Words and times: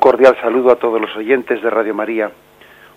cordial 0.00 0.34
saludo 0.40 0.72
a 0.72 0.76
todos 0.76 0.98
los 0.98 1.14
oyentes 1.14 1.62
de 1.62 1.68
Radio 1.68 1.94
María. 1.94 2.30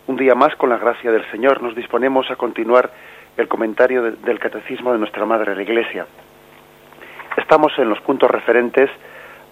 Un 0.07 0.15
día 0.15 0.35
más, 0.35 0.55
con 0.55 0.69
la 0.69 0.77
gracia 0.77 1.11
del 1.11 1.29
Señor, 1.31 1.61
nos 1.61 1.76
disponemos 1.76 2.31
a 2.31 2.37
continuar 2.37 2.91
el 3.35 3.48
comentario 3.49 4.02
del 4.02 4.39
Catecismo 4.39 4.94
de 4.94 4.99
nuestra 4.99 5.26
Madre 5.26 5.54
la 5.54 5.62
Iglesia. 5.62 6.08
Estamos 7.36 7.74
en 7.78 7.89
los 7.89 8.00
puntos 8.02 8.31
referentes 8.31 8.89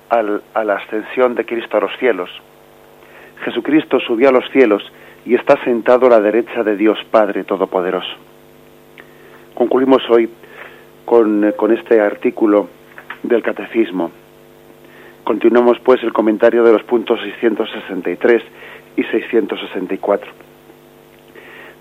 a 0.10 0.64
la 0.64 0.76
ascensión 0.76 1.36
de 1.36 1.46
Cristo 1.46 1.78
a 1.78 1.82
los 1.82 1.92
cielos. 1.98 2.29
Jesucristo 3.44 3.99
subió 3.99 4.29
a 4.29 4.31
los 4.31 4.49
cielos 4.52 4.81
y 5.26 5.36
está 5.36 5.62
sentado 5.63 6.08
a 6.08 6.10
la 6.10 6.22
derecha 6.22 6.63
de 6.63 6.78
Dios 6.78 6.97
Padre 7.12 7.44
Todopoderoso. 7.44 8.15
Concluimos 9.56 10.02
hoy 10.10 10.29
con 11.06 11.72
este 11.72 11.99
artículo 11.99 12.70
del 13.24 13.44
Catecismo 13.44 14.12
Continuamos 15.24 15.78
pues 15.79 16.02
el 16.03 16.13
comentario 16.13 16.63
de 16.63 16.73
los 16.73 16.84
puntos 16.84 17.20
663 17.21 18.44
y 18.98 19.03
664. 19.03 20.31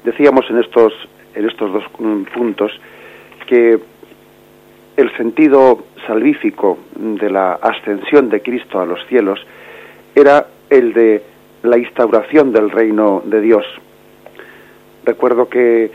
Decíamos 0.04 0.44
en 0.50 0.58
estos, 0.58 0.92
en 1.34 1.48
estos 1.48 1.72
dos 1.72 1.84
puntos 2.32 2.72
que 3.46 3.78
el 4.96 5.16
sentido 5.16 5.84
salvífico 6.06 6.78
de 6.96 7.30
la 7.30 7.54
ascensión 7.54 8.28
de 8.28 8.42
Cristo 8.42 8.80
a 8.80 8.86
los 8.86 9.04
cielos 9.06 9.40
era 10.14 10.46
el 10.68 10.92
de 10.92 11.22
la 11.62 11.78
instauración 11.78 12.52
del 12.52 12.70
reino 12.70 13.22
de 13.24 13.40
Dios. 13.40 13.64
Recuerdo 15.04 15.48
que 15.48 15.90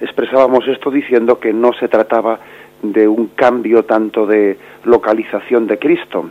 expresábamos 0.00 0.66
esto 0.68 0.90
diciendo 0.90 1.38
que 1.38 1.52
no 1.52 1.72
se 1.72 1.88
trataba 1.88 2.40
de 2.82 3.06
un 3.06 3.28
cambio 3.28 3.84
tanto 3.84 4.26
de 4.26 4.58
localización 4.84 5.66
de 5.66 5.78
Cristo, 5.78 6.30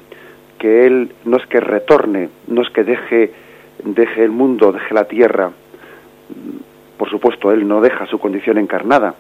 que 0.60 0.86
Él 0.86 1.12
no 1.26 1.38
es 1.38 1.46
que 1.48 1.60
retorne, 1.60 2.30
no 2.48 2.62
es 2.62 2.70
que 2.70 2.84
deje, 2.84 3.32
deje 3.84 4.24
el 4.24 4.32
mundo, 4.32 4.72
deje 4.72 4.94
la 4.94 5.06
tierra. 5.06 5.52
Por 6.98 7.10
supuesto, 7.10 7.52
Él 7.52 7.68
no 7.68 7.82
deja 7.82 8.06
su 8.06 8.20
condición 8.20 8.58
encarnada, 8.58 9.16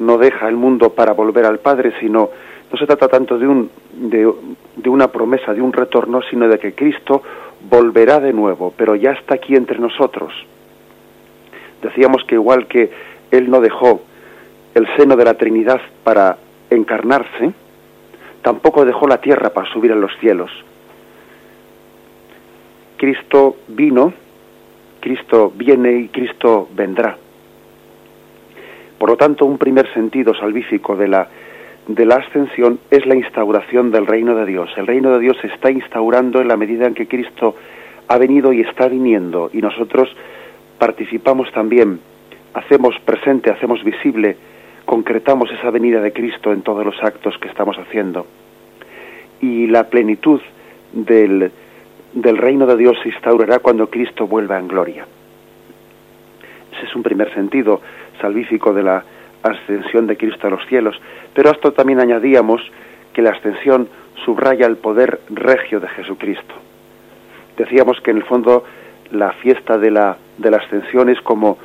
no 0.00 0.18
deja 0.18 0.48
el 0.48 0.56
mundo 0.56 0.90
para 0.90 1.12
volver 1.12 1.46
al 1.46 1.60
Padre, 1.60 1.92
sino 2.00 2.28
no 2.70 2.78
se 2.78 2.86
trata 2.86 3.08
tanto 3.08 3.38
de, 3.38 3.46
un, 3.46 3.70
de, 3.94 4.30
de 4.76 4.90
una 4.90 5.08
promesa, 5.08 5.54
de 5.54 5.62
un 5.62 5.72
retorno, 5.72 6.20
sino 6.28 6.48
de 6.48 6.58
que 6.58 6.74
Cristo 6.74 7.22
volverá 7.70 8.18
de 8.18 8.32
nuevo, 8.32 8.74
pero 8.76 8.94
ya 8.94 9.12
está 9.12 9.34
aquí 9.34 9.54
entre 9.54 9.78
nosotros. 9.78 10.32
Decíamos 11.82 12.24
que 12.24 12.34
igual 12.34 12.66
que 12.66 12.90
Él 13.30 13.50
no 13.50 13.60
dejó 13.60 14.02
el 14.74 14.86
seno 14.96 15.16
de 15.16 15.24
la 15.24 15.34
Trinidad 15.34 15.80
para 16.02 16.38
encarnarse, 16.70 17.52
tampoco 18.42 18.84
dejó 18.84 19.06
la 19.06 19.18
tierra 19.18 19.50
para 19.50 19.70
subir 19.70 19.92
a 19.92 19.96
los 19.96 20.12
cielos. 20.18 20.50
Cristo 23.02 23.56
vino, 23.66 24.12
Cristo 25.00 25.52
viene 25.56 25.92
y 25.92 26.06
Cristo 26.06 26.68
vendrá. 26.72 27.16
Por 28.96 29.10
lo 29.10 29.16
tanto, 29.16 29.44
un 29.44 29.58
primer 29.58 29.92
sentido 29.92 30.32
salvífico 30.34 30.94
de 30.94 31.08
la, 31.08 31.26
de 31.88 32.06
la 32.06 32.14
ascensión 32.14 32.78
es 32.92 33.04
la 33.04 33.16
instauración 33.16 33.90
del 33.90 34.06
reino 34.06 34.36
de 34.36 34.46
Dios. 34.46 34.70
El 34.76 34.86
reino 34.86 35.10
de 35.10 35.18
Dios 35.18 35.36
se 35.40 35.48
está 35.48 35.72
instaurando 35.72 36.40
en 36.40 36.46
la 36.46 36.56
medida 36.56 36.86
en 36.86 36.94
que 36.94 37.08
Cristo 37.08 37.56
ha 38.06 38.18
venido 38.18 38.52
y 38.52 38.60
está 38.60 38.86
viniendo 38.86 39.50
y 39.52 39.60
nosotros 39.60 40.08
participamos 40.78 41.50
también, 41.50 41.98
hacemos 42.54 42.94
presente, 43.00 43.50
hacemos 43.50 43.82
visible, 43.82 44.36
concretamos 44.84 45.50
esa 45.50 45.70
venida 45.70 46.00
de 46.00 46.12
Cristo 46.12 46.52
en 46.52 46.62
todos 46.62 46.86
los 46.86 47.02
actos 47.02 47.36
que 47.38 47.48
estamos 47.48 47.76
haciendo. 47.78 48.28
Y 49.40 49.66
la 49.66 49.88
plenitud 49.88 50.40
del, 50.92 51.50
del 52.12 52.36
reino 52.38 52.66
de 52.66 52.76
Dios 52.76 52.96
se 53.02 53.08
instaurará 53.08 53.58
cuando 53.58 53.88
Cristo 53.88 54.26
vuelva 54.26 54.58
en 54.58 54.68
gloria. 54.68 55.06
Ese 56.76 56.86
es 56.86 56.94
un 56.94 57.02
primer 57.02 57.32
sentido 57.34 57.80
salvífico 58.20 58.72
de 58.72 58.82
la 58.82 59.04
ascensión 59.42 60.06
de 60.06 60.16
Cristo 60.16 60.46
a 60.46 60.50
los 60.50 60.64
cielos. 60.66 61.00
Pero 61.34 61.48
a 61.48 61.52
esto 61.52 61.72
también 61.72 62.00
añadíamos 62.00 62.60
que 63.12 63.22
la 63.22 63.30
ascensión 63.30 63.88
subraya 64.24 64.66
el 64.66 64.76
poder 64.76 65.20
regio 65.30 65.80
de 65.80 65.88
Jesucristo. 65.88 66.54
Decíamos 67.56 68.00
que 68.00 68.10
en 68.10 68.18
el 68.18 68.24
fondo 68.24 68.64
la 69.10 69.32
fiesta 69.32 69.78
de 69.78 69.90
la, 69.90 70.16
de 70.38 70.50
la 70.50 70.58
ascensión 70.58 71.08
es 71.08 71.20
como 71.20 71.58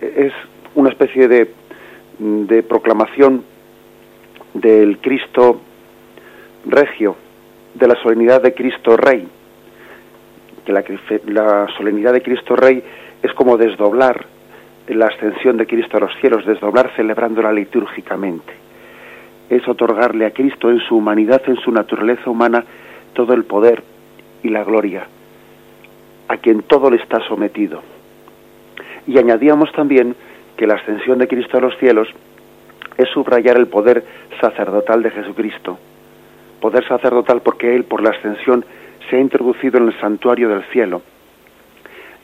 es 0.00 0.32
una 0.74 0.90
especie 0.90 1.26
de, 1.26 1.50
de 2.18 2.62
proclamación 2.62 3.42
del 4.54 4.98
Cristo 4.98 5.60
regio, 6.66 7.16
de 7.74 7.88
la 7.88 7.94
solemnidad 8.02 8.42
de 8.42 8.54
Cristo 8.54 8.96
Rey, 8.96 9.26
que 10.66 10.72
la, 10.72 11.66
solemnidad 11.76 12.12
de 12.12 12.22
Cristo 12.22 12.56
Rey 12.56 12.82
es 13.22 13.32
como 13.34 13.56
desdoblar 13.56 14.26
la 14.88 15.06
ascensión 15.06 15.56
de 15.56 15.66
Cristo 15.66 15.96
a 15.96 16.00
los 16.00 16.14
cielos, 16.20 16.44
desdoblar 16.44 16.90
celebrándola 16.96 17.52
litúrgicamente. 17.52 18.52
Es 19.48 19.66
otorgarle 19.66 20.26
a 20.26 20.32
Cristo 20.32 20.70
en 20.70 20.80
su 20.80 20.96
humanidad, 20.96 21.40
en 21.46 21.56
su 21.56 21.70
naturaleza 21.70 22.28
humana, 22.28 22.64
todo 23.14 23.32
el 23.32 23.44
poder 23.44 23.82
y 24.42 24.48
la 24.48 24.64
gloria, 24.64 25.06
a 26.28 26.36
quien 26.36 26.62
todo 26.62 26.90
le 26.90 26.96
está 26.96 27.20
sometido. 27.26 27.82
Y 29.06 29.18
añadíamos 29.18 29.70
también 29.72 30.16
que 30.56 30.66
la 30.66 30.74
ascensión 30.74 31.18
de 31.18 31.28
Cristo 31.28 31.58
a 31.58 31.60
los 31.60 31.76
cielos 31.78 32.08
es 32.96 33.08
subrayar 33.10 33.56
el 33.56 33.68
poder 33.68 34.04
sacerdotal 34.40 35.02
de 35.02 35.10
Jesucristo. 35.10 35.78
Poder 36.60 36.86
sacerdotal 36.88 37.40
porque 37.42 37.76
Él, 37.76 37.84
por 37.84 38.02
la 38.02 38.10
ascensión, 38.10 38.64
se 39.08 39.16
ha 39.16 39.20
introducido 39.20 39.78
en 39.78 39.88
el 39.88 40.00
santuario 40.00 40.48
del 40.48 40.62
cielo. 40.64 41.02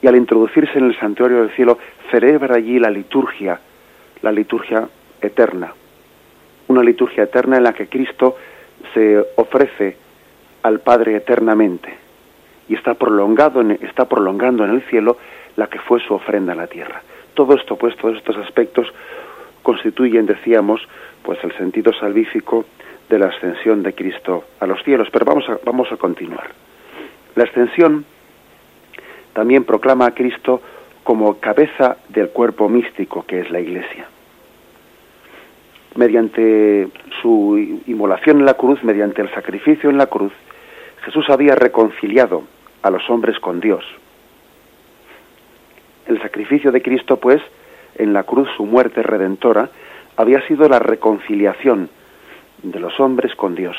Y 0.00 0.06
al 0.06 0.16
introducirse 0.16 0.78
en 0.78 0.86
el 0.86 0.98
santuario 0.98 1.40
del 1.40 1.50
cielo, 1.50 1.78
celebra 2.10 2.56
allí 2.56 2.78
la 2.78 2.90
liturgia, 2.90 3.60
la 4.22 4.32
liturgia 4.32 4.88
eterna. 5.20 5.72
Una 6.68 6.82
liturgia 6.82 7.24
eterna 7.24 7.56
en 7.58 7.64
la 7.64 7.72
que 7.72 7.86
Cristo 7.86 8.36
se 8.94 9.24
ofrece 9.36 9.96
al 10.62 10.80
Padre 10.80 11.16
eternamente 11.16 11.94
y 12.68 12.74
está, 12.74 12.94
prolongado 12.94 13.60
en, 13.60 13.72
está 13.72 14.08
prolongando 14.08 14.64
en 14.64 14.70
el 14.70 14.82
cielo 14.82 15.18
la 15.56 15.66
que 15.66 15.78
fue 15.78 16.00
su 16.00 16.14
ofrenda 16.14 16.52
en 16.52 16.58
la 16.58 16.66
tierra. 16.66 17.02
Todo 17.34 17.54
esto, 17.54 17.76
pues, 17.76 17.96
todos 17.96 18.16
estos 18.16 18.36
aspectos 18.36 18.92
constituyen, 19.62 20.26
decíamos, 20.26 20.80
pues 21.22 21.42
el 21.44 21.52
sentido 21.56 21.92
salvífico 21.92 22.64
de 23.08 23.18
la 23.18 23.26
ascensión 23.26 23.82
de 23.82 23.94
Cristo 23.94 24.44
a 24.60 24.66
los 24.66 24.82
cielos. 24.82 25.08
Pero 25.12 25.24
vamos 25.24 25.48
a, 25.48 25.58
vamos 25.64 25.90
a 25.92 25.96
continuar. 25.96 26.50
La 27.34 27.44
ascensión 27.44 28.04
también 29.32 29.64
proclama 29.64 30.06
a 30.06 30.14
Cristo 30.14 30.60
como 31.04 31.38
cabeza 31.40 31.96
del 32.08 32.28
cuerpo 32.28 32.68
místico 32.68 33.24
que 33.26 33.40
es 33.40 33.50
la 33.50 33.60
Iglesia. 33.60 34.06
Mediante 35.96 36.88
su 37.20 37.58
inmolación 37.86 38.40
en 38.40 38.46
la 38.46 38.54
cruz, 38.54 38.82
mediante 38.82 39.22
el 39.22 39.30
sacrificio 39.34 39.90
en 39.90 39.98
la 39.98 40.06
cruz, 40.06 40.32
Jesús 41.04 41.28
había 41.28 41.54
reconciliado 41.54 42.44
a 42.82 42.90
los 42.90 43.08
hombres 43.10 43.38
con 43.40 43.60
Dios. 43.60 43.84
El 46.06 46.20
sacrificio 46.22 46.72
de 46.72 46.82
Cristo, 46.82 47.18
pues, 47.18 47.42
en 47.96 48.12
la 48.12 48.22
cruz, 48.22 48.48
su 48.56 48.64
muerte 48.64 49.02
redentora, 49.02 49.68
había 50.16 50.46
sido 50.46 50.68
la 50.68 50.78
reconciliación 50.78 51.90
de 52.62 52.80
los 52.80 52.98
hombres 53.00 53.34
con 53.34 53.54
Dios. 53.54 53.76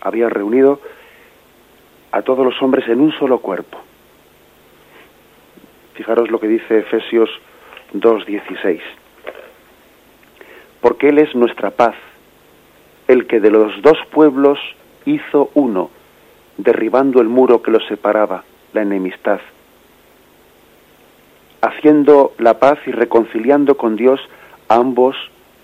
Había 0.00 0.28
reunido 0.28 0.80
a 2.12 2.22
todos 2.22 2.44
los 2.44 2.60
hombres 2.62 2.88
en 2.88 3.00
un 3.00 3.12
solo 3.12 3.38
cuerpo. 3.38 3.78
Fijaros 5.94 6.30
lo 6.30 6.40
que 6.40 6.48
dice 6.48 6.78
Efesios 6.78 7.28
2.16. 7.94 8.80
Porque 10.80 11.08
Él 11.08 11.18
es 11.18 11.34
nuestra 11.34 11.70
paz, 11.70 11.94
el 13.08 13.26
que 13.26 13.40
de 13.40 13.50
los 13.50 13.82
dos 13.82 13.98
pueblos 14.10 14.58
hizo 15.04 15.50
uno, 15.54 15.90
derribando 16.56 17.20
el 17.20 17.28
muro 17.28 17.62
que 17.62 17.70
los 17.70 17.84
separaba, 17.86 18.44
la 18.72 18.82
enemistad, 18.82 19.40
haciendo 21.60 22.32
la 22.38 22.58
paz 22.58 22.78
y 22.86 22.92
reconciliando 22.92 23.76
con 23.76 23.96
Dios 23.96 24.20
a 24.68 24.76
ambos 24.76 25.16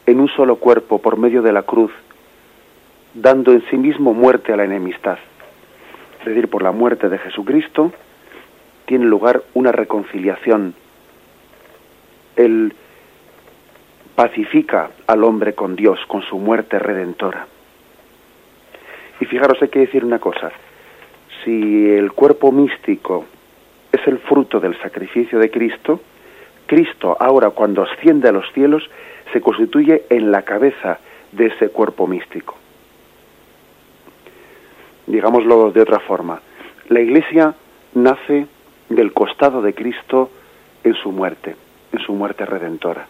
en 0.07 0.21
un 0.21 0.29
solo 0.29 0.57
cuerpo 0.57 1.01
por 1.01 1.17
medio 1.17 1.43
de 1.43 1.53
la 1.53 1.63
cruz, 1.63 1.93
dando 3.15 3.53
en 3.53 3.65
sí 3.71 3.77
mismo 3.77 4.13
muerte 4.13 4.53
a 4.53 4.57
la 4.57 4.65
enemistad 4.65 5.19
es 6.25 6.35
decir, 6.35 6.49
por 6.49 6.63
la 6.63 6.73
muerte 6.73 7.11
de 7.11 7.19
Jesucristo, 7.19 7.93
tiene 8.87 9.05
lugar 9.05 9.43
una 9.53 9.73
reconciliación. 9.73 10.75
Él 12.37 12.75
pacifica 14.17 14.91
al 15.07 15.23
hombre 15.23 15.55
con 15.55 15.77
Dios, 15.77 15.99
con 16.09 16.23
su 16.23 16.39
muerte 16.39 16.79
redentora. 16.79 17.47
Y 19.21 19.27
fijaros, 19.27 19.61
hay 19.61 19.69
que 19.69 19.81
decir 19.81 20.03
una 20.03 20.19
cosa, 20.19 20.51
si 21.45 21.91
el 21.91 22.13
cuerpo 22.13 22.53
místico 22.53 23.27
es 23.93 24.07
el 24.07 24.19
fruto 24.19 24.61
del 24.61 24.81
sacrificio 24.81 25.39
de 25.39 25.51
Cristo, 25.51 26.01
Cristo 26.67 27.17
ahora 27.21 27.51
cuando 27.51 27.83
asciende 27.83 28.31
a 28.31 28.33
los 28.33 28.51
cielos 28.53 28.89
se 29.33 29.43
constituye 29.43 30.05
en 30.09 30.31
la 30.31 30.43
cabeza 30.43 30.99
de 31.33 31.47
ese 31.47 31.69
cuerpo 31.69 32.07
místico 32.07 32.57
digámoslo 35.07 35.71
de 35.71 35.83
otra 35.83 36.01
forma, 36.01 36.41
La 36.89 37.01
Iglesia 37.01 37.55
nace 37.95 38.47
del 38.89 39.13
costado 39.13 39.63
de 39.63 39.75
Cristo 39.75 40.31
en 40.83 40.95
su 40.95 41.13
muerte, 41.13 41.57
en 41.93 41.99
su 42.01 42.13
muerte 42.13 42.45
redentora. 42.45 43.07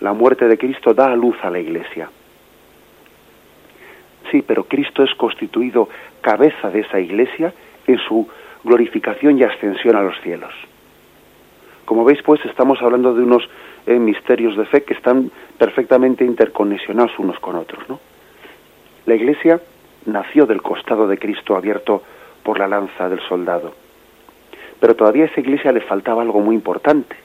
La 0.00 0.12
muerte 0.12 0.48
de 0.48 0.58
Cristo 0.58 0.94
da 0.94 1.12
a 1.12 1.16
luz 1.16 1.36
a 1.42 1.50
la 1.50 1.58
Iglesia. 1.58 2.08
Sí, 4.30 4.42
pero 4.42 4.64
Cristo 4.64 5.02
es 5.04 5.14
constituido 5.14 5.88
cabeza 6.20 6.70
de 6.70 6.80
esa 6.80 6.98
Iglesia 6.98 7.52
en 7.86 7.98
su 7.98 8.26
glorificación 8.64 9.38
y 9.38 9.44
ascensión 9.44 9.96
a 9.96 10.02
los 10.02 10.18
cielos. 10.22 10.52
Como 11.84 12.04
veis, 12.04 12.22
pues 12.22 12.44
estamos 12.46 12.80
hablando 12.80 13.14
de 13.14 13.22
unos 13.22 13.48
eh, 13.86 13.98
misterios 13.98 14.56
de 14.56 14.64
fe 14.64 14.82
que 14.84 14.94
están 14.94 15.30
perfectamente 15.58 16.24
interconexionados 16.24 17.18
unos 17.18 17.38
con 17.40 17.56
otros, 17.56 17.86
¿no? 17.88 18.00
La 19.04 19.14
Iglesia 19.14 19.60
nació 20.06 20.46
del 20.46 20.62
costado 20.62 21.06
de 21.06 21.18
Cristo 21.18 21.56
abierto 21.56 22.02
por 22.42 22.58
la 22.58 22.68
lanza 22.68 23.08
del 23.08 23.20
soldado. 23.20 23.74
Pero 24.80 24.94
todavía 24.94 25.24
a 25.24 25.26
esa 25.26 25.40
iglesia 25.40 25.72
le 25.72 25.80
faltaba 25.80 26.22
algo 26.22 26.40
muy 26.40 26.54
importante, 26.54 27.16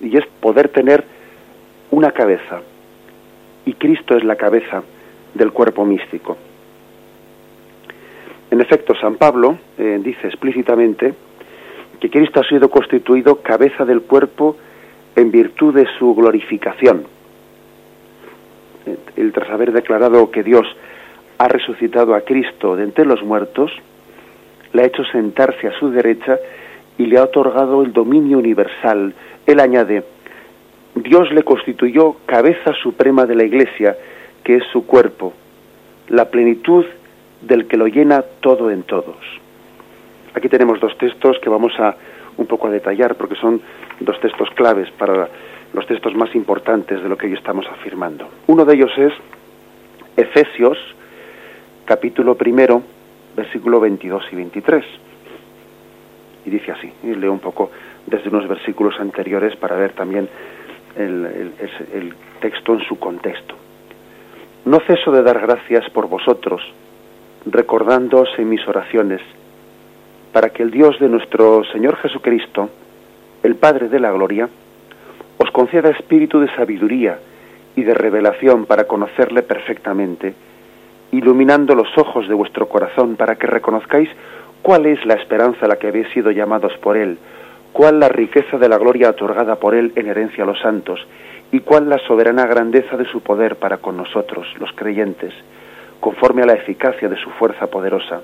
y 0.00 0.16
es 0.16 0.26
poder 0.40 0.68
tener 0.68 1.04
una 1.90 2.12
cabeza, 2.12 2.60
y 3.64 3.72
Cristo 3.74 4.16
es 4.16 4.24
la 4.24 4.36
cabeza 4.36 4.82
del 5.34 5.52
cuerpo 5.52 5.84
místico. 5.84 6.36
En 8.50 8.60
efecto, 8.60 8.94
San 9.00 9.16
Pablo 9.16 9.58
eh, 9.78 9.98
dice 10.02 10.28
explícitamente 10.28 11.14
que 12.00 12.10
Cristo 12.10 12.40
ha 12.40 12.48
sido 12.48 12.70
constituido 12.70 13.42
cabeza 13.42 13.84
del 13.84 14.02
cuerpo 14.02 14.56
en 15.16 15.30
virtud 15.30 15.74
de 15.74 15.86
su 15.98 16.14
glorificación. 16.14 17.04
El 19.16 19.32
tras 19.32 19.50
haber 19.50 19.72
declarado 19.72 20.30
que 20.30 20.42
Dios 20.42 20.66
ha 21.38 21.48
resucitado 21.48 22.14
a 22.14 22.22
Cristo 22.22 22.76
de 22.76 22.84
entre 22.84 23.04
los 23.04 23.22
muertos, 23.22 23.72
le 24.72 24.82
ha 24.82 24.86
hecho 24.86 25.04
sentarse 25.04 25.68
a 25.68 25.78
su 25.78 25.90
derecha 25.90 26.38
y 26.98 27.06
le 27.06 27.18
ha 27.18 27.24
otorgado 27.24 27.82
el 27.82 27.92
dominio 27.92 28.38
universal. 28.38 29.14
Él 29.46 29.60
añade, 29.60 30.04
Dios 30.94 31.30
le 31.32 31.42
constituyó 31.42 32.16
cabeza 32.26 32.72
suprema 32.82 33.26
de 33.26 33.34
la 33.34 33.44
Iglesia, 33.44 33.96
que 34.42 34.56
es 34.56 34.64
su 34.72 34.86
cuerpo, 34.86 35.34
la 36.08 36.30
plenitud 36.30 36.84
del 37.42 37.66
que 37.66 37.76
lo 37.76 37.86
llena 37.86 38.22
todo 38.40 38.70
en 38.70 38.82
todos. 38.82 39.16
Aquí 40.34 40.48
tenemos 40.48 40.80
dos 40.80 40.96
textos 40.98 41.38
que 41.40 41.50
vamos 41.50 41.72
a 41.78 41.96
un 42.36 42.46
poco 42.46 42.68
a 42.68 42.70
detallar 42.70 43.14
porque 43.16 43.36
son 43.36 43.60
dos 44.00 44.20
textos 44.20 44.50
claves 44.50 44.90
para 44.92 45.28
los 45.72 45.86
textos 45.86 46.14
más 46.14 46.34
importantes 46.34 47.02
de 47.02 47.08
lo 47.08 47.16
que 47.16 47.26
hoy 47.26 47.34
estamos 47.34 47.66
afirmando. 47.66 48.28
Uno 48.46 48.64
de 48.64 48.74
ellos 48.74 48.90
es 48.96 49.12
Efesios, 50.16 50.78
capítulo 51.86 52.34
primero, 52.34 52.82
versículo 53.34 53.80
22 53.80 54.24
y 54.32 54.36
23. 54.36 54.84
Y 56.44 56.50
dice 56.50 56.72
así, 56.72 56.92
y 57.02 57.14
leo 57.14 57.32
un 57.32 57.38
poco 57.38 57.70
desde 58.06 58.28
unos 58.28 58.46
versículos 58.46 58.94
anteriores 59.00 59.56
para 59.56 59.76
ver 59.76 59.92
también 59.92 60.28
el, 60.96 61.52
el 61.94 62.14
texto 62.40 62.74
en 62.74 62.80
su 62.80 62.98
contexto. 62.98 63.54
No 64.64 64.80
ceso 64.80 65.12
de 65.12 65.22
dar 65.22 65.40
gracias 65.40 65.88
por 65.90 66.08
vosotros, 66.08 66.60
recordándoos 67.46 68.28
en 68.38 68.48
mis 68.48 68.66
oraciones, 68.66 69.20
para 70.32 70.50
que 70.50 70.62
el 70.62 70.70
Dios 70.70 70.98
de 70.98 71.08
nuestro 71.08 71.64
Señor 71.72 71.96
Jesucristo, 71.96 72.68
el 73.42 73.54
Padre 73.54 73.88
de 73.88 74.00
la 74.00 74.10
Gloria, 74.10 74.48
os 75.38 75.50
conceda 75.50 75.90
espíritu 75.90 76.40
de 76.40 76.54
sabiduría 76.56 77.18
y 77.76 77.82
de 77.82 77.94
revelación 77.94 78.66
para 78.66 78.84
conocerle 78.84 79.42
perfectamente, 79.42 80.34
iluminando 81.12 81.74
los 81.74 81.88
ojos 81.96 82.28
de 82.28 82.34
vuestro 82.34 82.68
corazón 82.68 83.16
para 83.16 83.36
que 83.36 83.46
reconozcáis 83.46 84.08
cuál 84.62 84.86
es 84.86 85.04
la 85.06 85.14
esperanza 85.14 85.66
a 85.66 85.68
la 85.68 85.76
que 85.76 85.88
habéis 85.88 86.08
sido 86.08 86.30
llamados 86.30 86.72
por 86.78 86.96
Él, 86.96 87.18
cuál 87.72 88.00
la 88.00 88.08
riqueza 88.08 88.58
de 88.58 88.68
la 88.68 88.78
gloria 88.78 89.10
otorgada 89.10 89.56
por 89.56 89.74
Él 89.74 89.92
en 89.96 90.08
herencia 90.08 90.44
a 90.44 90.46
los 90.46 90.58
santos, 90.60 91.06
y 91.52 91.60
cuál 91.60 91.88
la 91.88 91.98
soberana 91.98 92.46
grandeza 92.46 92.96
de 92.96 93.04
su 93.04 93.20
poder 93.20 93.56
para 93.56 93.78
con 93.78 93.96
nosotros, 93.96 94.46
los 94.58 94.72
creyentes, 94.72 95.32
conforme 96.00 96.42
a 96.42 96.46
la 96.46 96.54
eficacia 96.54 97.08
de 97.08 97.16
su 97.16 97.30
fuerza 97.30 97.68
poderosa, 97.68 98.20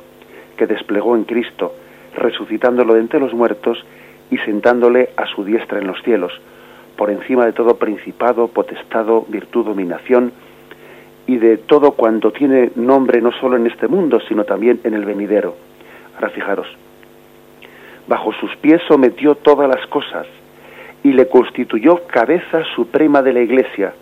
que 0.57 0.67
desplegó 0.67 1.17
en 1.17 1.25
Cristo, 1.25 1.75
resucitándolo 2.17 2.95
de 2.95 3.01
entre 3.01 3.21
los 3.21 3.33
muertos 3.33 3.85
y 4.31 4.39
sentándole 4.39 5.11
a 5.17 5.27
su 5.27 5.45
diestra 5.45 5.79
en 5.79 5.87
los 5.87 6.03
cielos, 6.03 6.33
por 6.97 7.11
encima 7.11 7.47
de 7.47 7.53
todo 7.53 7.77
principado, 7.77 8.49
potestado, 8.49 9.25
virtud, 9.29 9.65
dominación, 9.67 10.33
y 11.33 11.39
de 11.39 11.57
todo 11.57 11.93
cuanto 11.93 12.31
tiene 12.31 12.73
nombre 12.75 13.23
no 13.23 13.33
solo 13.33 13.57
en 13.57 13.67
este 13.67 13.89
mundo, 13.89 14.21
sino 14.29 14.45
también 14.45 14.81
en 14.85 14.93
el 14.93 15.07
venidero. 15.07 15.57
Ahora 16.15 16.29
fijaros, 16.29 16.67
bajo 18.07 18.35
sus 18.35 18.55
pies 18.57 18.83
sometió 18.87 19.35
todas 19.37 19.67
las 19.67 19.87
cosas 19.87 20.27
y 21.03 21.13
le 21.15 21.29
constituyó 21.29 22.07
cabeza 22.07 22.63
suprema 22.77 23.23
de 23.23 23.33
la 23.33 23.41
Iglesia, 23.41 23.95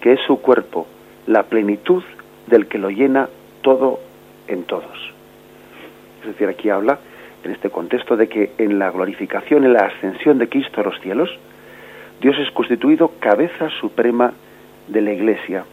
que 0.00 0.12
es 0.12 0.20
su 0.28 0.40
cuerpo, 0.40 0.86
la 1.26 1.42
plenitud 1.42 2.04
del 2.46 2.68
que 2.68 2.78
lo 2.78 2.88
llena 2.88 3.28
todo 3.62 3.98
en 4.46 4.62
todos. 4.62 5.12
Es 6.20 6.28
decir, 6.28 6.46
aquí 6.46 6.70
habla 6.70 7.00
en 7.42 7.50
este 7.50 7.68
contexto 7.68 8.16
de 8.16 8.28
que 8.28 8.52
en 8.58 8.78
la 8.78 8.92
glorificación, 8.92 9.64
en 9.64 9.72
la 9.72 9.86
ascensión 9.86 10.38
de 10.38 10.48
Cristo 10.48 10.80
a 10.80 10.84
los 10.84 11.00
cielos, 11.00 11.36
Dios 12.20 12.36
es 12.38 12.48
constituido 12.52 13.10
cabeza 13.18 13.70
suprema 13.80 14.32
de 14.86 15.00
la 15.00 15.12
Iglesia, 15.12 15.64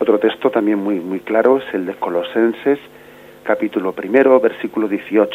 otro 0.00 0.18
texto 0.18 0.50
también 0.50 0.78
muy, 0.78 0.98
muy 0.98 1.20
claro 1.20 1.58
es 1.58 1.74
el 1.74 1.84
de 1.84 1.92
Colosenses, 1.92 2.78
capítulo 3.42 3.92
primero, 3.92 4.40
versículo 4.40 4.88
18. 4.88 5.30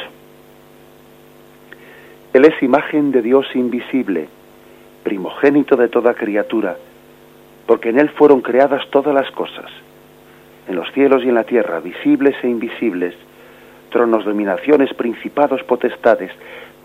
Él 2.34 2.46
es 2.46 2.64
imagen 2.64 3.12
de 3.12 3.22
Dios 3.22 3.46
invisible, 3.54 4.28
primogénito 5.04 5.76
de 5.76 5.88
toda 5.88 6.16
criatura, 6.16 6.78
porque 7.68 7.90
en 7.90 8.00
Él 8.00 8.10
fueron 8.10 8.42
creadas 8.42 8.82
todas 8.90 9.14
las 9.14 9.30
cosas, 9.30 9.70
en 10.68 10.76
los 10.76 10.92
cielos 10.94 11.24
y 11.24 11.30
en 11.30 11.36
la 11.36 11.44
tierra, 11.44 11.80
visibles 11.80 12.36
e 12.44 12.48
invisibles, 12.48 13.14
tronos, 13.92 14.26
dominaciones, 14.26 14.92
principados, 14.96 15.62
potestades, 15.62 16.32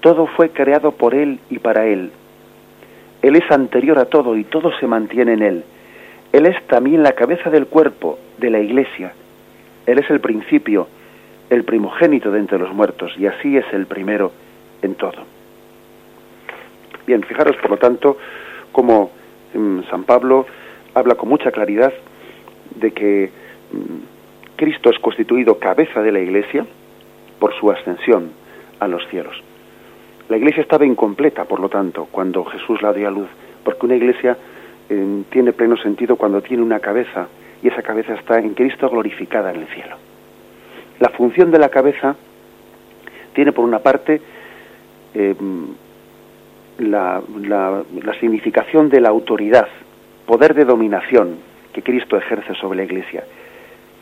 todo 0.00 0.26
fue 0.26 0.50
creado 0.50 0.92
por 0.92 1.14
Él 1.14 1.40
y 1.48 1.58
para 1.58 1.86
Él. 1.86 2.12
Él 3.22 3.36
es 3.36 3.50
anterior 3.50 3.98
a 3.98 4.04
todo 4.04 4.36
y 4.36 4.44
todo 4.44 4.70
se 4.78 4.86
mantiene 4.86 5.32
en 5.32 5.42
Él 5.42 5.64
él 6.32 6.46
es 6.46 6.56
también 6.66 7.02
la 7.02 7.12
cabeza 7.12 7.50
del 7.50 7.66
cuerpo, 7.66 8.18
de 8.38 8.50
la 8.50 8.60
iglesia. 8.60 9.12
Él 9.86 9.98
es 9.98 10.08
el 10.10 10.20
principio, 10.20 10.86
el 11.48 11.64
primogénito 11.64 12.30
de 12.30 12.38
entre 12.38 12.58
los 12.58 12.72
muertos, 12.72 13.12
y 13.18 13.26
así 13.26 13.56
es 13.56 13.64
el 13.72 13.86
primero 13.86 14.32
en 14.82 14.94
todo. 14.94 15.24
Bien, 17.06 17.22
fijaros 17.22 17.56
por 17.56 17.70
lo 17.70 17.76
tanto 17.78 18.16
como 18.70 19.10
mm, 19.54 19.80
San 19.90 20.04
Pablo 20.04 20.46
habla 20.94 21.16
con 21.16 21.28
mucha 21.28 21.50
claridad 21.50 21.92
de 22.76 22.92
que 22.92 23.30
mm, 23.72 24.56
Cristo 24.56 24.90
es 24.90 24.98
constituido 25.00 25.58
cabeza 25.58 26.02
de 26.02 26.12
la 26.12 26.20
iglesia 26.20 26.64
por 27.40 27.52
su 27.54 27.70
ascensión 27.70 28.30
a 28.78 28.86
los 28.86 29.06
cielos. 29.08 29.42
La 30.28 30.36
iglesia 30.36 30.62
estaba 30.62 30.86
incompleta, 30.86 31.44
por 31.44 31.58
lo 31.58 31.68
tanto, 31.68 32.06
cuando 32.12 32.44
Jesús 32.44 32.80
la 32.82 32.92
dio 32.92 33.08
a 33.08 33.10
luz, 33.10 33.28
porque 33.64 33.86
una 33.86 33.96
iglesia 33.96 34.36
tiene 35.30 35.52
pleno 35.52 35.76
sentido 35.76 36.16
cuando 36.16 36.42
tiene 36.42 36.62
una 36.62 36.80
cabeza 36.80 37.28
y 37.62 37.68
esa 37.68 37.82
cabeza 37.82 38.14
está 38.14 38.38
en 38.38 38.54
Cristo 38.54 38.88
glorificada 38.88 39.52
en 39.52 39.60
el 39.60 39.66
cielo. 39.68 39.96
La 40.98 41.10
función 41.10 41.50
de 41.50 41.58
la 41.58 41.68
cabeza 41.68 42.16
tiene 43.32 43.52
por 43.52 43.64
una 43.64 43.78
parte 43.78 44.20
em, 45.14 45.68
la, 46.78 47.22
significación 48.18 48.88
de 48.88 49.00
la 49.00 49.10
autoridad, 49.10 49.68
poder 50.26 50.54
de 50.54 50.64
dominación 50.64 51.36
que 51.72 51.82
Cristo 51.82 52.16
ejerce 52.16 52.54
sobre 52.54 52.78
la 52.78 52.84
iglesia. 52.84 53.24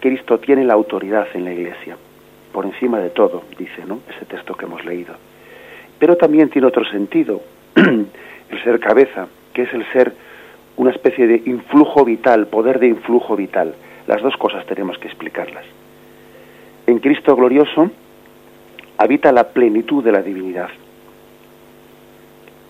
Cristo 0.00 0.38
tiene 0.38 0.64
la 0.64 0.75
autoridad 0.75 1.26
en 1.35 1.45
la 1.45 1.52
iglesia, 1.52 1.97
por 2.52 2.64
encima 2.64 2.99
de 2.99 3.11
todo, 3.11 3.42
dice, 3.59 3.85
¿no? 3.87 4.00
Ese 4.09 4.25
texto 4.25 4.54
que 4.54 4.64
hemos 4.64 4.85
leído. 4.85 5.14
Pero 5.99 6.16
también 6.16 6.49
tiene 6.49 6.68
otro 6.68 6.85
sentido, 6.85 7.42
el 7.75 8.64
ser 8.64 8.80
cabeza, 8.80 9.26
que 9.52 9.62
es 9.62 9.75
el 9.75 9.85
ser 9.92 10.12
una 10.78 10.92
especie 10.92 11.26
de 11.26 11.42
influjo 11.44 12.04
vital, 12.04 12.47
poder 12.47 12.78
de 12.78 12.87
influjo 12.87 13.37
vital. 13.37 13.75
Las 14.06 14.23
dos 14.23 14.37
cosas 14.37 14.64
tenemos 14.66 14.97
que 14.99 15.08
explicarlas. 15.08 15.64
En 16.87 17.00
Cristo 17.00 17.37
glorioso 17.37 17.90
habita 18.97 19.32
la 19.32 19.49
plenitud 19.49 20.02
de 20.02 20.12
la 20.12 20.23
divinidad. 20.23 20.70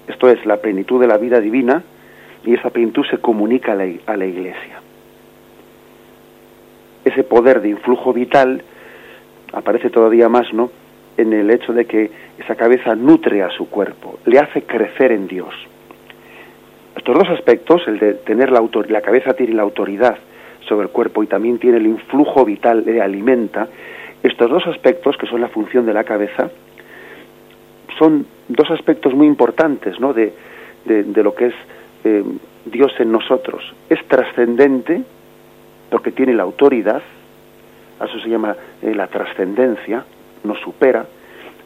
Esto 0.08 0.30
es 0.30 0.44
la 0.46 0.56
plenitud 0.56 1.00
de 1.00 1.06
la 1.06 1.18
vida 1.18 1.38
divina 1.38 1.84
y 2.44 2.54
esa 2.54 2.70
plenitud 2.70 3.04
se 3.10 3.18
comunica 3.18 3.72
a 3.72 3.74
la, 3.74 3.86
a 4.06 4.16
la 4.16 4.26
iglesia. 4.26 4.80
Ese 7.04 7.24
poder 7.24 7.60
de 7.60 7.68
influjo 7.68 8.14
vital 8.14 8.62
aparece 9.52 9.90
todavía 9.90 10.30
más, 10.30 10.52
¿no? 10.54 10.70
En 11.18 11.34
el 11.34 11.50
hecho 11.50 11.74
de 11.74 11.84
que 11.84 12.10
esa 12.38 12.54
cabeza 12.54 12.94
nutre 12.94 13.42
a 13.42 13.50
su 13.50 13.68
cuerpo, 13.68 14.18
le 14.24 14.38
hace 14.38 14.62
crecer 14.62 15.12
en 15.12 15.28
Dios. 15.28 15.54
Estos 17.08 17.26
dos 17.26 17.38
aspectos, 17.38 17.80
el 17.86 17.98
de 17.98 18.14
tener 18.16 18.50
la, 18.50 18.62
la 18.86 19.00
cabeza 19.00 19.32
tiene 19.32 19.54
la 19.54 19.62
autoridad 19.62 20.18
sobre 20.68 20.88
el 20.88 20.92
cuerpo 20.92 21.22
y 21.22 21.26
también 21.26 21.58
tiene 21.58 21.78
el 21.78 21.86
influjo 21.86 22.44
vital, 22.44 22.82
le 22.84 23.00
alimenta, 23.00 23.66
Estos 24.22 24.50
dos 24.50 24.66
aspectos, 24.66 25.16
que 25.16 25.26
son 25.26 25.40
la 25.40 25.48
función 25.48 25.86
de 25.86 25.94
la 25.94 26.04
cabeza, 26.04 26.50
son 27.98 28.26
dos 28.48 28.70
aspectos 28.70 29.14
muy 29.14 29.26
importantes 29.26 29.98
¿no? 29.98 30.12
de, 30.12 30.34
de, 30.84 31.22
lo 31.22 31.34
que 31.34 31.46
es 31.46 31.54
eh, 32.04 32.22
Dios 32.66 32.92
en 32.98 33.10
nosotros. 33.10 33.62
Es 33.88 34.06
trascendente, 34.06 35.02
porque 35.88 36.12
tiene 36.12 36.34
la 36.34 36.42
autoridad, 36.42 37.00
eso 38.04 38.20
se 38.20 38.28
llama 38.28 38.54
eh, 38.82 38.94
la 38.94 39.06
trascendencia, 39.06 40.04
nos 40.44 40.60
supera, 40.60 41.06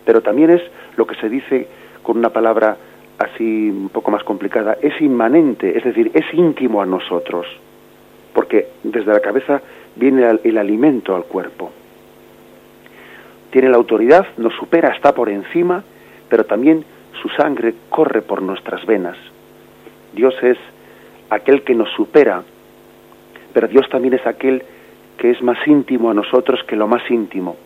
pero 0.05 0.21
también 0.21 0.51
es 0.51 0.63
lo 0.97 1.05
que 1.05 1.17
se 1.17 1.29
dice 1.29 1.67
con 2.05 2.17
una 2.17 2.31
palabra 2.31 2.77
así 3.23 3.71
un 3.71 3.89
poco 3.89 4.11
más 4.11 4.25
complicada, 4.25 4.77
es 4.81 5.01
inmanente, 5.01 5.77
es 5.77 5.85
decir, 5.85 6.11
es 6.15 6.25
íntimo 6.33 6.83
a 6.83 6.87
nosotros, 6.87 7.47
porque 8.35 8.69
desde 8.83 9.13
la 9.13 9.21
cabeza 9.21 9.61
viene 9.97 10.29
el 10.45 10.59
alimento 10.59 11.15
al 11.15 11.25
cuerpo. 11.25 11.71
Tiene 13.51 13.69
la 13.69 13.77
autoridad, 13.77 14.27
nos 14.39 14.55
supera, 14.55 14.95
está 14.95 15.15
por 15.15 15.29
encima, 15.29 15.85
pero 16.29 16.45
también 16.45 16.85
su 17.21 17.29
sangre 17.29 17.75
corre 17.91 18.23
por 18.23 18.41
nuestras 18.41 18.85
venas. 18.87 19.17
Dios 20.15 20.35
es 20.43 20.57
aquel 21.29 21.63
que 21.63 21.75
nos 21.75 21.91
supera, 21.91 22.43
pero 23.53 23.69
Dios 23.69 23.89
también 23.91 24.15
es 24.15 24.27
aquel 24.27 24.63
que 25.19 25.31
es 25.31 25.43
más 25.43 25.59
íntimo 25.67 26.11
a 26.11 26.15
nosotros 26.15 26.61
que 26.67 26.77
lo 26.77 26.89
más 26.89 27.03
íntimo. 27.11 27.57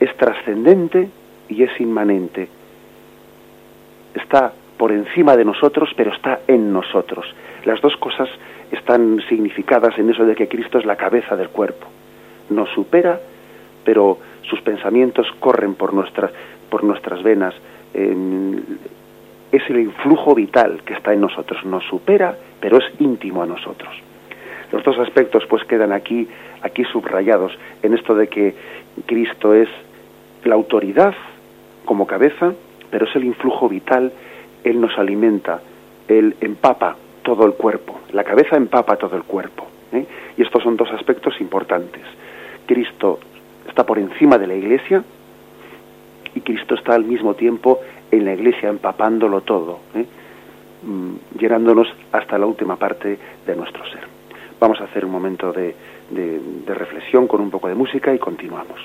Es 0.00 0.16
trascendente 0.16 1.08
y 1.48 1.62
es 1.62 1.80
inmanente. 1.80 2.48
Está 4.14 4.52
por 4.76 4.92
encima 4.92 5.36
de 5.36 5.44
nosotros, 5.44 5.90
pero 5.96 6.12
está 6.12 6.40
en 6.48 6.72
nosotros. 6.72 7.26
Las 7.64 7.80
dos 7.80 7.96
cosas 7.96 8.28
están 8.70 9.20
significadas 9.28 9.98
en 9.98 10.10
eso 10.10 10.24
de 10.24 10.34
que 10.34 10.48
Cristo 10.48 10.78
es 10.78 10.84
la 10.84 10.96
cabeza 10.96 11.36
del 11.36 11.50
cuerpo. 11.50 11.86
Nos 12.50 12.68
supera, 12.70 13.20
pero 13.84 14.18
sus 14.42 14.60
pensamientos 14.62 15.26
corren 15.38 15.74
por 15.74 15.94
nuestras, 15.94 16.32
por 16.68 16.84
nuestras 16.84 17.22
venas. 17.22 17.54
es 17.94 19.68
el 19.68 19.78
influjo 19.78 20.34
vital 20.34 20.82
que 20.84 20.94
está 20.94 21.12
en 21.12 21.20
nosotros. 21.20 21.64
Nos 21.64 21.84
supera, 21.84 22.36
pero 22.60 22.78
es 22.78 22.84
íntimo 22.98 23.42
a 23.42 23.46
nosotros. 23.46 23.94
Los 24.72 24.82
dos 24.82 24.98
aspectos 24.98 25.44
pues 25.46 25.64
quedan 25.64 25.92
aquí, 25.92 26.26
aquí 26.62 26.84
subrayados 26.84 27.52
en 27.82 27.92
esto 27.92 28.14
de 28.14 28.28
que 28.28 28.54
Cristo 29.04 29.54
es 29.54 29.68
la 30.44 30.54
autoridad 30.54 31.14
como 31.84 32.06
cabeza, 32.06 32.54
pero 32.90 33.06
es 33.06 33.14
el 33.14 33.24
influjo 33.24 33.68
vital, 33.68 34.12
Él 34.64 34.80
nos 34.80 34.96
alimenta, 34.98 35.60
Él 36.08 36.36
empapa 36.40 36.96
todo 37.22 37.46
el 37.46 37.54
cuerpo, 37.54 38.00
la 38.12 38.24
cabeza 38.24 38.56
empapa 38.56 38.96
todo 38.96 39.16
el 39.16 39.22
cuerpo. 39.22 39.66
¿eh? 39.92 40.06
Y 40.36 40.42
estos 40.42 40.62
son 40.62 40.76
dos 40.76 40.90
aspectos 40.92 41.40
importantes. 41.40 42.02
Cristo 42.66 43.18
está 43.68 43.84
por 43.84 43.98
encima 43.98 44.38
de 44.38 44.46
la 44.46 44.54
iglesia 44.54 45.02
y 46.34 46.40
Cristo 46.40 46.74
está 46.74 46.94
al 46.94 47.04
mismo 47.04 47.34
tiempo 47.34 47.80
en 48.10 48.24
la 48.24 48.34
iglesia 48.34 48.68
empapándolo 48.68 49.42
todo, 49.42 49.80
¿eh? 49.94 50.06
mm, 50.82 51.38
llenándonos 51.38 51.88
hasta 52.12 52.38
la 52.38 52.46
última 52.46 52.76
parte 52.76 53.18
de 53.46 53.56
nuestro 53.56 53.84
ser. 53.86 54.02
Vamos 54.60 54.80
a 54.80 54.84
hacer 54.84 55.04
un 55.04 55.10
momento 55.10 55.52
de, 55.52 55.74
de 56.10 56.74
reflexión 56.74 57.26
con 57.26 57.40
un 57.40 57.50
poco 57.50 57.68
de 57.68 57.74
música 57.74 58.14
y 58.14 58.18
continuamos. 58.18 58.80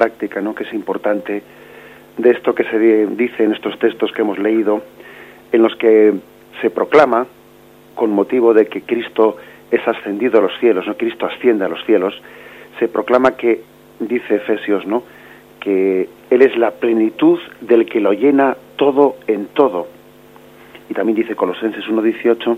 Práctica, 0.00 0.40
¿no? 0.40 0.54
que 0.54 0.64
es 0.64 0.72
importante, 0.72 1.42
de 2.16 2.30
esto 2.30 2.54
que 2.54 2.64
se 2.64 2.78
dice 3.06 3.44
en 3.44 3.52
estos 3.52 3.78
textos 3.78 4.10
que 4.12 4.22
hemos 4.22 4.38
leído, 4.38 4.82
en 5.52 5.62
los 5.62 5.76
que 5.76 6.14
se 6.62 6.70
proclama, 6.70 7.26
con 7.94 8.10
motivo 8.10 8.54
de 8.54 8.64
que 8.64 8.80
Cristo 8.80 9.36
es 9.70 9.86
ascendido 9.86 10.38
a 10.38 10.42
los 10.42 10.58
cielos, 10.58 10.86
¿no? 10.86 10.96
Cristo 10.96 11.26
asciende 11.26 11.66
a 11.66 11.68
los 11.68 11.84
cielos, 11.84 12.14
se 12.78 12.88
proclama 12.88 13.32
que, 13.36 13.60
dice 13.98 14.36
Efesios, 14.36 14.86
¿no? 14.86 15.02
que 15.60 16.08
Él 16.30 16.40
es 16.40 16.56
la 16.56 16.70
plenitud 16.70 17.38
del 17.60 17.84
que 17.84 18.00
lo 18.00 18.14
llena 18.14 18.56
todo 18.76 19.16
en 19.26 19.48
todo. 19.48 19.86
Y 20.88 20.94
también 20.94 21.16
dice 21.16 21.36
Colosenses 21.36 21.84
1.18, 21.84 22.56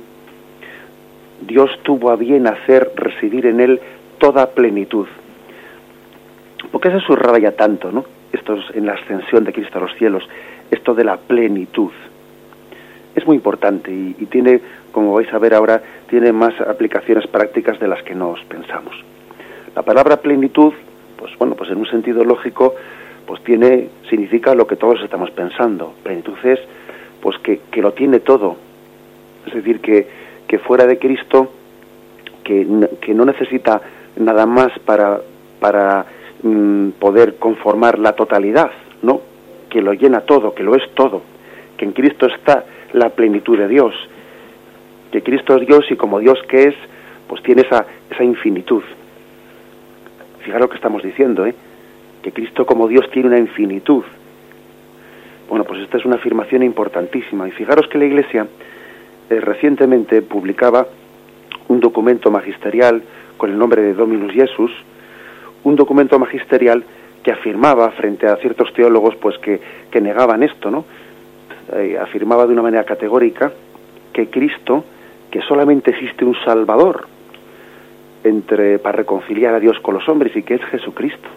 Dios 1.48 1.70
tuvo 1.82 2.10
a 2.10 2.16
bien 2.16 2.46
hacer 2.46 2.92
residir 2.94 3.46
en 3.46 3.58
Él 3.58 3.80
toda 4.18 4.50
plenitud. 4.50 5.08
¿Por 6.72 6.80
qué 6.80 6.90
se 6.90 7.00
subraya 7.00 7.54
tanto, 7.54 7.92
no? 7.92 8.04
Esto 8.32 8.54
es 8.54 8.74
en 8.74 8.86
la 8.86 8.94
ascensión 8.94 9.44
de 9.44 9.52
Cristo 9.52 9.76
a 9.76 9.82
los 9.82 9.94
cielos, 9.96 10.26
esto 10.70 10.94
de 10.94 11.04
la 11.04 11.18
plenitud. 11.18 11.92
Es 13.14 13.26
muy 13.26 13.36
importante 13.36 13.92
y, 13.92 14.14
tiene, 14.30 14.58
como 14.90 15.12
vais 15.12 15.30
a 15.34 15.38
ver 15.38 15.52
ahora, 15.52 15.82
tiene 16.08 16.32
más 16.32 16.58
aplicaciones 16.62 17.26
prácticas 17.26 17.78
de 17.78 17.88
las 17.88 18.02
que 18.02 18.14
nos 18.14 18.42
pensamos. 18.44 18.94
La 19.76 19.82
palabra 19.82 20.16
plenitud, 20.16 20.72
pues 21.18 21.36
bueno, 21.38 21.54
pues 21.56 21.70
en 21.70 21.76
un 21.76 21.86
sentido 21.86 22.24
lógico, 22.24 22.74
pues 23.26 23.44
tiene, 23.44 23.90
significa 24.08 24.54
lo 24.54 24.66
que 24.66 24.76
todos 24.76 25.02
estamos 25.02 25.30
pensando. 25.30 25.92
Plenitud 26.02 26.38
es, 26.42 26.58
pues 27.20 27.36
que, 27.40 27.60
que 27.70 27.82
lo 27.82 27.92
tiene 27.92 28.20
todo. 28.20 28.56
Es 29.46 29.52
decir, 29.52 29.80
que, 29.80 30.06
que 30.48 30.58
fuera 30.58 30.86
de 30.86 30.98
Cristo, 30.98 31.52
que, 32.42 32.66
que 33.02 33.12
no 33.12 33.26
necesita 33.26 33.82
nada 34.16 34.46
más 34.46 34.72
para, 34.86 35.20
para 35.60 36.06
Mm, 36.42 36.90
poder 36.98 37.36
conformar 37.36 38.00
la 38.00 38.14
totalidad, 38.14 38.72
¿no? 39.02 39.20
Que 39.70 39.80
lo 39.80 39.92
llena 39.92 40.22
todo, 40.22 40.54
que 40.54 40.64
lo 40.64 40.74
es 40.74 40.82
todo, 40.94 41.22
que 41.76 41.84
en 41.84 41.92
Cristo 41.92 42.26
está 42.26 42.64
la 42.92 43.10
plenitud 43.10 43.56
de 43.56 43.68
Dios, 43.68 43.94
que 45.12 45.22
Cristo 45.22 45.56
es 45.56 45.68
Dios 45.68 45.84
y 45.90 45.94
como 45.94 46.18
Dios 46.18 46.40
que 46.48 46.64
es, 46.64 46.74
pues 47.28 47.44
tiene 47.44 47.62
esa, 47.62 47.86
esa 48.10 48.24
infinitud. 48.24 48.82
Fijaros 50.40 50.62
lo 50.62 50.68
que 50.68 50.74
estamos 50.74 51.04
diciendo, 51.04 51.46
¿eh? 51.46 51.54
que 52.22 52.32
Cristo 52.32 52.66
como 52.66 52.88
Dios 52.88 53.08
tiene 53.12 53.28
una 53.28 53.38
infinitud. 53.38 54.02
Bueno, 55.48 55.64
pues 55.64 55.80
esta 55.80 55.98
es 55.98 56.04
una 56.04 56.16
afirmación 56.16 56.64
importantísima. 56.64 57.46
Y 57.46 57.52
fijaros 57.52 57.86
que 57.86 57.98
la 57.98 58.06
Iglesia 58.06 58.48
eh, 59.30 59.40
recientemente 59.40 60.22
publicaba 60.22 60.88
un 61.68 61.78
documento 61.78 62.32
magisterial 62.32 63.00
con 63.36 63.50
el 63.50 63.58
nombre 63.58 63.82
de 63.82 63.94
Dominus 63.94 64.32
Jesus, 64.32 64.72
un 65.64 65.76
documento 65.76 66.18
magisterial 66.18 66.84
que 67.22 67.32
afirmaba 67.32 67.90
frente 67.92 68.26
a 68.26 68.36
ciertos 68.36 68.72
teólogos 68.72 69.16
pues 69.16 69.38
que, 69.38 69.60
que 69.90 70.00
negaban 70.00 70.42
esto, 70.42 70.70
¿no? 70.70 70.84
Eh, 71.74 71.96
afirmaba 72.00 72.46
de 72.46 72.52
una 72.52 72.62
manera 72.62 72.84
categórica 72.84 73.52
que 74.12 74.28
Cristo, 74.28 74.84
que 75.30 75.40
solamente 75.42 75.92
existe 75.92 76.24
un 76.24 76.34
Salvador 76.44 77.06
entre 78.24 78.78
para 78.78 78.98
reconciliar 78.98 79.54
a 79.54 79.60
Dios 79.60 79.78
con 79.80 79.94
los 79.94 80.08
hombres 80.08 80.36
y 80.36 80.42
que 80.42 80.54
es 80.54 80.64
Jesucristo 80.64 81.28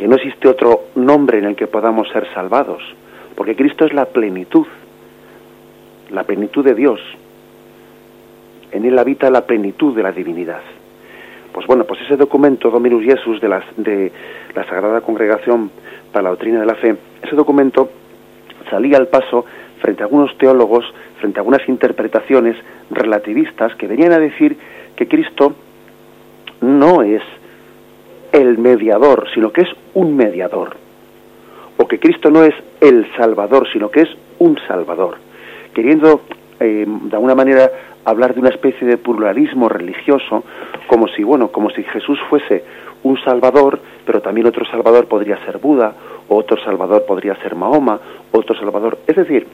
que 0.00 0.08
no 0.08 0.16
existe 0.16 0.48
otro 0.48 0.84
nombre 0.94 1.40
en 1.40 1.44
el 1.44 1.56
que 1.56 1.66
podamos 1.66 2.08
ser 2.08 2.26
salvados, 2.32 2.82
porque 3.36 3.54
Cristo 3.54 3.84
es 3.84 3.92
la 3.92 4.06
plenitud, 4.06 4.66
la 6.08 6.24
plenitud 6.24 6.64
de 6.64 6.74
Dios. 6.74 6.98
En 8.72 8.86
él 8.86 8.98
habita 8.98 9.28
la 9.28 9.44
plenitud 9.44 9.94
de 9.94 10.02
la 10.02 10.10
divinidad. 10.10 10.62
Pues 11.52 11.66
bueno, 11.66 11.84
pues 11.84 12.00
ese 12.02 12.16
documento 12.16 12.70
Dominus 12.70 13.04
Jesus 13.04 13.40
de, 13.40 13.48
las, 13.48 13.64
de 13.76 14.12
la 14.54 14.64
Sagrada 14.64 15.00
Congregación 15.00 15.70
para 16.12 16.24
la 16.24 16.30
Doctrina 16.30 16.60
de 16.60 16.66
la 16.66 16.74
Fe, 16.76 16.96
ese 17.22 17.36
documento 17.36 17.90
salía 18.70 18.98
al 18.98 19.08
paso 19.08 19.44
frente 19.80 20.02
a 20.02 20.06
algunos 20.06 20.36
teólogos, 20.38 20.84
frente 21.18 21.38
a 21.38 21.42
algunas 21.42 21.68
interpretaciones 21.68 22.56
relativistas 22.90 23.74
que 23.76 23.86
venían 23.86 24.12
a 24.12 24.18
decir 24.18 24.56
que 24.96 25.08
Cristo 25.08 25.54
no 26.60 27.02
es 27.02 27.22
el 28.32 28.58
mediador, 28.58 29.26
sino 29.34 29.52
que 29.52 29.62
es 29.62 29.68
un 29.94 30.16
mediador. 30.16 30.76
O 31.78 31.88
que 31.88 31.98
Cristo 31.98 32.30
no 32.30 32.44
es 32.44 32.54
el 32.80 33.06
Salvador, 33.16 33.66
sino 33.72 33.90
que 33.90 34.02
es 34.02 34.08
un 34.38 34.58
Salvador. 34.68 35.16
Queriendo, 35.74 36.22
eh, 36.60 36.84
de 36.86 37.16
alguna 37.16 37.34
manera, 37.34 37.70
hablar 38.04 38.34
de 38.34 38.40
una 38.40 38.50
especie 38.50 38.86
de 38.86 38.96
pluralismo 38.96 39.68
religioso, 39.68 40.44
como 40.86 41.08
si, 41.08 41.22
bueno, 41.22 41.48
como 41.48 41.70
si 41.70 41.82
Jesús 41.82 42.18
fuese 42.28 42.64
un 43.02 43.18
Salvador, 43.22 43.80
pero 44.04 44.20
también 44.20 44.46
otro 44.46 44.64
Salvador 44.66 45.06
podría 45.06 45.42
ser 45.44 45.58
Buda, 45.58 45.94
otro 46.28 46.62
Salvador 46.62 47.04
podría 47.06 47.34
ser 47.36 47.54
Mahoma, 47.54 48.00
otro 48.32 48.54
Salvador. 48.56 48.98
Es 49.06 49.16
decir, 49.16 49.46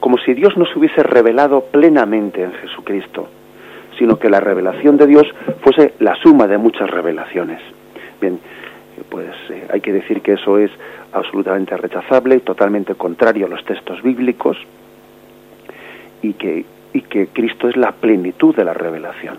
como 0.00 0.18
si 0.18 0.34
Dios 0.34 0.56
no 0.56 0.66
se 0.66 0.78
hubiese 0.78 1.02
revelado 1.02 1.62
plenamente 1.62 2.42
en 2.42 2.52
Jesucristo, 2.52 3.28
sino 3.98 4.18
que 4.18 4.28
la 4.28 4.40
revelación 4.40 4.96
de 4.96 5.06
Dios 5.06 5.26
fuese 5.62 5.94
la 6.00 6.14
suma 6.16 6.46
de 6.46 6.58
muchas 6.58 6.90
revelaciones. 6.90 7.60
Bien, 8.20 8.38
pues 9.08 9.34
eh, 9.50 9.66
hay 9.72 9.80
que 9.80 9.92
decir 9.92 10.20
que 10.20 10.34
eso 10.34 10.58
es 10.58 10.70
absolutamente 11.12 11.76
rechazable, 11.76 12.40
totalmente 12.40 12.94
contrario 12.94 13.46
a 13.46 13.48
los 13.48 13.64
textos 13.64 14.02
bíblicos 14.02 14.58
y 16.22 16.34
que, 16.34 16.64
y 16.96 17.02
que 17.02 17.26
Cristo 17.26 17.68
es 17.68 17.76
la 17.76 17.92
plenitud 17.92 18.56
de 18.56 18.64
la 18.64 18.72
revelación. 18.72 19.36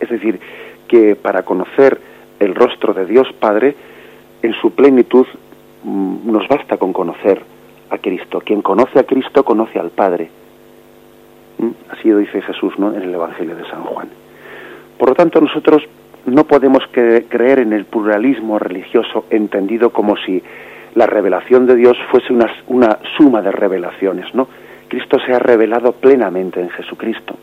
Es 0.00 0.08
decir, 0.08 0.40
que 0.88 1.14
para 1.14 1.42
conocer 1.42 2.00
el 2.38 2.54
rostro 2.54 2.94
de 2.94 3.04
Dios 3.04 3.28
Padre, 3.38 3.76
en 4.42 4.54
su 4.54 4.72
plenitud 4.72 5.26
mm, 5.84 6.32
nos 6.32 6.48
basta 6.48 6.78
con 6.78 6.94
conocer 6.94 7.42
a 7.90 7.98
Cristo. 7.98 8.40
Quien 8.40 8.62
conoce 8.62 8.98
a 8.98 9.02
Cristo 9.02 9.44
conoce 9.44 9.78
al 9.78 9.90
Padre. 9.90 10.30
¿Mm? 11.58 11.68
Así 11.90 12.08
lo 12.08 12.16
dice 12.16 12.40
Jesús 12.40 12.72
¿no? 12.78 12.94
en 12.94 13.02
el 13.02 13.14
Evangelio 13.14 13.56
de 13.56 13.68
San 13.68 13.82
Juan. 13.82 14.08
Por 14.96 15.10
lo 15.10 15.14
tanto, 15.14 15.38
nosotros 15.38 15.82
no 16.24 16.44
podemos 16.44 16.82
creer 16.92 17.58
en 17.58 17.74
el 17.74 17.84
pluralismo 17.84 18.58
religioso 18.58 19.26
entendido 19.28 19.90
como 19.90 20.16
si 20.16 20.42
la 20.94 21.06
revelación 21.06 21.66
de 21.66 21.76
Dios 21.76 21.98
fuese 22.10 22.32
una, 22.32 22.50
una 22.68 22.98
suma 23.18 23.42
de 23.42 23.52
revelaciones, 23.52 24.34
¿no? 24.34 24.48
Cristo 24.90 25.18
se 25.24 25.32
ha 25.32 25.38
revelado 25.38 25.92
plenamente 25.92 26.60
en 26.60 26.68
Jesucristo. 26.68 27.36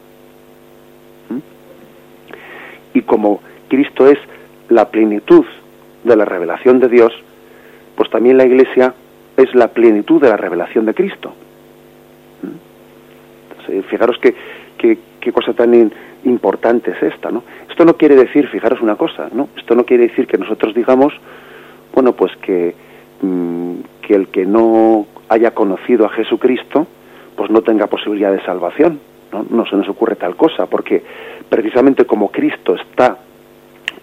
¿Mm? 1.29 1.38
Y 2.93 3.01
como 3.03 3.39
Cristo 3.69 4.05
es 4.07 4.19
la 4.67 4.89
plenitud 4.89 5.45
de 6.03 6.15
la 6.15 6.25
revelación 6.25 6.79
de 6.81 6.89
Dios, 6.89 7.13
pues 7.95 8.10
también 8.10 8.38
la 8.38 8.45
Iglesia 8.45 8.93
es 9.38 9.55
la 9.55 9.69
plenitud 9.69 10.21
de 10.21 10.29
la 10.29 10.36
revelación 10.38 10.86
de 10.86 10.93
Cristo. 10.93 11.33
¿Mm? 12.43 13.81
fijaros 13.89 14.17
que, 14.19 14.36
qué 14.77 15.31
cosa 15.31 15.53
tan 15.53 15.91
importante 16.25 16.91
es 16.91 17.01
esta, 17.01 17.31
¿no? 17.31 17.43
Esto 17.69 17.86
no 17.86 17.95
quiere 17.95 18.15
decir, 18.15 18.47
fijaros 18.47 18.81
una 18.81 18.95
cosa, 18.95 19.29
¿no? 19.31 19.49
Esto 19.57 19.75
no 19.75 19.86
quiere 19.86 20.07
decir 20.07 20.27
que 20.27 20.38
nosotros 20.38 20.73
digamos, 20.73 21.13
bueno, 21.93 22.13
pues 22.13 22.36
que, 22.38 22.75
mm, 23.21 23.75
que 24.01 24.15
el 24.15 24.27
que 24.29 24.45
no 24.45 25.05
haya 25.29 25.51
conocido 25.51 26.05
a 26.05 26.10
Jesucristo, 26.10 26.88
pues 27.38 27.50
no 27.52 27.62
tenga 27.62 27.88
posibilidad 27.88 28.34
de 28.34 28.43
salvación, 28.43 29.00
¿no? 29.32 29.65
Se 29.67 29.76
nos 29.78 29.88
ocurre 29.88 30.15
tal 30.15 30.36
cosa, 30.36 30.65
porque 30.65 31.02
precisamente 31.47 32.06
como 32.06 32.30
Cristo 32.30 32.76
está 32.76 33.19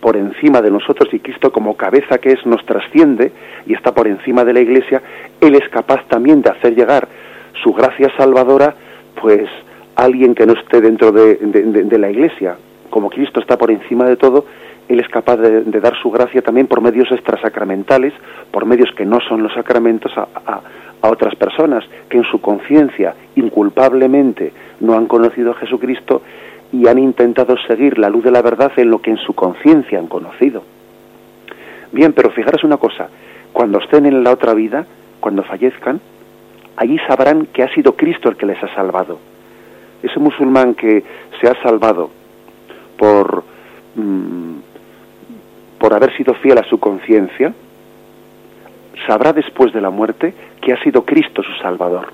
por 0.01 0.17
encima 0.17 0.63
de 0.63 0.71
nosotros 0.71 1.13
y 1.13 1.19
Cristo 1.19 1.51
como 1.51 1.77
cabeza 1.77 2.19
que 2.19 2.31
es 2.31 2.47
nos 2.47 2.65
trasciende 2.65 3.33
y 3.67 3.75
está 3.75 3.93
por 3.93 4.07
encima 4.07 4.45
de 4.45 4.53
la 4.53 4.61
Iglesia, 4.61 5.03
Él 5.41 5.55
es 5.55 5.69
capaz 5.69 6.07
también 6.09 6.43
de 6.43 6.51
hacer 6.51 6.75
llegar 6.75 7.09
su 7.63 7.73
gracia 7.73 8.13
salvadora, 8.17 8.75
pues 9.21 9.49
alguien 9.97 10.35
que 10.35 10.47
no 10.47 10.53
esté 10.53 10.81
dentro 10.81 11.11
de, 11.11 11.99
la 11.99 12.11
Iglesia. 12.11 12.57
Como 12.91 13.11
Cristo 13.11 13.41
está 13.41 13.57
por 13.57 13.71
encima 13.71 14.05
de 14.05 14.17
todo, 14.17 14.47
Él 14.89 15.01
es 15.01 15.09
capaz 15.09 15.37
de, 15.37 15.81
dar 15.81 15.95
su 16.01 16.11
gracia 16.11 16.43
también 16.43 16.67
por 16.67 16.81
medios 16.81 17.11
extrasacramentales, 17.11 18.13
por 18.51 18.67
medios 18.67 18.91
que 18.97 19.07
no 19.07 19.19
son 19.21 19.43
los 19.43 19.53
sacramentos, 19.55 20.13
a, 20.17 20.61
otras 21.07 21.35
personas 21.35 21.85
que 22.09 22.17
en 22.17 22.25
su 22.25 22.41
conciencia 22.41 23.15
inculpablemente 23.37 24.55
no 24.81 24.95
han 24.95 25.05
conocido 25.05 25.51
a 25.51 25.55
Jesucristo 25.55 26.23
y 26.73 26.87
han 26.89 26.99
intentado 26.99 27.57
seguir 27.69 27.99
la 27.99 28.09
luz 28.09 28.25
de 28.25 28.31
la 28.31 28.41
verdad 28.41 28.73
en 28.77 28.91
lo 28.91 29.03
que 29.03 29.11
en 29.11 29.19
su 29.19 29.35
conciencia 29.35 29.99
han 29.99 30.07
conocido. 30.07 30.63
Bien, 31.93 32.15
pero 32.15 32.31
fijaros 32.31 32.65
una 32.65 32.79
cosa, 32.79 33.09
cuando 33.53 33.81
estén 33.81 34.07
en 34.07 34.25
la 34.25 34.33
otra 34.33 34.55
vida, 34.55 34.87
cuando 35.21 35.43
fallezcan, 35.43 36.01
allí 36.77 36.99
sabrán 37.07 37.47
que 37.53 37.63
ha 37.63 37.75
sido 37.75 37.97
Cristo 37.97 38.31
el 38.31 38.37
que 38.37 38.47
les 38.47 38.63
ha 38.63 38.75
salvado 38.75 39.19
ese 40.05 40.21
musulmán 40.21 40.75
que 40.75 41.03
se 41.41 41.49
ha 41.49 41.55
salvado 41.63 42.11
por, 42.99 43.43
mm, 43.95 44.57
por 45.85 45.93
haber 45.93 46.17
sido 46.17 46.33
fiel 46.37 46.57
a 46.57 46.65
su 46.65 46.81
conciencia, 46.81 47.53
sabrá 49.07 49.35
después 49.35 49.71
de 49.75 49.83
la 49.83 49.91
muerte 49.91 50.33
que 50.63 50.73
ha 50.73 50.83
sido 50.83 51.05
Cristo 51.05 51.43
su 51.43 51.53
Salvador. 51.61 52.07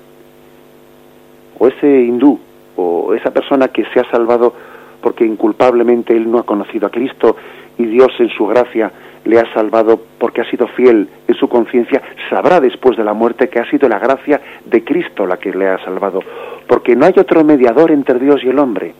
O 1.57 1.69
ese 1.69 2.01
hindú, 2.01 2.37
o 2.75 3.13
esa 3.13 3.31
persona 3.31 3.69
que 3.69 3.85
se 3.93 4.01
ha 4.01 4.11
salvado 4.11 4.53
porque 4.99 5.25
inculpablemente 5.25 6.11
él 6.11 6.29
no 6.29 6.39
ha 6.39 6.45
conocido 6.45 6.87
a 6.87 6.89
Cristo 6.89 7.37
y 7.77 7.85
Dios 7.85 8.11
en 8.19 8.27
su 8.31 8.45
gracia 8.45 8.91
le 9.23 9.39
ha 9.39 9.53
salvado 9.53 10.01
porque 10.17 10.41
ha 10.41 10.49
sido 10.51 10.67
fiel 10.67 11.07
en 11.25 11.35
su 11.35 11.47
conciencia, 11.47 12.01
sabrá 12.29 12.59
después 12.59 12.97
de 12.97 13.05
la 13.05 13.13
muerte 13.13 13.47
que 13.47 13.59
ha 13.59 13.69
sido 13.69 13.87
la 13.87 13.99
gracia 13.99 14.41
de 14.65 14.83
Cristo 14.83 15.25
la 15.25 15.37
que 15.37 15.53
le 15.53 15.69
ha 15.69 15.77
salvado, 15.85 16.19
porque 16.67 16.93
no 16.97 17.05
hay 17.05 17.13
otro 17.17 17.45
mediador 17.45 17.91
entre 17.91 18.19
Dios 18.19 18.43
y 18.43 18.49
el 18.49 18.59
hombre, 18.59 18.93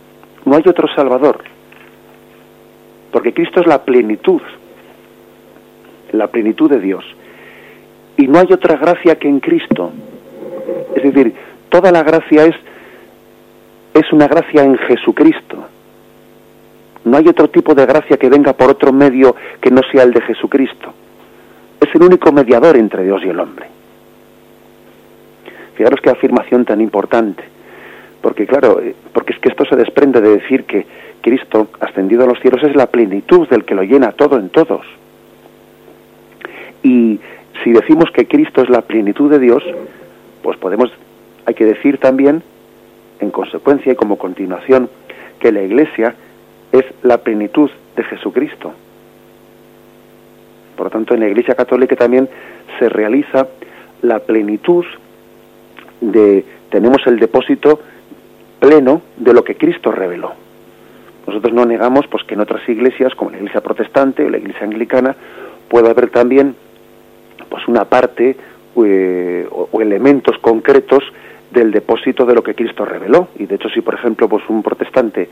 no 0.46 0.56
hay 0.56 0.64
otro 0.66 0.88
salvador, 0.96 1.40
porque 3.12 3.34
Cristo 3.34 3.60
es 3.60 3.68
la 3.68 3.84
plenitud, 3.84 4.42
la 6.12 6.28
plenitud 6.28 6.70
de 6.70 6.80
Dios, 6.80 7.04
y 8.18 8.28
no 8.28 8.40
hay 8.40 8.48
otra 8.52 8.78
gracia 8.78 9.16
que 9.16 9.28
en 9.28 9.40
Cristo, 9.40 9.92
es 10.96 11.04
decir, 11.04 11.34
toda 11.70 11.92
la 11.92 12.04
gracia 12.04 12.46
es, 12.46 12.56
es 13.94 14.12
una 14.12 14.28
gracia 14.28 14.64
en 14.64 14.78
Jesucristo, 14.78 15.66
no 17.04 17.18
hay 17.18 17.28
otro 17.28 17.50
tipo 17.50 17.74
de 17.74 17.86
gracia 17.86 18.18
que 18.18 18.30
venga 18.30 18.54
por 18.54 18.70
otro 18.70 18.94
medio 18.94 19.36
que 19.60 19.72
no 19.72 19.82
sea 19.92 20.04
el 20.04 20.14
de 20.14 20.22
Jesucristo. 20.22 20.94
Es 21.80 21.94
el 21.96 22.04
único 22.04 22.32
mediador 22.32 22.78
entre 22.78 23.04
Dios 23.04 23.22
y 23.26 23.30
el 23.30 23.40
hombre. 23.40 23.66
Fijaros 25.76 26.00
qué 26.02 26.12
afirmación 26.12 26.64
tan 26.64 26.80
importante. 26.80 27.44
Porque 28.22 28.46
claro, 28.46 28.80
eh, 28.82 28.96
porque 29.14 29.34
es 29.34 29.40
que 29.40 29.50
esto 29.50 29.66
se 29.66 29.76
desprende 29.76 30.22
de 30.22 30.38
decir 30.38 30.66
que 30.66 30.86
Cristo, 31.22 31.70
ascendido 31.80 32.24
a 32.24 32.28
los 32.28 32.40
cielos, 32.40 32.62
es 32.64 32.76
la 32.76 32.86
plenitud 32.86 33.48
del 33.48 33.66
que 33.66 33.74
lo 33.74 33.82
llena 33.82 34.12
todo 34.12 34.38
en 34.38 34.50
todos. 34.50 34.86
Y 36.84 37.20
si 37.64 37.72
decimos 37.72 38.10
que 38.12 38.28
Cristo 38.28 38.62
es 38.62 38.70
la 38.70 38.82
plenitud 38.82 39.30
de 39.30 39.40
Dios, 39.40 39.64
pues 40.42 40.58
podemos, 40.58 40.92
hay 41.46 41.54
que 41.54 41.66
decir 41.66 41.98
también, 41.98 42.42
en 43.20 43.32
consecuencia 43.32 43.94
y 43.94 43.96
como 43.96 44.18
continuación, 44.18 44.90
que 45.40 45.52
la 45.52 45.62
Iglesia 45.62 46.16
es 46.72 46.86
la 47.04 47.18
plenitud 47.20 47.70
de 47.96 48.04
Jesucristo. 48.04 48.74
Por 50.76 50.88
lo 50.88 50.92
tanto, 50.92 51.14
en 51.14 51.20
la 51.20 51.28
Iglesia 51.28 51.56
Católica 51.56 51.96
también 51.96 52.28
se 52.80 52.90
realiza 52.90 53.48
la 54.02 54.20
plenitud 54.20 54.86
de, 56.00 56.44
tenemos 56.70 57.06
el 57.06 57.20
depósito 57.20 57.80
pleno 58.60 59.02
de 59.18 59.34
lo 59.34 59.44
que 59.44 59.56
Cristo 59.56 59.92
reveló. 59.92 60.32
Nosotros 61.28 61.54
no 61.54 61.66
negamos 61.66 62.08
pues 62.08 62.24
que 62.24 62.34
en 62.34 62.42
otras 62.42 62.68
iglesias, 62.68 63.14
como 63.16 63.32
la 63.32 63.38
iglesia 63.38 63.62
protestante 63.62 64.26
o 64.26 64.30
la 64.30 64.38
iglesia 64.38 64.64
anglicana, 64.64 65.16
pueda 65.70 65.92
haber 65.92 66.10
también 66.10 66.56
pues 67.52 67.68
una 67.68 67.84
parte 67.84 68.38
eh, 68.78 69.46
o, 69.52 69.82
elementos 69.82 70.38
concretos 70.40 71.04
del 71.52 71.72
depósito 71.72 72.26
de 72.26 72.34
lo 72.34 72.42
que 72.42 72.56
Cristo 72.56 72.86
reveló. 72.86 73.28
Y 73.38 73.46
de 73.46 73.56
hecho, 73.56 73.70
si 73.70 73.82
por 73.82 73.94
ejemplo 73.94 74.30
pues 74.30 74.44
un 74.48 74.64
protestante 74.64 75.28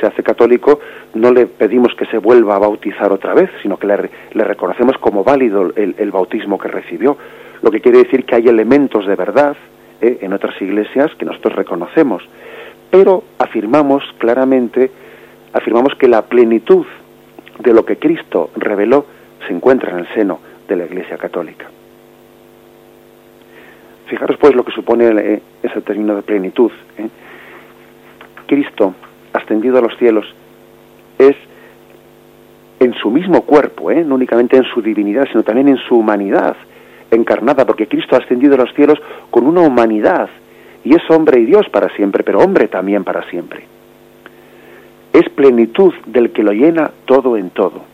se 0.00 0.06
hace 0.06 0.24
católico, 0.24 0.80
no 1.14 1.30
le 1.30 1.46
pedimos 1.46 1.94
que 1.94 2.06
se 2.06 2.18
vuelva 2.18 2.56
a 2.56 2.58
bautizar 2.58 3.12
otra 3.12 3.34
vez, 3.34 3.50
sino 3.62 3.76
que 3.76 3.86
le, 3.86 4.44
reconocemos 4.44 4.98
como 4.98 5.22
válido 5.22 5.72
el, 5.76 6.10
bautismo 6.10 6.58
que 6.58 6.68
recibió. 6.68 7.16
Lo 7.62 7.70
que 7.70 7.80
quiere 7.80 7.98
decir 7.98 8.24
que 8.24 8.34
hay 8.34 8.48
elementos 8.48 9.06
de 9.06 9.14
verdad 9.14 9.56
eh, 10.00 10.18
en 10.22 10.32
otras 10.32 10.60
iglesias 10.60 11.12
que 11.16 11.26
nosotros 11.26 11.54
reconocemos, 11.54 12.24
pero 12.90 13.22
afirmamos 13.38 14.02
claramente, 14.18 14.90
afirmamos 15.52 15.94
que 15.94 16.08
la 16.08 16.22
plenitud 16.22 16.86
de 17.60 17.72
lo 17.72 17.84
que 17.84 17.98
Cristo 17.98 18.50
reveló 18.56 19.06
se 19.46 19.52
encuentra 19.52 19.92
en 19.92 19.98
el 20.00 20.08
seno 20.14 20.49
de 20.70 20.76
la 20.76 20.84
Iglesia 20.86 21.18
Católica. 21.18 21.66
Fijaros 24.06 24.36
pues 24.38 24.54
lo 24.54 24.64
que 24.64 24.72
supone 24.72 25.08
eh, 25.08 25.42
ese 25.62 25.80
término 25.82 26.14
de 26.14 26.22
plenitud. 26.22 26.70
¿eh? 26.96 27.08
Cristo, 28.46 28.94
ascendido 29.32 29.78
a 29.78 29.82
los 29.82 29.96
cielos, 29.98 30.26
es 31.18 31.36
en 32.78 32.94
su 32.94 33.10
mismo 33.10 33.42
cuerpo, 33.42 33.90
¿eh? 33.90 34.04
no 34.04 34.14
únicamente 34.14 34.56
en 34.56 34.64
su 34.64 34.80
divinidad, 34.80 35.26
sino 35.30 35.42
también 35.42 35.68
en 35.68 35.76
su 35.76 35.96
humanidad 35.96 36.56
encarnada, 37.10 37.66
porque 37.66 37.88
Cristo 37.88 38.14
ha 38.14 38.20
ascendido 38.20 38.54
a 38.54 38.58
los 38.58 38.72
cielos 38.74 38.98
con 39.30 39.46
una 39.46 39.62
humanidad, 39.62 40.30
y 40.84 40.94
es 40.94 41.02
hombre 41.10 41.40
y 41.40 41.46
Dios 41.46 41.68
para 41.68 41.88
siempre, 41.96 42.22
pero 42.22 42.38
hombre 42.38 42.68
también 42.68 43.02
para 43.02 43.28
siempre. 43.28 43.64
Es 45.12 45.28
plenitud 45.30 45.92
del 46.06 46.30
que 46.30 46.44
lo 46.44 46.52
llena 46.52 46.92
todo 47.04 47.36
en 47.36 47.50
todo. 47.50 47.89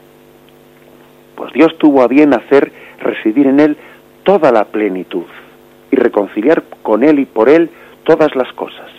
Pues 1.37 1.53
Dios 1.53 1.77
tuvo 1.79 2.03
a 2.03 2.09
bien 2.09 2.35
hacer 2.35 2.73
residir 3.01 3.47
en 3.47 3.61
él 3.61 3.77
toda 4.25 4.51
la 4.51 4.65
plenitud 4.65 5.27
y 5.91 5.97
reconciliar 5.97 6.65
con 6.83 7.05
Él 7.05 7.21
y 7.21 7.27
por 7.27 7.49
Él 7.49 7.71
todas 8.05 8.35
las 8.35 8.53
cosas. 8.55 8.91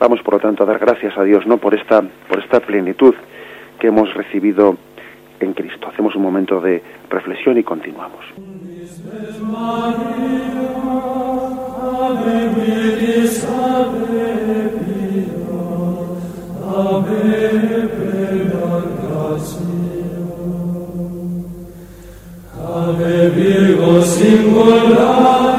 Vamos, 0.00 0.20
por 0.22 0.34
lo 0.34 0.40
tanto, 0.40 0.64
a 0.64 0.66
dar 0.66 0.78
gracias 0.78 1.16
a 1.16 1.22
Dios, 1.22 1.46
¿no? 1.46 1.58
Por 1.58 1.74
esta, 1.74 2.02
por 2.28 2.38
esta 2.42 2.60
plenitud 2.60 3.14
que 3.78 3.88
hemos 3.88 4.12
recibido 4.14 4.76
en 5.40 5.52
Cristo. 5.52 5.88
Hacemos 5.88 6.16
un 6.16 6.22
momento 6.22 6.60
de 6.60 6.82
reflexión 7.10 7.58
y 7.58 7.62
continuamos. 7.62 8.24
Virgo 23.34 24.00
singular, 24.02 25.53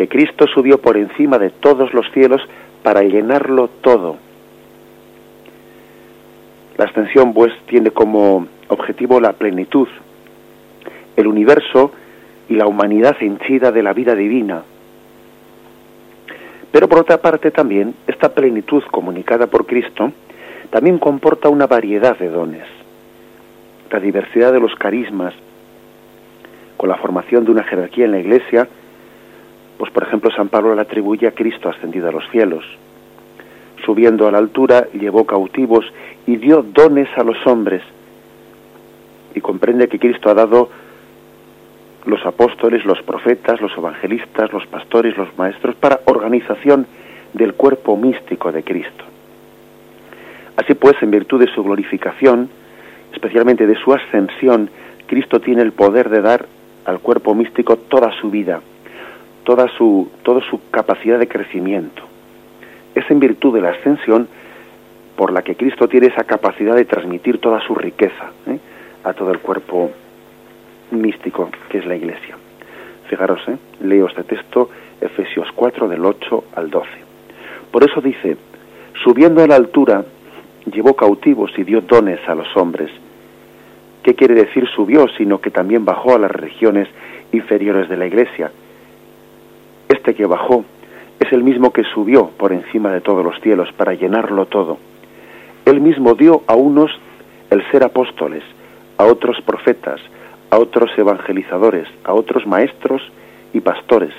que 0.00 0.08
Cristo 0.08 0.46
subió 0.46 0.80
por 0.80 0.96
encima 0.96 1.38
de 1.38 1.50
todos 1.50 1.92
los 1.92 2.10
cielos 2.12 2.40
para 2.82 3.02
llenarlo 3.02 3.68
todo. 3.68 4.16
La 6.78 6.86
ascensión 6.86 7.34
pues 7.34 7.52
tiene 7.66 7.90
como 7.90 8.46
objetivo 8.68 9.20
la 9.20 9.34
plenitud, 9.34 9.88
el 11.18 11.26
universo 11.26 11.92
y 12.48 12.54
la 12.54 12.66
humanidad 12.66 13.14
henchida 13.20 13.72
de 13.72 13.82
la 13.82 13.92
vida 13.92 14.14
divina. 14.14 14.62
Pero 16.72 16.88
por 16.88 17.00
otra 17.00 17.18
parte 17.18 17.50
también 17.50 17.94
esta 18.06 18.32
plenitud 18.32 18.82
comunicada 18.90 19.48
por 19.48 19.66
Cristo 19.66 20.12
también 20.70 20.96
comporta 20.96 21.50
una 21.50 21.66
variedad 21.66 22.18
de 22.18 22.30
dones 22.30 22.64
la 23.90 24.00
diversidad 24.00 24.50
de 24.50 24.60
los 24.60 24.74
carismas, 24.76 25.34
con 26.78 26.88
la 26.88 26.96
formación 26.96 27.44
de 27.44 27.50
una 27.50 27.64
jerarquía 27.64 28.06
en 28.06 28.12
la 28.12 28.20
Iglesia, 28.20 28.66
pues 29.80 29.90
por 29.92 30.02
ejemplo 30.02 30.30
San 30.36 30.50
Pablo 30.50 30.74
le 30.74 30.82
atribuye 30.82 31.26
a 31.26 31.30
Cristo 31.30 31.70
ascendido 31.70 32.10
a 32.10 32.12
los 32.12 32.28
cielos. 32.28 32.62
Subiendo 33.82 34.28
a 34.28 34.30
la 34.30 34.36
altura, 34.36 34.88
llevó 34.92 35.24
cautivos 35.24 35.86
y 36.26 36.36
dio 36.36 36.62
dones 36.62 37.08
a 37.16 37.24
los 37.24 37.38
hombres. 37.46 37.80
Y 39.34 39.40
comprende 39.40 39.88
que 39.88 39.98
Cristo 39.98 40.28
ha 40.28 40.34
dado 40.34 40.68
los 42.04 42.26
apóstoles, 42.26 42.84
los 42.84 43.00
profetas, 43.04 43.58
los 43.62 43.74
evangelistas, 43.74 44.52
los 44.52 44.66
pastores, 44.66 45.16
los 45.16 45.28
maestros, 45.38 45.74
para 45.76 46.00
organización 46.04 46.86
del 47.32 47.54
cuerpo 47.54 47.96
místico 47.96 48.52
de 48.52 48.62
Cristo. 48.62 49.04
Así 50.58 50.74
pues, 50.74 50.96
en 51.00 51.10
virtud 51.10 51.40
de 51.40 51.50
su 51.54 51.64
glorificación, 51.64 52.50
especialmente 53.14 53.66
de 53.66 53.76
su 53.76 53.94
ascensión, 53.94 54.68
Cristo 55.06 55.40
tiene 55.40 55.62
el 55.62 55.72
poder 55.72 56.10
de 56.10 56.20
dar 56.20 56.44
al 56.84 56.98
cuerpo 56.98 57.34
místico 57.34 57.78
toda 57.78 58.12
su 58.20 58.30
vida, 58.30 58.60
toda 59.50 59.66
su, 59.76 60.08
toda 60.22 60.40
su 60.48 60.60
capacidad 60.70 61.18
de 61.18 61.26
crecimiento. 61.26 62.04
Es 62.94 63.10
en 63.10 63.18
virtud 63.18 63.52
de 63.52 63.60
la 63.60 63.70
ascensión 63.70 64.28
por 65.16 65.32
la 65.32 65.42
que 65.42 65.56
Cristo 65.56 65.88
tiene 65.88 66.06
esa 66.06 66.22
capacidad 66.22 66.76
de 66.76 66.84
transmitir 66.84 67.40
toda 67.40 67.60
su 67.66 67.74
riqueza 67.74 68.30
¿eh? 68.46 68.60
a 69.02 69.12
todo 69.12 69.32
el 69.32 69.40
cuerpo 69.40 69.90
místico 70.92 71.50
que 71.68 71.78
es 71.78 71.86
la 71.86 71.96
Iglesia. 71.96 72.36
Fijaros, 73.08 73.40
¿eh? 73.48 73.56
leo 73.82 74.06
este 74.06 74.22
texto, 74.22 74.70
Efesios 75.00 75.48
4 75.56 75.88
del 75.88 76.04
8 76.04 76.44
al 76.54 76.70
12. 76.70 76.88
Por 77.72 77.82
eso 77.82 78.00
dice, 78.00 78.36
subiendo 79.02 79.42
a 79.42 79.48
la 79.48 79.56
altura, 79.56 80.04
llevó 80.72 80.94
cautivos 80.94 81.50
y 81.58 81.64
dio 81.64 81.80
dones 81.80 82.20
a 82.28 82.36
los 82.36 82.56
hombres. 82.56 82.92
¿Qué 84.04 84.14
quiere 84.14 84.34
decir 84.34 84.68
subió? 84.68 85.08
Sino 85.18 85.40
que 85.40 85.50
también 85.50 85.84
bajó 85.84 86.14
a 86.14 86.20
las 86.20 86.30
regiones 86.30 86.86
inferiores 87.32 87.88
de 87.88 87.96
la 87.96 88.06
iglesia. 88.06 88.52
Este 89.90 90.14
que 90.14 90.24
bajó 90.24 90.64
es 91.18 91.32
el 91.32 91.42
mismo 91.42 91.72
que 91.72 91.82
subió 91.82 92.28
por 92.28 92.52
encima 92.52 92.92
de 92.92 93.00
todos 93.00 93.24
los 93.24 93.40
cielos 93.40 93.72
para 93.76 93.92
llenarlo 93.94 94.46
todo. 94.46 94.78
Él 95.64 95.80
mismo 95.80 96.14
dio 96.14 96.44
a 96.46 96.54
unos 96.54 96.92
el 97.50 97.68
ser 97.72 97.82
apóstoles, 97.82 98.44
a 98.98 99.04
otros 99.04 99.40
profetas, 99.44 100.00
a 100.50 100.58
otros 100.58 100.96
evangelizadores, 100.96 101.88
a 102.04 102.14
otros 102.14 102.46
maestros 102.46 103.02
y 103.52 103.58
pastores, 103.58 104.14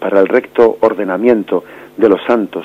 para 0.00 0.20
el 0.20 0.28
recto 0.28 0.78
ordenamiento 0.80 1.62
de 1.98 2.08
los 2.08 2.22
santos, 2.24 2.64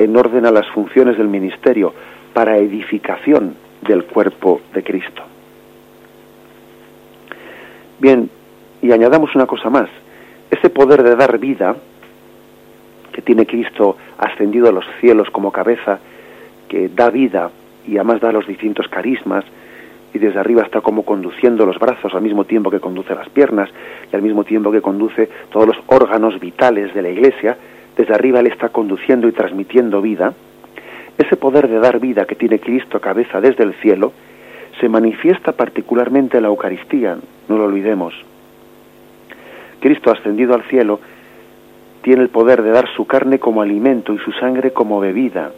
en 0.00 0.16
orden 0.16 0.46
a 0.46 0.50
las 0.50 0.66
funciones 0.70 1.16
del 1.16 1.28
ministerio, 1.28 1.94
para 2.34 2.58
edificación 2.58 3.54
del 3.82 4.04
cuerpo 4.04 4.60
de 4.74 4.82
Cristo. 4.82 5.22
Bien, 8.00 8.28
y 8.82 8.90
añadamos 8.90 9.32
una 9.36 9.46
cosa 9.46 9.70
más. 9.70 9.88
Ese 10.50 10.70
poder 10.70 11.02
de 11.02 11.16
dar 11.16 11.38
vida 11.38 11.76
que 13.12 13.22
tiene 13.22 13.46
Cristo 13.46 13.96
ascendido 14.18 14.68
a 14.68 14.72
los 14.72 14.84
cielos 15.00 15.30
como 15.30 15.50
cabeza, 15.50 15.98
que 16.68 16.88
da 16.88 17.10
vida 17.10 17.50
y 17.86 17.96
además 17.96 18.20
da 18.20 18.32
los 18.32 18.46
distintos 18.46 18.88
carismas, 18.88 19.44
y 20.12 20.18
desde 20.18 20.38
arriba 20.38 20.62
está 20.62 20.80
como 20.80 21.02
conduciendo 21.02 21.66
los 21.66 21.78
brazos 21.78 22.14
al 22.14 22.22
mismo 22.22 22.44
tiempo 22.44 22.70
que 22.70 22.80
conduce 22.80 23.14
las 23.14 23.28
piernas 23.28 23.68
y 24.10 24.16
al 24.16 24.22
mismo 24.22 24.44
tiempo 24.44 24.72
que 24.72 24.80
conduce 24.80 25.28
todos 25.50 25.66
los 25.66 25.76
órganos 25.86 26.40
vitales 26.40 26.94
de 26.94 27.02
la 27.02 27.10
iglesia, 27.10 27.56
desde 27.96 28.14
arriba 28.14 28.40
él 28.40 28.46
está 28.46 28.70
conduciendo 28.70 29.28
y 29.28 29.32
transmitiendo 29.32 30.00
vida, 30.00 30.32
ese 31.18 31.36
poder 31.36 31.68
de 31.68 31.78
dar 31.80 32.00
vida 32.00 32.24
que 32.24 32.34
tiene 32.34 32.58
Cristo 32.58 33.00
cabeza 33.00 33.40
desde 33.40 33.64
el 33.64 33.74
cielo 33.74 34.12
se 34.80 34.88
manifiesta 34.88 35.52
particularmente 35.52 36.36
en 36.36 36.42
la 36.42 36.48
Eucaristía, 36.48 37.16
no 37.48 37.56
lo 37.56 37.64
olvidemos. 37.64 38.14
Cristo 39.86 40.10
ascendido 40.10 40.52
al 40.52 40.64
cielo 40.64 40.98
tiene 42.02 42.20
el 42.22 42.28
poder 42.28 42.60
de 42.62 42.70
dar 42.70 42.88
su 42.96 43.06
carne 43.06 43.38
como 43.38 43.62
alimento 43.62 44.12
y 44.12 44.18
su 44.18 44.32
sangre 44.32 44.72
como 44.72 44.98
bebida. 44.98 45.52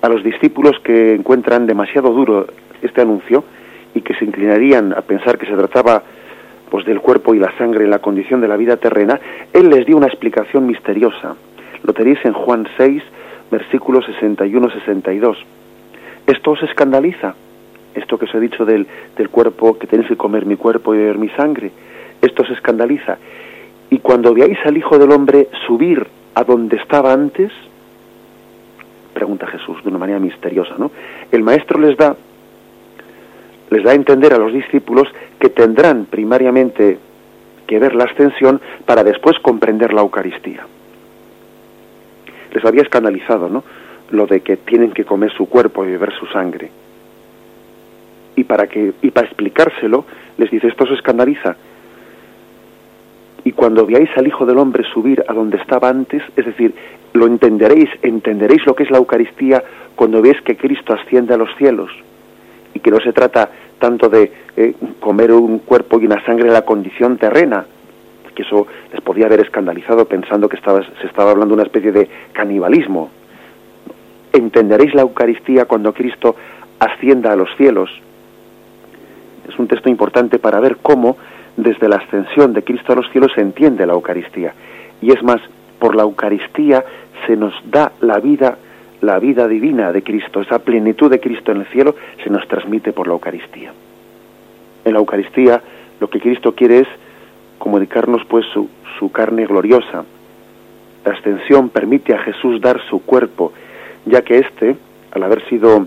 A 0.00 0.08
los 0.08 0.22
discípulos 0.22 0.78
que 0.84 1.14
encuentran 1.14 1.66
demasiado 1.66 2.10
duro 2.10 2.46
este 2.80 3.00
anuncio 3.00 3.42
y 3.92 4.02
que 4.02 4.14
se 4.14 4.24
inclinarían 4.24 4.92
a 4.92 5.00
pensar 5.00 5.36
que 5.36 5.46
se 5.46 5.56
trataba 5.56 6.00
pues 6.70 6.86
del 6.86 7.00
cuerpo 7.00 7.34
y 7.34 7.40
la 7.40 7.50
sangre 7.58 7.82
en 7.82 7.90
la 7.90 7.98
condición 7.98 8.40
de 8.40 8.46
la 8.46 8.56
vida 8.56 8.76
terrena, 8.76 9.18
él 9.52 9.68
les 9.68 9.84
dio 9.84 9.96
una 9.96 10.06
explicación 10.06 10.68
misteriosa. 10.68 11.34
Lo 11.82 11.92
tenéis 11.92 12.24
en 12.24 12.34
Juan 12.34 12.68
6, 12.76 13.02
versículos 13.50 14.04
61-62. 14.06 15.38
Esto 16.28 16.52
os 16.52 16.62
escandaliza, 16.62 17.34
esto 17.94 18.18
que 18.18 18.24
os 18.24 18.34
he 18.34 18.40
dicho 18.40 18.64
del, 18.64 18.86
del 19.16 19.28
cuerpo, 19.28 19.78
que 19.78 19.86
tenéis 19.86 20.08
que 20.08 20.16
comer 20.16 20.46
mi 20.46 20.56
cuerpo 20.56 20.94
y 20.94 20.98
beber 20.98 21.18
mi 21.18 21.28
sangre, 21.30 21.70
esto 22.20 22.42
os 22.42 22.50
escandaliza. 22.50 23.18
Y 23.90 23.98
cuando 23.98 24.34
veáis 24.34 24.58
al 24.64 24.76
Hijo 24.76 24.98
del 24.98 25.12
Hombre 25.12 25.48
subir 25.66 26.06
a 26.34 26.44
donde 26.44 26.76
estaba 26.76 27.12
antes, 27.12 27.52
pregunta 29.12 29.46
Jesús 29.46 29.82
de 29.82 29.88
una 29.88 29.98
manera 29.98 30.18
misteriosa, 30.18 30.74
¿no? 30.78 30.90
El 31.30 31.42
Maestro 31.42 31.78
les 31.78 31.96
da 31.96 32.16
les 33.70 33.82
da 33.82 33.92
a 33.92 33.94
entender 33.94 34.32
a 34.32 34.38
los 34.38 34.52
discípulos 34.52 35.08
que 35.38 35.48
tendrán 35.48 36.06
primariamente 36.06 36.98
que 37.66 37.78
ver 37.78 37.94
la 37.94 38.04
ascensión 38.04 38.60
para 38.84 39.02
después 39.02 39.38
comprender 39.40 39.92
la 39.92 40.02
Eucaristía. 40.02 40.66
Les 42.52 42.64
había 42.64 42.82
escandalizado, 42.82 43.48
¿no? 43.48 43.64
Lo 44.10 44.26
de 44.26 44.40
que 44.40 44.58
tienen 44.58 44.92
que 44.92 45.04
comer 45.04 45.32
su 45.32 45.48
cuerpo 45.48 45.84
y 45.84 45.88
beber 45.88 46.12
su 46.12 46.26
sangre. 46.26 46.70
Para 48.54 48.68
que 48.68 48.92
y 49.02 49.10
para 49.10 49.26
explicárselo 49.26 50.04
les 50.38 50.48
dice 50.48 50.68
esto 50.68 50.86
se 50.86 50.94
escandaliza. 50.94 51.56
Y 53.42 53.50
cuando 53.50 53.84
veáis 53.84 54.08
al 54.16 54.28
Hijo 54.28 54.46
del 54.46 54.58
Hombre 54.58 54.84
subir 54.94 55.24
a 55.26 55.32
donde 55.32 55.56
estaba 55.56 55.88
antes, 55.88 56.22
es 56.36 56.46
decir, 56.46 56.72
lo 57.14 57.26
entenderéis, 57.26 57.90
entenderéis 58.00 58.64
lo 58.64 58.76
que 58.76 58.84
es 58.84 58.92
la 58.92 58.98
Eucaristía 58.98 59.60
cuando 59.96 60.22
veis 60.22 60.40
que 60.42 60.56
Cristo 60.56 60.92
asciende 60.94 61.34
a 61.34 61.36
los 61.36 61.48
cielos 61.56 61.90
y 62.74 62.78
que 62.78 62.92
no 62.92 63.00
se 63.00 63.12
trata 63.12 63.50
tanto 63.80 64.08
de 64.08 64.30
eh, 64.56 64.74
comer 65.00 65.32
un 65.32 65.58
cuerpo 65.58 65.98
y 65.98 66.06
una 66.06 66.24
sangre 66.24 66.46
en 66.46 66.52
la 66.52 66.62
condición 66.64 67.18
terrena, 67.18 67.66
que 68.36 68.42
eso 68.42 68.68
les 68.92 69.00
podía 69.00 69.26
haber 69.26 69.40
escandalizado 69.40 70.04
pensando 70.04 70.48
que 70.48 70.54
estaba, 70.54 70.80
se 71.00 71.08
estaba 71.08 71.32
hablando 71.32 71.56
de 71.56 71.60
una 71.60 71.66
especie 71.66 71.90
de 71.90 72.08
canibalismo. 72.32 73.10
Entenderéis 74.32 74.94
la 74.94 75.02
Eucaristía 75.02 75.64
cuando 75.64 75.92
Cristo 75.92 76.36
ascienda 76.78 77.32
a 77.32 77.36
los 77.36 77.48
cielos. 77.56 77.90
Es 79.48 79.58
un 79.58 79.68
texto 79.68 79.88
importante 79.88 80.38
para 80.38 80.60
ver 80.60 80.78
cómo 80.82 81.16
desde 81.56 81.88
la 81.88 81.96
ascensión 81.96 82.52
de 82.52 82.62
Cristo 82.62 82.92
a 82.92 82.96
los 82.96 83.10
cielos 83.10 83.32
se 83.34 83.40
entiende 83.40 83.86
la 83.86 83.92
Eucaristía. 83.92 84.54
Y 85.00 85.12
es 85.12 85.22
más, 85.22 85.40
por 85.78 85.94
la 85.94 86.02
Eucaristía 86.02 86.84
se 87.26 87.36
nos 87.36 87.54
da 87.70 87.92
la 88.00 88.18
vida 88.18 88.58
la 89.00 89.18
vida 89.18 89.46
divina 89.46 89.92
de 89.92 90.02
Cristo, 90.02 90.40
esa 90.40 90.60
plenitud 90.60 91.10
de 91.10 91.20
Cristo 91.20 91.52
en 91.52 91.58
el 91.58 91.66
cielo, 91.66 91.94
se 92.22 92.30
nos 92.30 92.48
transmite 92.48 92.92
por 92.94 93.06
la 93.06 93.12
Eucaristía. 93.12 93.70
En 94.84 94.92
la 94.94 94.98
Eucaristía 94.98 95.60
lo 96.00 96.08
que 96.08 96.20
Cristo 96.20 96.54
quiere 96.54 96.80
es 96.80 96.88
comunicarnos 97.58 98.24
pues 98.24 98.46
su, 98.52 98.68
su 98.98 99.12
carne 99.12 99.46
gloriosa. 99.46 100.04
La 101.04 101.12
ascensión 101.12 101.68
permite 101.68 102.14
a 102.14 102.18
Jesús 102.18 102.62
dar 102.62 102.80
su 102.88 103.02
cuerpo, 103.02 103.52
ya 104.06 104.22
que 104.22 104.38
éste, 104.38 104.76
al 105.10 105.22
haber 105.22 105.46
sido 105.48 105.86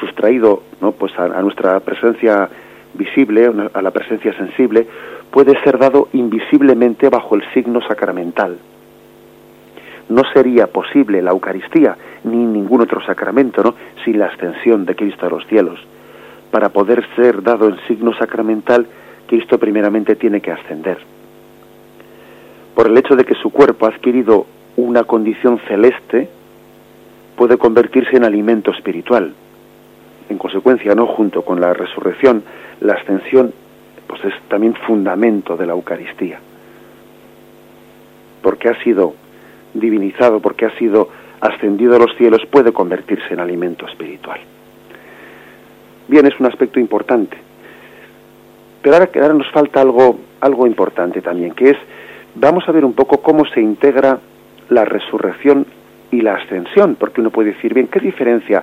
sustraído 0.00 0.62
¿no? 0.80 0.92
pues 0.92 1.12
a, 1.18 1.24
a 1.24 1.42
nuestra 1.42 1.80
presencia 1.80 2.48
visible, 2.94 3.50
a 3.72 3.82
la 3.82 3.90
presencia 3.90 4.32
sensible, 4.36 4.86
puede 5.30 5.58
ser 5.62 5.78
dado 5.78 6.08
invisiblemente 6.12 7.08
bajo 7.08 7.34
el 7.34 7.42
signo 7.52 7.80
sacramental 7.86 8.58
no 10.08 10.22
sería 10.32 10.66
posible 10.66 11.22
la 11.22 11.30
Eucaristía 11.30 11.96
ni 12.24 12.36
ningún 12.36 12.82
otro 12.82 13.04
sacramento, 13.04 13.62
¿no? 13.62 13.74
sin 14.04 14.18
la 14.18 14.26
ascensión 14.26 14.84
de 14.84 14.94
Cristo 14.94 15.26
a 15.26 15.30
los 15.30 15.46
cielos. 15.46 15.78
Para 16.50 16.68
poder 16.68 17.04
ser 17.16 17.42
dado 17.42 17.68
en 17.68 17.78
signo 17.88 18.14
sacramental, 18.16 18.86
Cristo 19.26 19.58
primeramente 19.58 20.16
tiene 20.16 20.40
que 20.40 20.52
ascender. 20.52 20.98
Por 22.74 22.86
el 22.88 22.96
hecho 22.98 23.16
de 23.16 23.24
que 23.24 23.34
su 23.34 23.50
cuerpo 23.50 23.86
ha 23.86 23.90
adquirido 23.90 24.46
una 24.76 25.04
condición 25.04 25.58
celeste, 25.66 26.28
puede 27.36 27.56
convertirse 27.56 28.16
en 28.16 28.24
alimento 28.24 28.72
espiritual. 28.72 29.34
En 30.28 30.38
consecuencia, 30.38 30.94
no 30.94 31.06
junto 31.06 31.42
con 31.42 31.60
la 31.60 31.72
resurrección, 31.72 32.42
la 32.80 32.94
ascensión 32.94 33.52
pues 34.06 34.24
es 34.24 34.34
también 34.48 34.74
fundamento 34.74 35.56
de 35.56 35.66
la 35.66 35.72
Eucaristía. 35.72 36.38
Porque 38.42 38.68
ha 38.68 38.82
sido 38.82 39.14
divinizado 39.74 40.40
porque 40.40 40.66
ha 40.66 40.78
sido 40.78 41.08
ascendido 41.40 41.96
a 41.96 41.98
los 41.98 42.16
cielos, 42.16 42.40
puede 42.50 42.72
convertirse 42.72 43.34
en 43.34 43.40
alimento 43.40 43.86
espiritual. 43.86 44.40
Bien, 46.08 46.26
es 46.26 46.38
un 46.38 46.46
aspecto 46.46 46.80
importante. 46.80 47.36
Pero 48.82 48.96
ahora, 48.96 49.10
ahora 49.14 49.34
nos 49.34 49.50
falta 49.50 49.80
algo, 49.80 50.18
algo 50.40 50.66
importante 50.66 51.20
también, 51.20 51.52
que 51.52 51.70
es, 51.70 51.76
vamos 52.34 52.68
a 52.68 52.72
ver 52.72 52.84
un 52.84 52.92
poco 52.92 53.20
cómo 53.20 53.44
se 53.46 53.60
integra 53.60 54.18
la 54.68 54.84
resurrección 54.84 55.66
y 56.10 56.20
la 56.20 56.36
ascensión, 56.36 56.96
porque 56.96 57.20
uno 57.20 57.30
puede 57.30 57.52
decir, 57.52 57.74
bien, 57.74 57.88
¿qué 57.88 58.00
diferencia, 58.00 58.62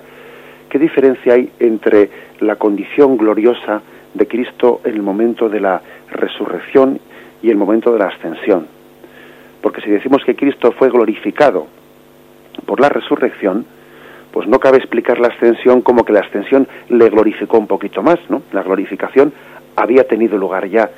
qué 0.72 0.80
diferencia 0.80 1.34
hay 1.34 1.52
entre 1.60 2.10
la 2.40 2.56
condición 2.56 3.18
gloriosa 3.18 3.84
de 4.16 4.28
Cristo 4.28 4.82
en 4.84 4.96
el 4.96 5.04
momento 5.04 5.50
de 5.50 5.60
la 5.60 5.82
resurrección 6.10 7.00
y 7.44 7.52
el 7.52 7.58
momento 7.58 7.94
de 7.94 8.00
la 8.00 8.06
ascensión? 8.06 8.66
porque 9.62 9.82
si 9.82 9.90
decimos 9.90 10.24
que 10.26 10.36
Cristo 10.36 10.72
fue 10.72 10.90
glorificado 10.90 11.68
por 12.66 12.80
la 12.80 12.90
resurrección, 12.90 13.66
pues 14.32 14.48
no 14.48 14.60
cabe 14.60 14.78
explicar 14.78 15.20
la 15.20 15.28
ascensión 15.28 15.82
como 15.82 16.04
que 16.04 16.14
la 16.14 16.22
ascensión 16.22 16.68
le 16.90 17.10
glorificó 17.10 17.58
un 17.58 17.68
poquito 17.68 18.02
más, 18.02 18.18
¿no? 18.30 18.42
La 18.52 18.64
glorificación 18.64 19.34
había 19.76 20.08
tenido 20.08 20.38
lugar 20.38 20.68
ya 20.68 20.90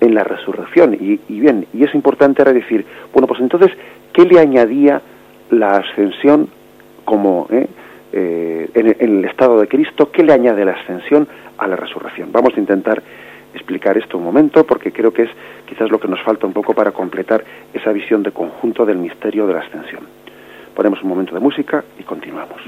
en 0.00 0.14
la 0.14 0.24
resurrección. 0.24 0.94
Y, 0.94 1.18
bien, 1.28 1.66
y 1.72 1.84
es 1.84 1.94
importante 1.94 2.42
ahora 2.42 2.52
decir, 2.52 2.84
bueno, 3.12 3.26
pues 3.26 3.40
entonces, 3.40 3.70
¿qué 4.12 4.24
le 4.24 4.40
añadía 4.40 5.00
la 5.50 5.76
ascensión 5.76 6.48
como 7.04 7.46
eh, 7.50 7.68
eh, 8.12 8.70
en, 8.74 8.86
en, 8.98 9.18
el 9.18 9.24
estado 9.24 9.60
de 9.60 9.68
Cristo? 9.68 10.10
¿Qué 10.10 10.22
le 10.22 10.32
añade 10.32 10.64
la 10.64 10.72
ascensión 10.72 11.26
a 11.58 11.66
la 11.66 11.76
resurrección? 11.76 12.30
Vamos 12.32 12.52
a 12.56 12.60
intentar 12.60 13.02
explicar 13.54 13.96
esto 13.98 14.18
un 14.18 14.24
momento 14.24 14.64
porque 14.64 14.92
creo 14.92 15.12
que 15.12 15.22
es 15.22 15.30
quizás 15.66 15.90
lo 15.90 15.98
que 15.98 16.08
nos 16.08 16.22
falta 16.22 16.46
un 16.46 16.52
poco 16.52 16.74
para 16.74 16.92
completar 16.92 17.44
esa 17.72 17.92
visión 17.92 18.22
de 18.22 18.32
conjunto 18.32 18.84
del 18.84 18.98
misterio 18.98 19.46
de 19.46 19.54
la 19.54 19.60
ascensión. 19.60 20.06
Ponemos 20.74 21.02
un 21.02 21.08
momento 21.08 21.34
de 21.34 21.40
música 21.40 21.84
y 21.98 22.02
continuamos. 22.02 22.60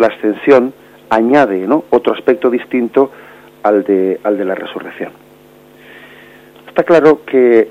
La 0.00 0.08
ascensión 0.08 0.72
añade 1.10 1.66
¿no? 1.66 1.84
otro 1.90 2.14
aspecto 2.14 2.50
distinto 2.50 3.10
al 3.62 3.84
de, 3.84 4.20
al 4.22 4.38
de 4.38 4.44
la 4.44 4.54
resurrección. 4.54 5.10
Está 6.68 6.82
claro 6.84 7.22
que 7.24 7.68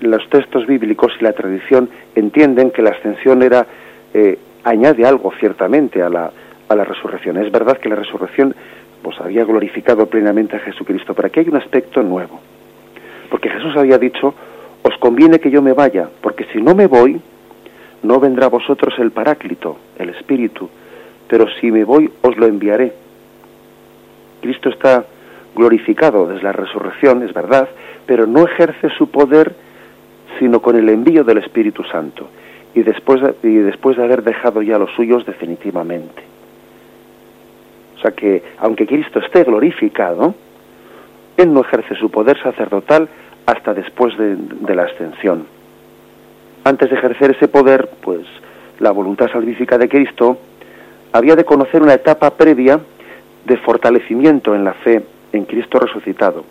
los 0.00 0.28
textos 0.30 0.66
bíblicos 0.66 1.12
y 1.20 1.24
la 1.24 1.32
tradición 1.32 1.88
entienden 2.14 2.70
que 2.70 2.82
la 2.82 2.90
ascensión 2.90 3.42
era 3.42 3.66
eh, 4.14 4.38
añade 4.64 5.04
algo 5.06 5.32
ciertamente 5.38 6.02
a 6.02 6.08
la, 6.08 6.30
a 6.68 6.74
la 6.74 6.84
resurrección. 6.84 7.36
Es 7.36 7.50
verdad 7.52 7.78
que 7.78 7.88
la 7.88 7.96
resurrección 7.96 8.54
pues 9.02 9.20
había 9.20 9.44
glorificado 9.44 10.06
plenamente 10.06 10.56
a 10.56 10.60
Jesucristo, 10.60 11.14
pero 11.14 11.28
aquí 11.28 11.40
hay 11.40 11.48
un 11.48 11.56
aspecto 11.56 12.02
nuevo. 12.02 12.40
Porque 13.30 13.48
Jesús 13.48 13.76
había 13.76 13.98
dicho, 13.98 14.34
os 14.82 14.96
conviene 14.98 15.38
que 15.38 15.50
yo 15.50 15.62
me 15.62 15.72
vaya, 15.72 16.08
porque 16.20 16.44
si 16.52 16.60
no 16.60 16.74
me 16.74 16.86
voy, 16.86 17.20
no 18.02 18.20
vendrá 18.20 18.46
a 18.46 18.50
vosotros 18.50 18.94
el 18.98 19.10
Paráclito, 19.10 19.76
el 19.98 20.10
Espíritu, 20.10 20.68
pero 21.28 21.46
si 21.60 21.70
me 21.70 21.84
voy, 21.84 22.10
os 22.22 22.36
lo 22.36 22.46
enviaré. 22.46 22.92
Cristo 24.40 24.70
está 24.70 25.04
glorificado 25.54 26.26
desde 26.26 26.42
la 26.42 26.52
resurrección, 26.52 27.22
es 27.22 27.32
verdad, 27.32 27.68
pero 28.06 28.26
no 28.26 28.44
ejerce 28.44 28.88
su 28.96 29.10
poder 29.10 29.54
sino 30.38 30.60
con 30.60 30.76
el 30.76 30.88
envío 30.88 31.24
del 31.24 31.38
Espíritu 31.38 31.84
Santo 31.84 32.28
y 32.74 32.82
después 32.82 33.20
de, 33.20 33.48
y 33.48 33.56
después 33.56 33.96
de 33.96 34.04
haber 34.04 34.22
dejado 34.22 34.62
ya 34.62 34.78
los 34.78 34.90
suyos 34.92 35.26
definitivamente. 35.26 36.22
O 37.96 38.00
sea 38.00 38.12
que, 38.12 38.42
aunque 38.58 38.86
Cristo 38.86 39.18
esté 39.18 39.44
glorificado, 39.44 40.34
Él 41.36 41.52
no 41.52 41.60
ejerce 41.60 41.94
su 41.96 42.10
poder 42.10 42.40
sacerdotal 42.42 43.08
hasta 43.44 43.74
después 43.74 44.16
de, 44.16 44.36
de 44.36 44.74
la 44.74 44.84
ascensión. 44.84 45.46
Antes 46.64 46.90
de 46.90 46.96
ejercer 46.96 47.30
ese 47.30 47.48
poder, 47.48 47.88
pues 48.02 48.26
la 48.80 48.90
voluntad 48.90 49.30
salvífica 49.30 49.78
de 49.78 49.88
Cristo 49.88 50.38
había 51.12 51.34
de 51.34 51.44
conocer 51.44 51.82
una 51.82 51.94
etapa 51.94 52.30
previa 52.30 52.80
de 53.44 53.56
fortalecimiento 53.58 54.54
en 54.54 54.64
la 54.64 54.74
fe 54.74 55.02
en 55.32 55.44
Cristo 55.44 55.78
resucitado, 55.78 56.44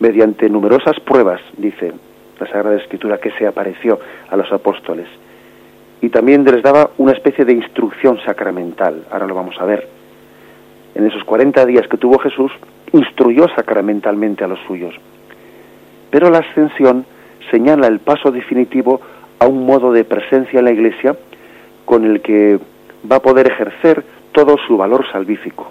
mediante 0.00 0.48
numerosas 0.48 0.98
pruebas, 1.00 1.40
dice 1.56 1.92
la 2.40 2.46
Sagrada 2.48 2.76
Escritura, 2.76 3.18
que 3.18 3.30
se 3.32 3.46
apareció 3.46 4.00
a 4.28 4.36
los 4.36 4.50
apóstoles. 4.52 5.06
Y 6.00 6.08
también 6.08 6.44
les 6.44 6.62
daba 6.62 6.90
una 6.98 7.12
especie 7.12 7.44
de 7.44 7.52
instrucción 7.52 8.18
sacramental, 8.24 9.04
ahora 9.12 9.26
lo 9.28 9.34
vamos 9.36 9.54
a 9.60 9.64
ver. 9.64 9.86
En 10.96 11.06
esos 11.06 11.22
40 11.22 11.64
días 11.66 11.86
que 11.86 11.96
tuvo 11.96 12.18
Jesús, 12.18 12.50
instruyó 12.92 13.46
sacramentalmente 13.54 14.42
a 14.42 14.48
los 14.48 14.58
suyos. 14.66 14.94
Pero 16.10 16.30
la 16.30 16.38
ascensión 16.38 17.06
señala 17.50 17.86
el 17.86 18.00
paso 18.00 18.30
definitivo 18.30 19.00
a 19.38 19.46
un 19.46 19.66
modo 19.66 19.92
de 19.92 20.04
presencia 20.04 20.58
en 20.58 20.64
la 20.64 20.72
Iglesia 20.72 21.16
con 21.84 22.04
el 22.04 22.20
que 22.20 22.58
va 23.10 23.16
a 23.16 23.22
poder 23.22 23.50
ejercer 23.50 24.04
todo 24.32 24.56
su 24.66 24.76
valor 24.76 25.04
salvífico. 25.10 25.70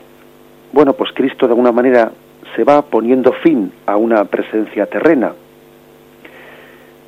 Bueno, 0.72 0.94
pues 0.94 1.12
Cristo 1.14 1.48
de 1.48 1.54
alguna 1.54 1.72
manera 1.72 2.12
se 2.56 2.64
va 2.64 2.82
poniendo 2.82 3.32
fin 3.32 3.72
a 3.86 3.98
una 3.98 4.26
presencia 4.26 4.86
terrena 4.86 5.34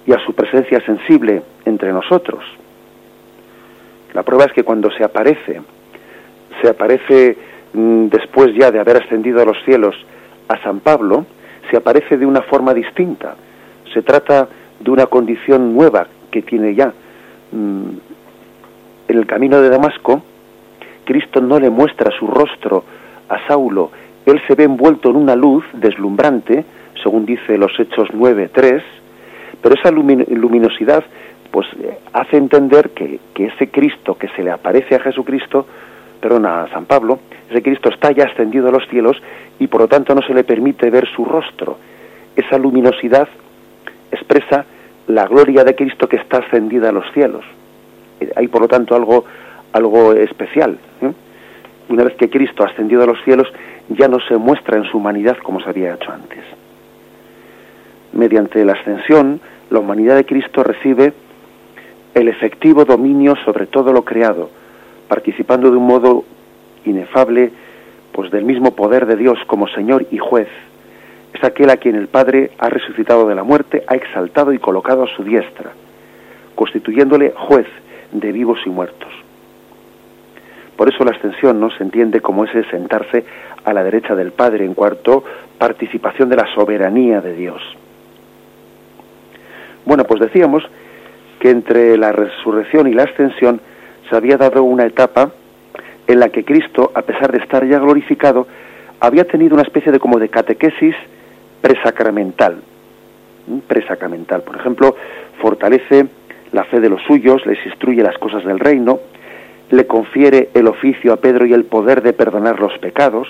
y 0.06 0.13
a 0.13 0.19
su 0.26 0.34
presencia 0.34 0.82
sensible 0.86 1.41
entre 1.65 1.91
nosotros. 1.91 2.43
La 4.13 4.23
prueba 4.23 4.45
es 4.45 4.54
que 4.54 4.63
cuando 4.63 4.91
se 4.91 5.04
aparece, 5.04 5.62
se 6.62 6.69
aparece 6.69 7.38
mm, 7.73 8.08
después 8.08 8.54
ya 8.56 8.71
de 8.71 8.80
haber 8.80 8.97
ascendido 8.97 9.41
a 9.41 9.45
los 9.45 9.58
cielos 9.65 9.95
a 10.47 10.62
San 10.62 10.82
Pablo, 10.82 11.26
se 11.71 11.78
aparece 11.78 12.17
de 12.17 12.26
una 12.26 12.41
forma 12.41 12.73
distinta. 12.73 13.36
Se 13.93 14.01
trata 14.01 14.47
de 14.79 14.91
una 14.91 15.06
condición 15.06 15.73
nueva 15.73 16.08
que 16.32 16.41
tiene 16.41 16.75
ya. 16.75 16.93
Mm, 17.51 17.89
en 19.08 19.17
el 19.17 19.25
camino 19.25 19.62
de 19.62 19.69
Damasco, 19.69 20.23
Cristo 21.06 21.41
no 21.41 21.60
le 21.60 21.69
muestra 21.69 22.12
su 22.17 22.27
rostro 22.27 22.84
a 23.29 23.47
Saulo, 23.47 23.91
él 24.25 24.41
se 24.47 24.56
ve 24.56 24.63
envuelto 24.63 25.10
en 25.10 25.17
una 25.17 25.36
luz 25.36 25.65
deslumbrante, 25.73 26.63
según 27.01 27.25
dice 27.25 27.58
los 27.58 27.77
Hechos 27.77 28.10
9.3, 28.10 28.82
pero 29.62 29.75
esa 29.75 29.91
luminosidad 29.91 31.03
pues 31.51 31.67
eh, 31.79 31.99
hace 32.13 32.38
entender 32.38 32.91
que, 32.91 33.19
que, 33.34 33.45
ese 33.45 33.69
Cristo 33.69 34.15
que 34.17 34.27
se 34.29 34.43
le 34.43 34.51
aparece 34.51 34.95
a 34.95 34.99
Jesucristo, 34.99 35.67
perdona, 36.19 36.63
a 36.63 36.69
San 36.69 36.86
Pablo, 36.86 37.19
ese 37.49 37.62
Cristo 37.62 37.89
está 37.89 38.12
ya 38.12 38.23
ascendido 38.25 38.69
a 38.69 38.71
los 38.71 38.88
cielos 38.89 39.21
y 39.60 39.67
por 39.67 39.82
lo 39.82 39.88
tanto 39.88 40.15
no 40.15 40.21
se 40.21 40.34
le 40.34 40.43
permite 40.43 40.89
ver 40.89 41.08
su 41.15 41.25
rostro. 41.25 41.77
Esa 42.36 42.58
luminosidad 42.58 43.27
expresa 44.13 44.65
la 45.08 45.28
gloria 45.28 45.63
de 45.63 45.76
Cristo 45.76 46.08
que 46.08 46.17
está 46.17 46.38
ascendida 46.38 46.89
a 46.89 46.91
los 46.91 47.06
cielos. 47.13 47.43
Eh, 48.19 48.32
hay 48.36 48.47
por 48.47 48.62
lo 48.62 48.67
tanto 48.67 48.95
algo, 48.95 49.26
algo 49.73 50.13
especial. 50.13 50.78
¿eh? 51.02 51.12
Una 51.89 52.04
vez 52.04 52.15
que 52.15 52.30
Cristo 52.30 52.63
ha 52.63 52.67
ascendido 52.67 53.04
a 53.04 53.06
los 53.06 53.21
cielos, 53.23 53.47
ya 53.89 54.08
no 54.08 54.19
se 54.21 54.38
muestra 54.38 54.78
en 54.78 54.86
su 54.86 54.97
humanidad 54.97 55.38
como 55.43 55.60
se 55.62 55.69
había 55.69 55.93
hecho 55.93 56.12
antes. 56.12 56.43
Mediante 58.13 58.63
la 58.63 58.73
ascensión, 58.73 59.41
la 59.69 59.80
humanidad 59.80 60.15
de 60.15 60.26
Cristo 60.26 60.63
recibe 60.63 61.13
el 62.13 62.28
efectivo 62.28 62.86
dominio 62.86 63.36
sobre 63.43 63.65
todo 63.65 63.91
lo 63.91 64.04
creado, 64.04 64.49
participando 65.08 65.71
de 65.71 65.78
un 65.78 65.88
modo 65.88 66.23
inefable 66.86 67.52
pues 68.12 68.30
del 68.32 68.45
mismo 68.45 68.76
poder 68.76 69.08
de 69.08 69.15
Dios 69.15 69.39
como 69.47 69.67
Señor 69.67 70.06
y 70.12 70.19
juez. 70.19 70.47
Aquel 71.43 71.69
a 71.71 71.77
quien 71.77 71.95
el 71.95 72.08
Padre 72.08 72.51
ha 72.58 72.69
resucitado 72.69 73.27
de 73.27 73.36
la 73.36 73.43
muerte, 73.43 73.84
ha 73.88 73.95
exaltado 73.95 74.53
y 74.53 74.60
colocado 74.60 75.03
a 75.03 75.08
su 75.13 75.25
diestra, 75.25 75.71
constituyéndole 76.56 77.34
juez 77.36 77.67
de 78.13 78.32
vivos 78.32 78.60
y 78.65 78.69
muertos. 78.69 79.10
Por 80.77 80.88
eso 80.88 81.03
la 81.03 81.12
ascensión 81.12 81.60
no 81.60 81.69
se 81.71 81.84
entiende 81.84 82.21
como 82.21 82.45
ese 82.45 82.63
sentarse 82.69 83.25
a 83.65 83.73
la 83.73 83.84
derecha 83.84 84.15
del 84.15 84.32
Padre 84.32 84.63
en 84.63 84.73
cuarto 84.73 85.25
participación 85.58 86.29
de 86.29 86.38
la 86.38 86.47
soberanía 86.56 87.19
de 87.19 87.36
Dios. 87.36 87.62
Bueno, 89.86 90.06
pues 90.06 90.21
decíamos 90.21 90.63
que 91.39 91.49
entre 91.49 91.97
la 91.97 92.13
resurrección 92.13 92.88
y 92.88 92.93
la 92.93 93.03
ascensión 93.03 93.60
se 94.10 94.15
había 94.15 94.38
dado 94.38 94.63
una 94.63 94.86
etapa 94.86 95.32
en 96.08 96.19
la 96.21 96.29
que 96.29 96.45
Cristo, 96.45 96.91
a 96.95 97.01
pesar 97.01 97.34
de 97.34 97.39
estar 97.39 97.65
ya 97.65 97.79
glorificado, 97.79 98.47
había 99.01 99.25
tenido 99.25 99.56
una 99.56 99.63
especie 99.63 99.91
de 99.91 99.99
como 99.99 100.19
de 100.19 100.29
catequesis 100.29 100.95
presacramental. 101.63 102.58
Presacramental, 103.67 104.41
por 104.41 104.58
ejemplo, 104.58 104.95
fortalece 105.41 106.08
la 106.52 106.65
fe 106.65 106.82
de 106.82 106.89
los 106.89 107.02
suyos, 107.04 107.45
les 107.45 107.65
instruye 107.65 108.04
las 108.04 108.17
cosas 108.17 108.43
del 108.43 108.59
reino, 108.59 108.99
le 109.72 109.88
confiere 109.88 110.49
el 110.53 110.68
oficio 110.68 111.14
a 111.14 111.18
Pedro 111.18 111.45
y 111.45 111.53
el 111.53 111.64
poder 111.64 112.01
de 112.03 112.11
perdonar 112.11 112.59
los 112.59 112.78
pecados, 112.80 113.30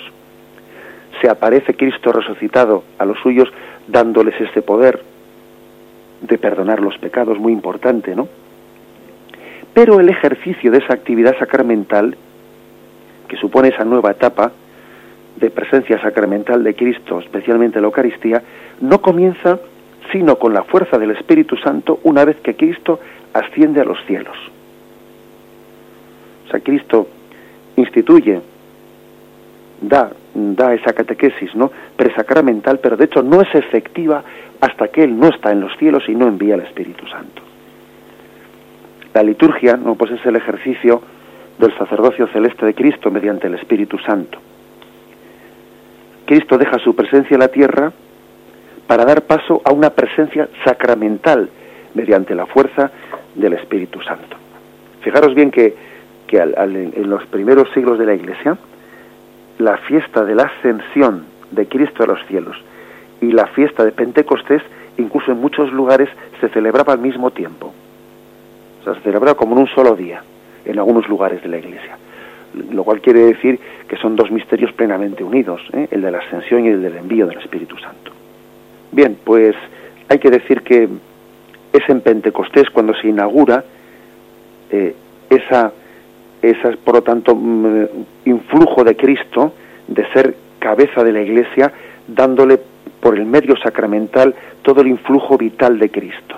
se 1.22 1.30
aparece 1.30 1.74
Cristo 1.74 2.10
resucitado 2.10 2.82
a 2.98 3.04
los 3.04 3.18
suyos 3.20 3.48
dándoles 3.86 4.38
este 4.40 4.62
poder 4.62 5.00
de 6.20 6.36
perdonar 6.36 6.80
los 6.80 6.98
pecados, 6.98 7.38
muy 7.38 7.52
importante, 7.52 8.16
¿no? 8.16 8.28
Pero 9.72 10.00
el 10.00 10.08
ejercicio 10.08 10.72
de 10.72 10.78
esa 10.78 10.94
actividad 10.94 11.38
sacramental, 11.38 12.16
que 13.28 13.36
supone 13.36 13.68
esa 13.68 13.84
nueva 13.84 14.10
etapa 14.10 14.52
de 15.36 15.50
presencia 15.50 16.00
sacramental 16.00 16.62
de 16.62 16.74
Cristo, 16.74 17.20
especialmente 17.20 17.80
la 17.80 17.86
Eucaristía, 17.86 18.42
no 18.80 19.00
comienza 19.00 19.58
sino 20.12 20.36
con 20.36 20.52
la 20.52 20.62
fuerza 20.64 20.98
del 20.98 21.12
Espíritu 21.12 21.56
Santo 21.56 22.00
una 22.04 22.24
vez 22.24 22.36
que 22.36 22.54
Cristo 22.54 23.00
asciende 23.32 23.80
a 23.80 23.84
los 23.84 23.98
cielos. 24.06 24.36
O 26.46 26.50
sea, 26.50 26.60
Cristo 26.60 27.08
instituye, 27.76 28.40
da, 29.80 30.10
da 30.34 30.74
esa 30.74 30.92
catequesis, 30.92 31.54
¿no? 31.54 31.70
Presacramental, 31.96 32.78
pero 32.78 32.96
de 32.96 33.06
hecho 33.06 33.22
no 33.22 33.40
es 33.40 33.52
efectiva 33.54 34.22
hasta 34.60 34.88
que 34.88 35.02
Él 35.02 35.18
no 35.18 35.28
está 35.28 35.50
en 35.50 35.60
los 35.60 35.76
cielos 35.78 36.04
y 36.08 36.14
no 36.14 36.28
envía 36.28 36.54
el 36.54 36.60
Espíritu 36.60 37.06
Santo. 37.06 37.42
La 39.14 39.22
liturgia, 39.22 39.76
¿no? 39.76 39.94
Pues 39.94 40.12
es 40.12 40.24
el 40.26 40.36
ejercicio 40.36 41.02
del 41.58 41.76
sacerdocio 41.76 42.26
celeste 42.28 42.66
de 42.66 42.74
Cristo 42.74 43.10
mediante 43.10 43.46
el 43.46 43.54
Espíritu 43.54 43.98
Santo. 43.98 44.38
Cristo 46.26 46.58
deja 46.58 46.78
su 46.78 46.94
presencia 46.94 47.34
en 47.34 47.40
la 47.40 47.48
tierra 47.48 47.92
para 48.86 49.04
dar 49.04 49.22
paso 49.22 49.62
a 49.64 49.72
una 49.72 49.90
presencia 49.90 50.48
sacramental 50.64 51.48
mediante 51.94 52.34
la 52.34 52.46
fuerza 52.46 52.90
del 53.34 53.54
Espíritu 53.54 54.00
Santo. 54.02 54.36
Fijaros 55.02 55.34
bien 55.34 55.50
que, 55.50 55.74
que 56.26 56.38
en 56.38 57.10
los 57.10 57.24
primeros 57.26 57.68
siglos 57.72 57.98
de 57.98 58.06
la 58.06 58.14
Iglesia, 58.14 58.56
la 59.58 59.76
fiesta 59.78 60.24
de 60.24 60.34
la 60.34 60.44
ascensión 60.44 61.24
de 61.50 61.66
Cristo 61.66 62.02
a 62.02 62.06
los 62.06 62.24
cielos 62.26 62.56
y 63.20 63.32
la 63.32 63.46
fiesta 63.48 63.84
de 63.84 63.92
Pentecostés, 63.92 64.62
incluso 64.98 65.32
en 65.32 65.40
muchos 65.40 65.72
lugares, 65.72 66.08
se 66.40 66.48
celebraba 66.48 66.92
al 66.92 66.98
mismo 66.98 67.30
tiempo. 67.30 67.72
O 68.80 68.84
sea, 68.84 68.94
se 68.94 69.00
celebraba 69.00 69.36
como 69.36 69.54
en 69.54 69.62
un 69.62 69.68
solo 69.68 69.94
día, 69.94 70.22
en 70.64 70.78
algunos 70.78 71.08
lugares 71.08 71.42
de 71.42 71.48
la 71.48 71.58
Iglesia. 71.58 71.96
Lo 72.72 72.84
cual 72.84 73.00
quiere 73.00 73.20
decir 73.20 73.58
que 73.88 73.96
son 73.96 74.16
dos 74.16 74.30
misterios 74.30 74.72
plenamente 74.72 75.24
unidos, 75.24 75.60
¿eh? 75.72 75.88
el 75.90 76.02
de 76.02 76.10
la 76.10 76.18
ascensión 76.18 76.64
y 76.64 76.68
el 76.68 76.82
del 76.82 76.96
envío 76.96 77.26
del 77.26 77.38
Espíritu 77.38 77.76
Santo. 77.78 78.12
Bien, 78.92 79.16
pues 79.24 79.56
hay 80.08 80.18
que 80.18 80.30
decir 80.30 80.62
que 80.62 80.88
es 81.72 81.88
en 81.88 82.00
Pentecostés 82.00 82.70
cuando 82.70 82.94
se 82.94 83.08
inaugura 83.08 83.64
eh, 84.70 84.94
esa, 85.28 85.72
esa, 86.40 86.70
por 86.84 86.94
lo 86.94 87.02
tanto, 87.02 87.34
mm, 87.34 87.84
influjo 88.26 88.84
de 88.84 88.96
Cristo 88.96 89.52
de 89.88 90.06
ser 90.12 90.36
cabeza 90.58 91.02
de 91.02 91.12
la 91.12 91.20
Iglesia, 91.20 91.72
dándole 92.06 92.58
por 93.00 93.16
el 93.18 93.26
medio 93.26 93.56
sacramental 93.56 94.34
todo 94.62 94.80
el 94.80 94.88
influjo 94.88 95.36
vital 95.36 95.78
de 95.78 95.90
Cristo. 95.90 96.36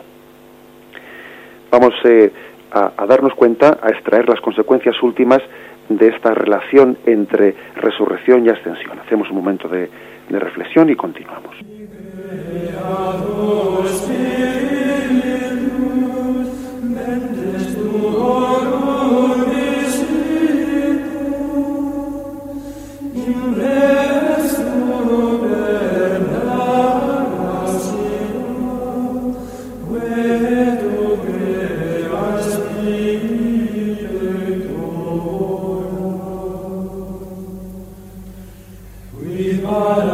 Vamos 1.70 1.94
eh, 2.04 2.32
a, 2.72 3.06
darnos 3.06 3.34
cuenta, 3.34 3.78
a 3.82 3.90
extraer 3.90 4.28
las 4.28 4.40
consecuencias 4.40 5.00
últimas 5.02 5.40
de 5.88 6.08
esta 6.08 6.34
relación 6.34 6.98
entre 7.06 7.54
resurrección 7.76 8.44
y 8.44 8.48
ascensión. 8.48 8.98
Hacemos 8.98 9.28
un 9.30 9.36
momento 9.36 9.68
de 9.68 9.88
reflexión 10.30 10.90
y 10.90 10.96
continuamos. 10.96 11.56
Goodbye. 39.66 40.05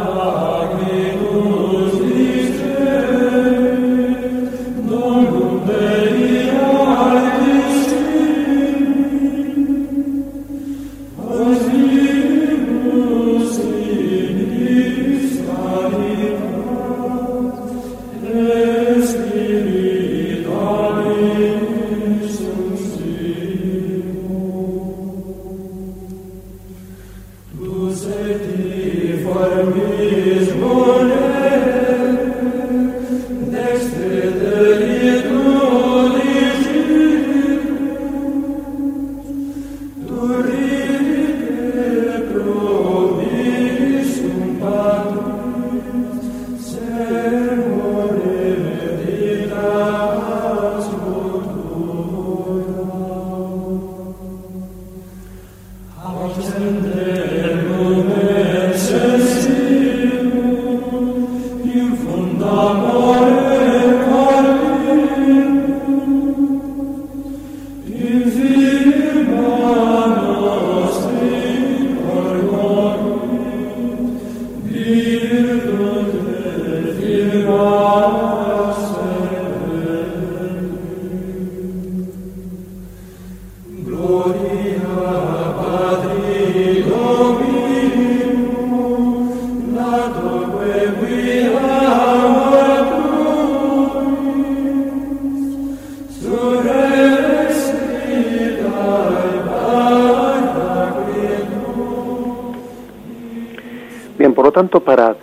Tanto, 104.51 104.81
para 104.81 105.15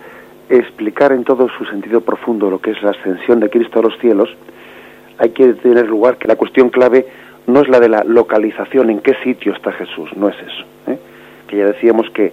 explicar 0.49 1.11
en 1.11 1.23
todo 1.23 1.47
su 1.57 1.65
sentido 1.65 2.01
profundo 2.01 2.49
lo 2.49 2.59
que 2.59 2.71
es 2.71 2.83
la 2.83 2.91
ascensión 2.91 3.39
de 3.39 3.49
Cristo 3.49 3.79
a 3.79 3.83
los 3.83 3.97
cielos, 3.99 4.29
hay 5.17 5.29
que 5.29 5.53
tener 5.53 5.87
lugar 5.87 6.17
que 6.17 6.27
la 6.27 6.35
cuestión 6.35 6.69
clave 6.69 7.05
no 7.47 7.61
es 7.61 7.69
la 7.69 7.79
de 7.79 7.89
la 7.89 8.03
localización, 8.03 8.89
en 8.89 8.99
qué 8.99 9.15
sitio 9.23 9.53
está 9.53 9.71
Jesús, 9.71 10.09
no 10.15 10.29
es 10.29 10.35
eso. 10.35 10.65
¿eh? 10.87 10.99
Que 11.47 11.57
ya 11.57 11.65
decíamos 11.65 12.09
que, 12.11 12.31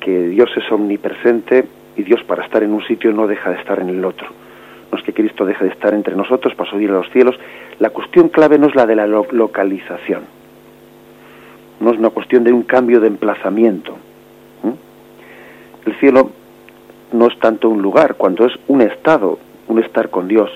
que 0.00 0.28
Dios 0.28 0.50
es 0.56 0.70
omnipresente 0.70 1.64
y 1.96 2.02
Dios 2.02 2.22
para 2.24 2.44
estar 2.44 2.62
en 2.62 2.72
un 2.72 2.84
sitio 2.84 3.12
no 3.12 3.26
deja 3.26 3.50
de 3.50 3.56
estar 3.56 3.80
en 3.80 3.88
el 3.88 4.04
otro. 4.04 4.28
No 4.90 4.98
es 4.98 5.04
que 5.04 5.12
Cristo 5.12 5.44
deje 5.44 5.64
de 5.64 5.70
estar 5.70 5.92
entre 5.92 6.16
nosotros 6.16 6.54
para 6.54 6.70
subir 6.70 6.90
a 6.90 6.94
los 6.94 7.10
cielos. 7.10 7.38
La 7.78 7.90
cuestión 7.90 8.28
clave 8.28 8.58
no 8.58 8.68
es 8.68 8.74
la 8.74 8.86
de 8.86 8.96
la 8.96 9.06
localización. 9.06 10.22
No 11.80 11.92
es 11.92 11.98
una 11.98 12.10
cuestión 12.10 12.44
de 12.44 12.52
un 12.52 12.62
cambio 12.62 13.00
de 13.00 13.08
emplazamiento. 13.08 13.96
El 15.86 15.94
cielo 15.96 16.30
no 17.12 17.26
es 17.26 17.38
tanto 17.38 17.68
un 17.68 17.82
lugar, 17.82 18.16
cuando 18.16 18.46
es 18.46 18.52
un 18.68 18.82
estado, 18.82 19.38
un 19.68 19.78
estar 19.78 20.10
con 20.10 20.28
Dios. 20.28 20.50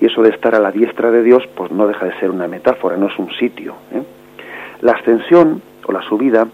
Y 0.00 0.06
eso 0.06 0.22
de 0.22 0.30
estar 0.30 0.54
a 0.54 0.60
la 0.60 0.70
diestra 0.70 1.10
de 1.10 1.22
Dios, 1.22 1.42
pues 1.54 1.70
no 1.70 1.86
deja 1.86 2.06
de 2.06 2.18
ser 2.18 2.30
una 2.30 2.48
metáfora, 2.48 2.96
no 2.96 3.06
es 3.06 3.18
un 3.18 3.30
sitio. 3.32 3.74
¿eh? 3.92 4.02
La 4.82 4.92
ascensión 4.92 5.62
o 5.86 5.92
la 5.92 6.02
subida, 6.02 6.46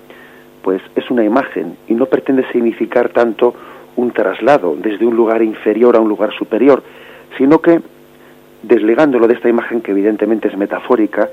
pues 0.63 0.81
es 0.95 1.11
una 1.11 1.25
imagen 1.25 1.77
y 1.89 1.95
no 1.95 2.07
pretende 2.07 2.45
significar 2.53 3.09
tanto 3.09 3.55
un 3.97 4.13
traslado 4.13 4.77
desde 4.77 5.05
un 5.05 5.17
lugar 5.17 5.43
inferior 5.43 5.97
a 5.97 6.01
un 6.01 6.09
lugar 6.09 6.33
superior, 6.33 6.83
sino 7.37 7.61
que, 7.61 7.81
desligándolo 8.63 9.27
de 9.27 9.35
esta 9.35 9.49
imagen 9.49 9.81
que 9.81 9.91
evidentemente 9.91 10.49
es 10.49 10.57
metafórica, 10.57 11.29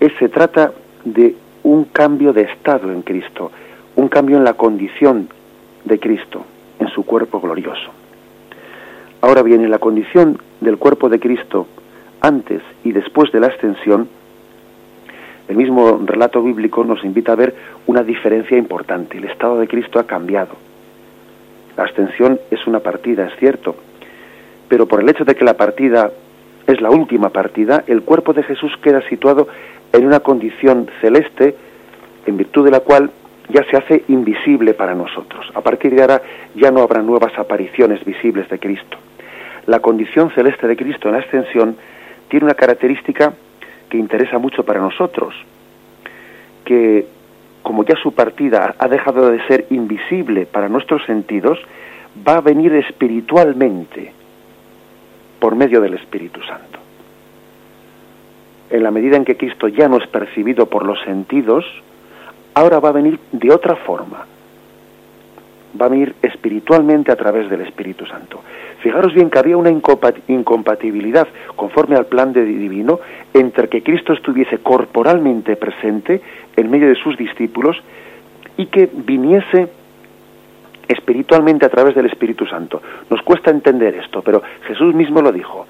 es, 0.00 0.12
se 0.18 0.28
trata 0.28 0.72
de 1.04 1.36
un 1.62 1.84
cambio 1.84 2.32
de 2.32 2.42
estado 2.42 2.90
en 2.92 3.02
Cristo, 3.02 3.50
un 3.96 4.08
cambio 4.08 4.36
en 4.36 4.44
la 4.44 4.54
condición 4.54 5.28
de 5.84 5.98
Cristo, 5.98 6.44
en 6.78 6.88
su 6.88 7.04
cuerpo 7.04 7.40
glorioso. 7.40 7.90
Ahora 9.22 9.42
bien, 9.42 9.62
en 9.62 9.70
la 9.70 9.78
condición 9.78 10.38
del 10.60 10.76
cuerpo 10.76 11.08
de 11.08 11.18
Cristo 11.18 11.66
antes 12.20 12.62
y 12.84 12.92
después 12.92 13.32
de 13.32 13.40
la 13.40 13.48
ascensión, 13.48 14.08
el 15.48 15.56
mismo 15.56 16.00
relato 16.04 16.42
bíblico 16.42 16.84
nos 16.84 17.04
invita 17.04 17.32
a 17.32 17.36
ver 17.36 17.54
una 17.86 18.02
diferencia 18.02 18.58
importante. 18.58 19.16
El 19.16 19.24
estado 19.24 19.58
de 19.58 19.68
Cristo 19.68 19.98
ha 19.98 20.06
cambiado. 20.06 20.54
La 21.76 21.84
ascensión 21.84 22.38
es 22.50 22.66
una 22.66 22.80
partida, 22.80 23.26
es 23.26 23.36
cierto, 23.38 23.76
pero 24.68 24.86
por 24.86 25.00
el 25.00 25.08
hecho 25.08 25.24
de 25.24 25.34
que 25.34 25.44
la 25.44 25.56
partida 25.56 26.10
es 26.66 26.80
la 26.80 26.90
última 26.90 27.30
partida, 27.30 27.84
el 27.86 28.02
cuerpo 28.02 28.32
de 28.32 28.42
Jesús 28.42 28.72
queda 28.82 29.00
situado 29.08 29.46
en 29.92 30.06
una 30.06 30.20
condición 30.20 30.88
celeste 31.00 31.54
en 32.26 32.36
virtud 32.36 32.64
de 32.64 32.72
la 32.72 32.80
cual 32.80 33.10
ya 33.48 33.64
se 33.70 33.76
hace 33.76 34.04
invisible 34.08 34.74
para 34.74 34.94
nosotros. 34.94 35.50
A 35.54 35.60
partir 35.60 35.94
de 35.94 36.02
ahora 36.02 36.22
ya 36.54 36.70
no 36.70 36.80
habrá 36.80 37.02
nuevas 37.02 37.38
apariciones 37.38 38.04
visibles 38.04 38.48
de 38.48 38.58
Cristo. 38.58 38.96
La 39.66 39.80
condición 39.80 40.30
celeste 40.30 40.66
de 40.66 40.76
Cristo 40.76 41.08
en 41.08 41.14
la 41.14 41.20
ascensión 41.20 41.76
tiene 42.28 42.46
una 42.46 42.54
característica 42.54 43.32
que 43.88 43.98
interesa 43.98 44.38
mucho 44.38 44.64
para 44.64 44.80
nosotros, 44.80 45.34
que 46.64 47.06
como 47.62 47.84
ya 47.84 47.96
su 47.96 48.12
partida 48.12 48.74
ha 48.78 48.88
dejado 48.88 49.30
de 49.30 49.44
ser 49.46 49.66
invisible 49.70 50.46
para 50.46 50.68
nuestros 50.68 51.04
sentidos, 51.04 51.58
va 52.26 52.36
a 52.36 52.40
venir 52.40 52.72
espiritualmente 52.74 54.12
por 55.40 55.56
medio 55.56 55.80
del 55.80 55.94
Espíritu 55.94 56.40
Santo. 56.42 56.78
En 58.70 58.82
la 58.82 58.90
medida 58.90 59.16
en 59.16 59.24
que 59.24 59.36
Cristo 59.36 59.68
ya 59.68 59.88
no 59.88 59.98
es 59.98 60.06
percibido 60.08 60.66
por 60.66 60.84
los 60.84 61.00
sentidos, 61.02 61.64
ahora 62.56 62.80
va 62.80 62.88
a 62.88 62.92
venir 62.92 63.20
de 63.32 63.52
otra 63.52 63.76
forma. 63.76 64.24
Va 65.78 65.86
a 65.86 65.90
venir 65.90 66.14
espiritualmente 66.22 67.12
a 67.12 67.16
través 67.16 67.50
del 67.50 67.60
Espíritu 67.60 68.06
Santo. 68.06 68.40
Fijaros 68.80 69.12
bien 69.12 69.28
que 69.28 69.38
había 69.38 69.58
una 69.58 69.70
incompatibilidad 69.70 71.28
conforme 71.54 71.96
al 71.96 72.06
plan 72.06 72.32
de 72.32 72.44
divino 72.44 72.98
entre 73.34 73.68
que 73.68 73.82
Cristo 73.82 74.14
estuviese 74.14 74.58
corporalmente 74.58 75.56
presente 75.56 76.22
en 76.56 76.70
medio 76.70 76.88
de 76.88 76.94
sus 76.94 77.18
discípulos 77.18 77.76
y 78.56 78.66
que 78.66 78.88
viniese 78.90 79.68
espiritualmente 80.88 81.66
a 81.66 81.68
través 81.68 81.94
del 81.94 82.06
Espíritu 82.06 82.46
Santo. 82.46 82.80
Nos 83.10 83.20
cuesta 83.20 83.50
entender 83.50 83.96
esto, 83.96 84.22
pero 84.22 84.42
Jesús 84.66 84.94
mismo 84.94 85.20
lo 85.20 85.30
dijo. 85.30 85.66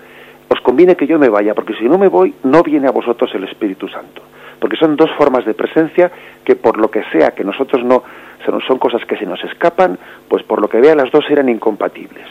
os 0.49 0.61
conviene 0.61 0.95
que 0.95 1.09
yo 1.09 1.19
me 1.19 1.29
vaya, 1.29 1.55
porque 1.55 1.75
si 1.75 1.89
no 1.89 1.99
me 1.99 2.07
voy, 2.07 2.33
no 2.45 2.63
viene 2.63 2.87
a 2.87 2.93
vosotros 2.93 3.35
el 3.35 3.43
Espíritu 3.43 3.89
Santo. 3.89 4.23
Porque 4.59 4.77
son 4.77 4.97
dos 4.97 5.11
formas 5.13 5.45
de 5.45 5.55
presencia 5.55 6.11
que 6.45 6.57
por 6.57 6.79
lo 6.79 6.91
que 6.91 7.03
sea 7.13 7.33
que 7.33 7.45
nosotros 7.45 7.85
no, 7.85 8.03
son 8.67 8.79
cosas 8.79 9.05
que 9.05 9.17
se 9.17 9.27
nos 9.27 9.43
escapan, 9.45 9.99
pues 10.29 10.43
por 10.43 10.61
lo 10.61 10.69
que 10.69 10.81
vea 10.81 10.95
las 10.95 11.11
dos 11.11 11.25
eran 11.31 11.49
incompatibles. 11.49 12.27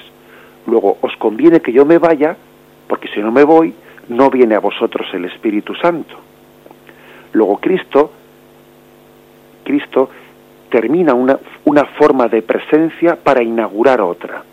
Luego, 0.68 0.98
os 1.02 1.16
conviene 1.18 1.62
que 1.62 1.72
yo 1.72 1.86
me 1.86 1.98
vaya, 1.98 2.36
porque 2.88 3.08
si 3.10 3.20
no 3.20 3.32
me 3.32 3.44
voy, 3.44 3.74
no 4.10 4.30
viene 4.30 4.56
a 4.56 4.60
vosotros 4.60 5.08
el 5.14 5.26
Espíritu 5.26 5.76
Santo. 5.76 6.16
Luego 7.34 7.58
Cristo, 7.58 8.12
Cristo 9.64 10.10
termina 10.70 11.14
una, 11.14 11.38
una 11.66 11.86
forma 11.86 12.28
de 12.28 12.42
presencia 12.42 13.16
para 13.16 13.44
inaugurar 13.44 14.02
otra. 14.02 14.44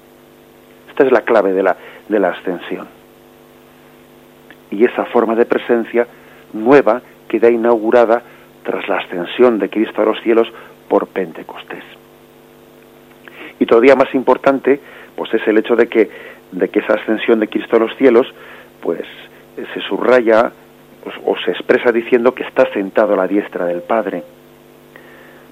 Esta 0.88 1.04
es 1.04 1.12
la 1.12 1.22
clave 1.22 1.52
de 1.52 1.62
la, 1.62 1.76
de 2.08 2.18
la 2.18 2.30
ascensión. 2.30 2.86
Y 4.70 4.84
esa 4.84 5.04
forma 5.06 5.34
de 5.34 5.46
presencia 5.46 6.06
nueva 6.52 7.00
queda 7.32 7.50
inaugurada 7.50 8.22
tras 8.62 8.86
la 8.88 8.98
ascensión 8.98 9.58
de 9.58 9.70
Cristo 9.70 10.02
a 10.02 10.04
los 10.04 10.20
cielos 10.20 10.46
por 10.86 11.06
Pentecostés. 11.06 11.82
Y 13.58 13.64
todavía 13.64 13.96
más 13.96 14.14
importante, 14.14 14.78
pues 15.16 15.32
es 15.32 15.40
el 15.48 15.56
hecho 15.56 15.74
de 15.74 15.86
que, 15.88 16.10
de 16.52 16.68
que 16.68 16.80
esa 16.80 16.94
ascensión 16.94 17.40
de 17.40 17.48
Cristo 17.48 17.76
a 17.76 17.78
los 17.80 17.96
cielos, 17.96 18.26
pues 18.82 19.00
se 19.56 19.80
subraya 19.88 20.52
pues, 21.02 21.16
o 21.24 21.34
se 21.38 21.52
expresa 21.52 21.90
diciendo 21.90 22.34
que 22.34 22.42
está 22.42 22.70
sentado 22.74 23.14
a 23.14 23.16
la 23.16 23.26
diestra 23.26 23.64
del 23.64 23.80
Padre. 23.80 24.22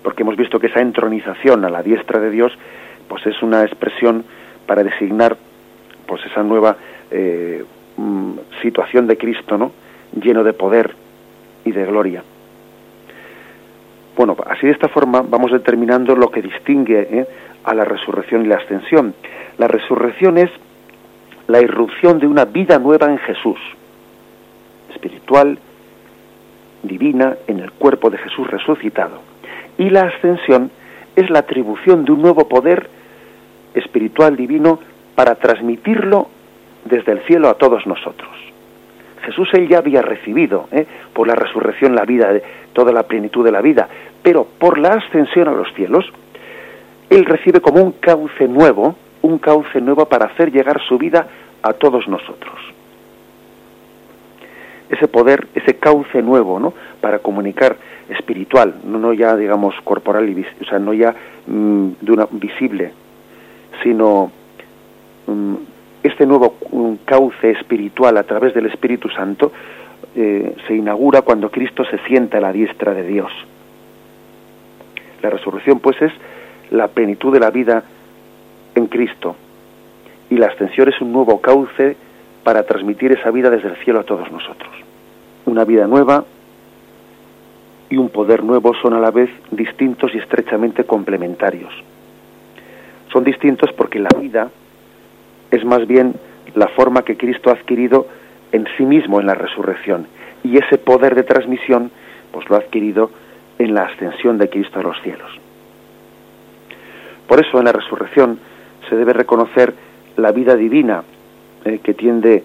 Porque 0.02 0.22
hemos 0.22 0.36
visto 0.36 0.60
que 0.60 0.66
esa 0.66 0.80
entronización 0.80 1.64
a 1.64 1.70
la 1.70 1.82
diestra 1.82 2.20
de 2.20 2.30
Dios, 2.30 2.52
pues 3.08 3.24
es 3.26 3.42
una 3.42 3.62
expresión 3.62 4.24
para 4.66 4.84
designar 4.84 5.38
pues 6.06 6.20
esa 6.26 6.42
nueva 6.42 6.76
eh, 7.10 7.64
mm, 7.96 8.32
situación 8.60 9.06
de 9.06 9.16
Cristo, 9.16 9.56
¿no? 9.56 9.72
Lleno 10.20 10.44
de 10.44 10.52
poder 10.52 10.94
de 11.72 11.84
gloria. 11.84 12.22
Bueno, 14.16 14.36
así 14.46 14.66
de 14.66 14.72
esta 14.72 14.88
forma 14.88 15.22
vamos 15.22 15.52
determinando 15.52 16.14
lo 16.14 16.30
que 16.30 16.42
distingue 16.42 17.08
¿eh? 17.10 17.26
a 17.64 17.74
la 17.74 17.84
resurrección 17.84 18.44
y 18.44 18.48
la 18.48 18.56
ascensión. 18.56 19.14
La 19.58 19.68
resurrección 19.68 20.38
es 20.38 20.50
la 21.46 21.60
irrupción 21.60 22.18
de 22.18 22.26
una 22.26 22.44
vida 22.44 22.78
nueva 22.78 23.06
en 23.06 23.18
Jesús, 23.18 23.58
espiritual, 24.92 25.58
divina, 26.82 27.36
en 27.46 27.60
el 27.60 27.72
cuerpo 27.72 28.10
de 28.10 28.18
Jesús 28.18 28.46
resucitado. 28.48 29.20
Y 29.78 29.90
la 29.90 30.02
ascensión 30.02 30.70
es 31.16 31.30
la 31.30 31.40
atribución 31.40 32.04
de 32.04 32.12
un 32.12 32.22
nuevo 32.22 32.48
poder 32.48 32.88
espiritual 33.74 34.36
divino 34.36 34.80
para 35.14 35.34
transmitirlo 35.36 36.28
desde 36.84 37.12
el 37.12 37.20
cielo 37.20 37.48
a 37.48 37.54
todos 37.54 37.86
nosotros. 37.86 38.49
Jesús 39.22 39.48
él 39.52 39.68
ya 39.68 39.78
había 39.78 40.02
recibido 40.02 40.68
¿eh? 40.72 40.86
por 41.12 41.26
la 41.26 41.34
resurrección 41.34 41.94
la 41.94 42.04
vida, 42.04 42.30
toda 42.72 42.92
la 42.92 43.02
plenitud 43.04 43.44
de 43.44 43.52
la 43.52 43.60
vida, 43.60 43.88
pero 44.22 44.44
por 44.44 44.78
la 44.78 44.94
ascensión 44.94 45.48
a 45.48 45.52
los 45.52 45.72
cielos, 45.74 46.10
él 47.10 47.24
recibe 47.24 47.60
como 47.60 47.82
un 47.82 47.92
cauce 47.92 48.48
nuevo, 48.48 48.94
un 49.22 49.38
cauce 49.38 49.80
nuevo 49.80 50.06
para 50.06 50.26
hacer 50.26 50.52
llegar 50.52 50.80
su 50.88 50.96
vida 50.96 51.26
a 51.62 51.72
todos 51.72 52.08
nosotros. 52.08 52.58
Ese 54.88 55.06
poder, 55.08 55.48
ese 55.54 55.76
cauce 55.76 56.22
nuevo, 56.22 56.58
¿no? 56.58 56.72
Para 57.00 57.18
comunicar 57.20 57.76
espiritual, 58.08 58.74
no, 58.84 59.12
ya 59.12 59.36
digamos 59.36 59.74
corporal 59.84 60.28
y 60.28 60.46
o 60.60 60.64
sea, 60.64 60.78
no 60.78 60.92
ya 60.92 61.14
mm, 61.46 61.90
de 62.00 62.12
una 62.12 62.26
visible, 62.30 62.92
sino 63.82 64.32
mm, 65.26 65.54
este 66.03 66.26
nuevo 66.26 66.57
mm, 66.72 67.05
cauce 67.05 67.51
espiritual 67.51 68.16
a 68.16 68.22
través 68.22 68.55
del 68.55 68.66
Espíritu 68.66 69.09
Santo 69.11 69.53
eh, 70.14 70.57
se 70.66 70.74
inaugura 70.74 71.22
cuando 71.22 71.51
Cristo 71.51 71.84
se 71.84 71.98
sienta 72.07 72.38
a 72.38 72.40
la 72.40 72.53
diestra 72.53 72.94
de 72.94 73.05
Dios. 73.05 73.30
La 75.22 75.30
resurrección, 75.30 75.80
pues, 75.80 76.01
es 76.01 76.12
la 76.70 76.88
plenitud 76.88 77.32
de 77.32 77.40
la 77.40 77.51
vida 77.51 77.84
en 78.74 78.86
Cristo. 78.86 79.36
Y 80.30 80.36
la 80.36 80.46
ascensión 80.46 80.88
es 80.88 81.01
un 81.01 81.12
nuevo 81.12 81.40
cauce 81.40 81.96
para 82.42 82.62
transmitir 82.62 83.12
esa 83.12 83.30
vida 83.30 83.51
desde 83.51 83.68
el 83.68 83.76
cielo 83.76 84.01
a 84.01 84.05
todos 84.05 84.30
nosotros. 84.32 84.70
Una 85.44 85.64
vida 85.64 85.86
nueva 85.86 86.24
y 87.90 87.96
un 87.96 88.09
poder 88.09 88.42
nuevo 88.44 88.72
son 88.74 88.94
a 88.94 89.01
la 89.01 89.11
vez 89.11 89.30
distintos 89.51 90.14
y 90.14 90.18
estrechamente 90.18 90.84
complementarios. 90.84 91.72
Son 93.12 93.24
distintos 93.24 93.72
porque 93.76 93.98
la 93.98 94.11
vida 94.18 94.51
es 95.51 95.64
más 95.64 95.86
bien 95.86 96.14
la 96.55 96.68
forma 96.68 97.03
que 97.03 97.16
Cristo 97.16 97.51
ha 97.51 97.55
adquirido 97.55 98.07
en 98.53 98.66
sí 98.76 98.84
mismo 98.84 99.20
en 99.20 99.26
la 99.26 99.34
resurrección 99.34 100.07
y 100.42 100.59
ese 100.59 100.78
poder 100.78 101.14
de 101.14 101.22
transmisión 101.22 101.90
pues 102.32 102.48
lo 102.48 102.57
ha 102.57 102.61
adquirido 102.61 103.11
en 103.59 103.74
la 103.74 103.82
ascensión 103.82 104.38
de 104.38 104.48
Cristo 104.48 104.80
a 104.80 104.82
los 104.82 105.01
cielos. 105.03 105.30
Por 107.26 107.40
eso 107.40 107.59
en 107.59 107.64
la 107.64 107.72
resurrección 107.72 108.38
se 108.88 108.96
debe 108.96 109.12
reconocer 109.12 109.74
la 110.16 110.32
vida 110.32 110.57
divina 110.57 111.05
eh, 111.64 111.80
que 111.82 111.94
tiende 111.94 112.44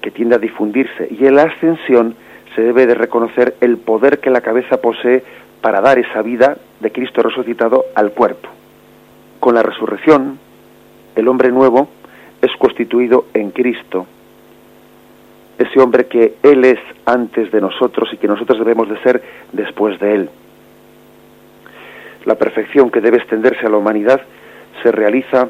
que 0.00 0.10
tiende 0.10 0.36
a 0.36 0.38
difundirse 0.38 1.08
y 1.10 1.26
en 1.26 1.36
la 1.36 1.44
ascensión 1.44 2.16
se 2.54 2.62
debe 2.62 2.86
de 2.86 2.94
reconocer 2.94 3.56
el 3.60 3.78
poder 3.78 4.20
que 4.20 4.30
la 4.30 4.40
cabeza 4.40 4.78
posee 4.78 5.22
para 5.60 5.80
dar 5.80 5.98
esa 5.98 6.22
vida 6.22 6.56
de 6.80 6.92
Cristo 6.92 7.22
resucitado 7.22 7.86
al 7.94 8.12
cuerpo. 8.12 8.48
Con 9.40 9.54
la 9.54 9.62
resurrección, 9.62 10.38
el 11.16 11.28
hombre 11.28 11.50
nuevo 11.50 11.88
es 12.44 12.56
constituido 12.58 13.26
en 13.34 13.50
Cristo, 13.50 14.06
ese 15.58 15.80
hombre 15.80 16.06
que 16.06 16.34
Él 16.42 16.64
es 16.64 16.80
antes 17.06 17.50
de 17.50 17.60
nosotros 17.60 18.08
y 18.12 18.16
que 18.16 18.26
nosotros 18.26 18.58
debemos 18.58 18.88
de 18.88 18.98
ser 19.02 19.22
después 19.52 19.98
de 20.00 20.14
Él. 20.14 20.30
La 22.24 22.34
perfección 22.34 22.90
que 22.90 23.00
debe 23.00 23.18
extenderse 23.18 23.66
a 23.66 23.70
la 23.70 23.76
humanidad 23.76 24.20
se 24.82 24.90
realiza, 24.90 25.48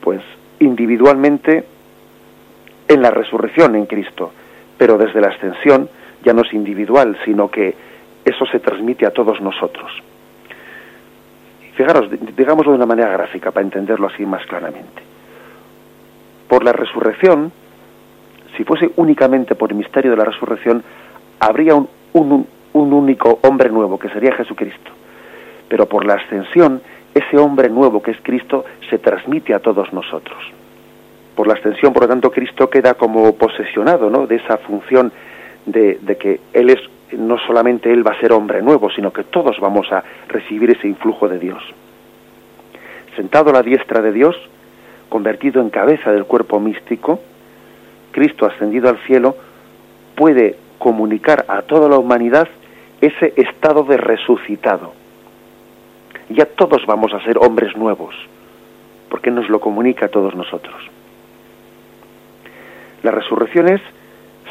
pues, 0.00 0.20
individualmente 0.60 1.64
en 2.88 3.02
la 3.02 3.10
resurrección 3.10 3.74
en 3.76 3.86
Cristo, 3.86 4.32
pero 4.76 4.98
desde 4.98 5.20
la 5.20 5.28
ascensión 5.28 5.88
ya 6.22 6.32
no 6.32 6.42
es 6.42 6.52
individual, 6.52 7.16
sino 7.24 7.50
que 7.50 7.74
eso 8.24 8.46
se 8.46 8.60
transmite 8.60 9.06
a 9.06 9.10
todos 9.10 9.40
nosotros. 9.40 9.90
Fijaros, 11.74 12.08
digámoslo 12.36 12.72
de 12.72 12.76
una 12.76 12.86
manera 12.86 13.10
gráfica 13.10 13.50
para 13.50 13.64
entenderlo 13.64 14.06
así 14.06 14.24
más 14.24 14.44
claramente. 14.46 15.13
Por 16.54 16.62
la 16.62 16.72
resurrección, 16.72 17.50
si 18.56 18.62
fuese 18.62 18.92
únicamente 18.94 19.56
por 19.56 19.72
el 19.72 19.76
misterio 19.76 20.12
de 20.12 20.16
la 20.16 20.24
resurrección, 20.24 20.84
habría 21.40 21.74
un, 21.74 21.88
un, 22.12 22.92
único 22.92 23.40
hombre 23.42 23.70
nuevo, 23.70 23.98
que 23.98 24.08
sería 24.10 24.36
Jesucristo. 24.36 24.92
Pero 25.68 25.86
por 25.86 26.04
la 26.04 26.14
ascensión, 26.14 26.80
ese 27.12 27.38
hombre 27.38 27.68
nuevo 27.68 28.00
que 28.00 28.12
es 28.12 28.18
Cristo 28.22 28.64
se 28.88 29.00
transmite 29.00 29.52
a 29.52 29.58
todos 29.58 29.92
nosotros. 29.92 30.38
Por 31.34 31.48
la 31.48 31.54
ascensión, 31.54 31.92
por 31.92 32.04
lo 32.04 32.08
tanto, 32.10 32.30
Cristo 32.30 32.70
queda 32.70 32.94
como 32.94 33.34
posesionado 33.34 34.08
¿no? 34.08 34.28
de 34.28 34.36
esa 34.36 34.58
función 34.58 35.10
de, 35.66 35.98
de 36.02 36.16
que 36.16 36.40
Él 36.52 36.70
es, 36.70 36.78
no 37.18 37.36
solamente 37.48 37.92
Él 37.92 38.06
va 38.06 38.12
a 38.12 38.20
ser 38.20 38.32
hombre 38.32 38.62
nuevo, 38.62 38.90
sino 38.92 39.12
que 39.12 39.24
todos 39.24 39.58
vamos 39.58 39.90
a 39.90 40.04
recibir 40.28 40.70
ese 40.70 40.86
influjo 40.86 41.26
de 41.26 41.40
Dios. 41.40 41.64
Sentado 43.16 43.50
a 43.50 43.54
la 43.54 43.62
diestra 43.62 44.00
de 44.00 44.12
Dios, 44.12 44.36
convertido 45.14 45.62
en 45.62 45.70
cabeza 45.70 46.10
del 46.10 46.24
cuerpo 46.24 46.58
místico, 46.58 47.20
Cristo 48.10 48.46
ascendido 48.46 48.88
al 48.88 48.98
cielo 49.06 49.36
puede 50.16 50.56
comunicar 50.80 51.44
a 51.46 51.62
toda 51.62 51.88
la 51.88 51.98
humanidad 51.98 52.48
ese 53.00 53.32
estado 53.36 53.84
de 53.84 53.96
resucitado. 53.96 54.92
Ya 56.30 56.46
todos 56.46 56.84
vamos 56.86 57.14
a 57.14 57.22
ser 57.22 57.38
hombres 57.38 57.76
nuevos, 57.76 58.12
porque 59.08 59.30
nos 59.30 59.48
lo 59.48 59.60
comunica 59.60 60.06
a 60.06 60.08
todos 60.08 60.34
nosotros. 60.34 60.74
La 63.04 63.12
resurrección 63.12 63.68
es 63.68 63.82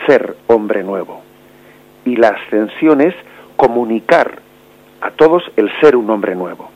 ser 0.08 0.34
hombre 0.48 0.82
nuevo 0.82 1.24
y 2.06 2.16
la 2.16 2.30
ascensión 2.30 3.02
es 3.02 3.16
comunicar 3.58 4.40
a 5.02 5.12
todos 5.12 5.44
el 5.58 5.70
ser 5.82 5.98
un 5.98 6.10
hombre 6.10 6.36
nuevo. 6.36 6.70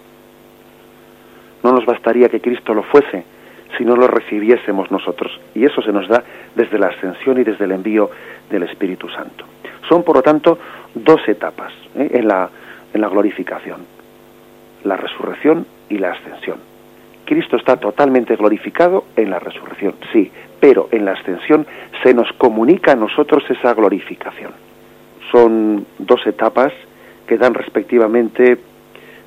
No 1.64 1.72
nos 1.72 1.86
bastaría 1.86 2.28
que 2.28 2.42
Cristo 2.42 2.74
lo 2.74 2.84
fuese, 2.84 3.37
si 3.78 3.84
no 3.86 3.96
lo 3.96 4.08
recibiésemos 4.08 4.92
nosotros. 4.92 5.40
Y 5.56 5.66
eso 5.66 5.82
se 5.82 5.92
nos 5.92 6.08
da 6.08 6.24
desde 6.56 6.80
la 6.80 6.88
ascensión 6.88 7.40
y 7.40 7.44
desde 7.44 7.66
el 7.66 7.72
envío 7.72 8.10
del 8.50 8.64
Espíritu 8.64 9.10
Santo. 9.10 9.46
Son, 9.88 10.04
por 10.04 10.16
lo 10.16 10.22
tanto, 10.22 10.58
dos 10.94 11.22
etapas 11.28 11.74
¿eh? 11.96 12.10
en, 12.14 12.28
la, 12.28 12.50
en 12.94 13.02
la 13.02 13.10
glorificación. 13.10 13.82
La 14.84 14.98
resurrección 14.98 15.66
y 15.90 15.98
la 15.98 16.12
ascensión. 16.12 16.58
Cristo 17.26 17.58
está 17.58 17.76
totalmente 17.78 18.36
glorificado 18.38 19.04
en 19.18 19.30
la 19.30 19.40
resurrección, 19.40 19.96
sí, 20.14 20.32
pero 20.62 20.88
en 20.92 21.04
la 21.04 21.12
ascensión 21.12 21.68
se 22.02 22.14
nos 22.14 22.32
comunica 22.34 22.94
a 22.94 22.96
nosotros 22.96 23.44
esa 23.50 23.74
glorificación. 23.74 24.52
Son 25.32 25.86
dos 26.00 26.26
etapas 26.26 26.72
que 27.28 27.38
dan 27.38 27.54
respectivamente 27.54 28.58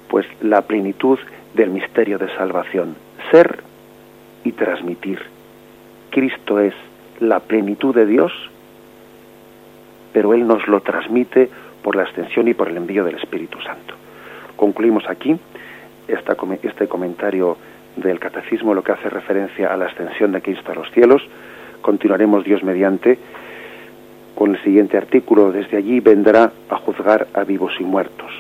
pues 0.08 0.26
la 0.40 0.62
plenitud 0.62 1.18
del 1.54 1.70
misterio 1.70 2.16
de 2.16 2.34
salvación, 2.36 2.96
ser 3.30 3.62
y 4.44 4.52
transmitir. 4.52 5.20
Cristo 6.10 6.60
es 6.60 6.74
la 7.20 7.40
plenitud 7.40 7.94
de 7.94 8.06
Dios, 8.06 8.32
pero 10.12 10.34
Él 10.34 10.46
nos 10.46 10.66
lo 10.66 10.80
transmite 10.80 11.48
por 11.82 11.96
la 11.96 12.02
extensión 12.02 12.48
y 12.48 12.54
por 12.54 12.68
el 12.68 12.76
envío 12.76 13.04
del 13.04 13.16
Espíritu 13.16 13.60
Santo. 13.60 13.94
Concluimos 14.56 15.08
aquí 15.08 15.38
este 16.08 16.88
comentario 16.88 17.56
del 17.96 18.18
Catecismo, 18.18 18.74
lo 18.74 18.82
que 18.82 18.92
hace 18.92 19.08
referencia 19.08 19.72
a 19.72 19.76
la 19.76 19.86
extensión 19.86 20.32
de 20.32 20.42
Cristo 20.42 20.72
a 20.72 20.74
los 20.74 20.90
cielos. 20.90 21.22
Continuaremos 21.80 22.44
Dios 22.44 22.62
mediante 22.62 23.18
con 24.34 24.54
el 24.54 24.62
siguiente 24.62 24.96
artículo. 24.96 25.52
Desde 25.52 25.76
allí 25.76 26.00
vendrá 26.00 26.52
a 26.68 26.76
juzgar 26.76 27.28
a 27.34 27.44
vivos 27.44 27.72
y 27.78 27.84
muertos. 27.84 28.30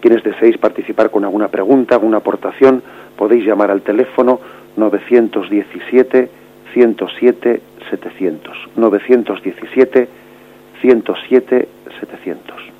Quienes 0.00 0.22
deseéis 0.22 0.56
participar 0.56 1.10
con 1.10 1.24
alguna 1.24 1.48
pregunta, 1.48 1.94
alguna 1.94 2.18
aportación, 2.18 2.82
podéis 3.16 3.44
llamar 3.44 3.70
al 3.70 3.82
teléfono 3.82 4.40
917 4.76 6.28
107 6.72 7.60
700. 7.90 8.70
917 8.76 10.08
107 10.80 11.68
700. 12.00 12.70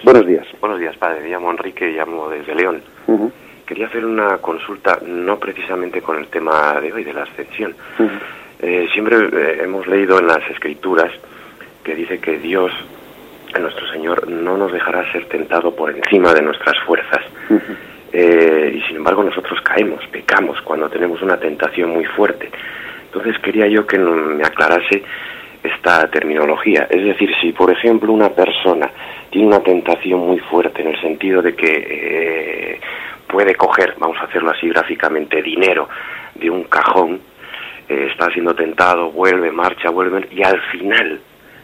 Buenos 0.04 0.28
días. 0.28 0.48
Buenos 0.60 0.80
días. 0.80 0.96
Padre. 0.98 1.22
Me 1.22 1.30
llamo 1.30 1.52
Enrique, 1.52 1.92
llamo 1.92 2.30
desde 2.30 2.56
León. 2.56 2.82
Quería 3.66 3.88
hacer 3.88 4.06
una 4.06 4.38
consulta, 4.38 5.00
no 5.06 5.40
precisamente 5.40 6.02
con 6.02 6.18
el 6.18 6.28
tema 6.28 6.80
de 6.82 6.92
hoy, 6.92 7.04
de 7.04 7.14
la 7.14 7.24
ascensión. 7.24 7.74
Eh, 8.60 8.88
siempre 8.94 9.18
eh, 9.18 9.64
hemos 9.64 9.88
leído 9.88 10.20
en 10.20 10.28
las 10.28 10.48
escrituras 10.50 11.12
que 11.84 11.96
dice 11.96 12.20
que 12.20 12.38
Dios, 12.40 12.72
nuestro 13.60 13.88
Señor, 13.92 14.28
no 14.28 14.58
nos 14.58 14.72
dejará 14.72 15.10
ser 15.12 15.26
tentado 15.26 15.76
por 15.76 15.92
encima 15.92 16.34
de 16.34 16.42
nuestras 16.42 16.78
fuerzas. 16.86 17.22
Eh, 18.12 18.74
y 18.76 18.82
sin 18.88 18.98
embargo 18.98 19.24
nosotros 19.24 19.60
caemos, 19.62 20.06
pecamos 20.08 20.62
cuando 20.62 20.90
tenemos 20.90 21.22
una 21.22 21.38
tentación 21.38 21.90
muy 21.90 22.06
fuerte. 22.06 22.50
Entonces 23.06 23.38
quería 23.40 23.68
yo 23.68 23.86
que 23.86 23.98
me 23.98 24.44
aclarase 24.44 25.04
esta 25.64 26.08
terminología. 26.12 26.88
Es 26.90 27.04
decir, 27.04 27.32
si 27.42 27.54
por 27.54 27.72
ejemplo 27.72 28.12
una 28.12 28.30
persona 28.30 28.90
tiene 29.30 29.48
una 29.48 29.62
tentación 29.62 30.20
muy 30.20 30.40
fuerte 30.40 30.82
en 30.82 30.90
el 30.90 31.02
sentido 31.02 31.42
de 31.42 31.56
que 31.56 31.88
eh, 31.90 32.80
puede 33.28 33.56
coger, 33.56 33.96
vamos 33.98 34.18
a 34.20 34.26
hacerlo 34.26 34.52
así 34.52 34.68
gráficamente, 34.68 35.42
dinero 35.42 35.88
de 36.36 36.50
un 36.50 36.66
cajón, 36.66 37.20
eh, 37.90 38.08
está 38.12 38.30
siendo 38.32 38.54
tentado, 38.54 39.12
vuelve, 39.12 39.52
marcha, 39.52 39.90
vuelve, 39.90 40.28
y 40.32 40.44
al 40.44 40.60
final 40.72 41.20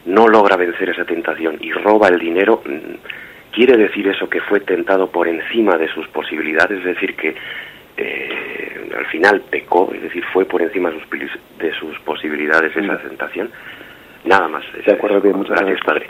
no 0.06 0.28
logra 0.28 0.56
vencer 0.56 0.89
esa 0.89 1.06
tentación 1.06 1.58
y 1.60 1.72
roba 1.72 2.08
el 2.08 2.20
dinero, 2.20 2.62
mm, 2.66 3.52
quiere 3.52 3.78
decir 3.78 4.08
eso 4.08 4.30
que 4.30 4.41
fue 4.41 4.62
tentado 4.62 5.12
por 5.12 5.28
encima 5.28 5.78
de 5.78 5.88
sus 5.89 6.08
posibilidades, 6.08 6.80
es 6.80 6.86
decir, 6.86 7.16
que 7.16 7.36
eh, 7.97 8.89
al 8.97 9.06
final 9.08 9.41
pecó, 9.50 9.91
es 9.93 10.02
decir, 10.02 10.24
fue 10.32 10.45
por 10.45 10.62
encima 10.62 10.89
de 10.89 11.00
sus, 11.00 11.10
de 11.60 11.74
sus 11.74 12.00
posibilidades 12.00 12.76
esa 12.76 12.93
mm. 12.93 13.08
tentación. 13.08 13.52
Nada 14.26 14.47
más. 14.47 14.63
De 14.86 14.91
acuerdo, 14.91 15.22
bien, 15.22 15.38
muchas 15.38 15.59
gracias, 15.59 15.80
padre. 15.86 16.07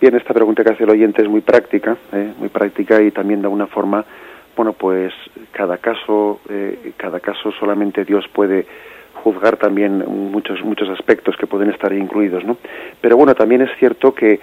Bien, 0.00 0.16
esta 0.16 0.34
pregunta 0.34 0.62
que 0.64 0.72
hace 0.72 0.84
el 0.84 0.90
oyente 0.90 1.22
es 1.22 1.28
muy 1.28 1.40
práctica, 1.40 1.96
¿eh? 2.12 2.32
muy 2.38 2.48
práctica 2.48 3.00
y 3.00 3.10
también 3.10 3.40
de 3.40 3.46
alguna 3.46 3.66
forma, 3.66 4.04
bueno, 4.56 4.72
pues 4.72 5.12
cada 5.52 5.78
caso, 5.78 6.40
eh, 6.48 6.92
cada 6.96 7.20
caso 7.20 7.52
solamente 7.52 8.04
Dios 8.04 8.26
puede 8.28 8.66
juzgar 9.14 9.56
también 9.56 10.04
muchos 10.06 10.62
muchos 10.62 10.88
aspectos 10.90 11.36
que 11.36 11.46
pueden 11.46 11.70
estar 11.70 11.92
incluidos, 11.92 12.44
¿no? 12.44 12.58
Pero 13.00 13.16
bueno, 13.16 13.34
también 13.34 13.62
es 13.62 13.70
cierto 13.78 14.14
que 14.14 14.40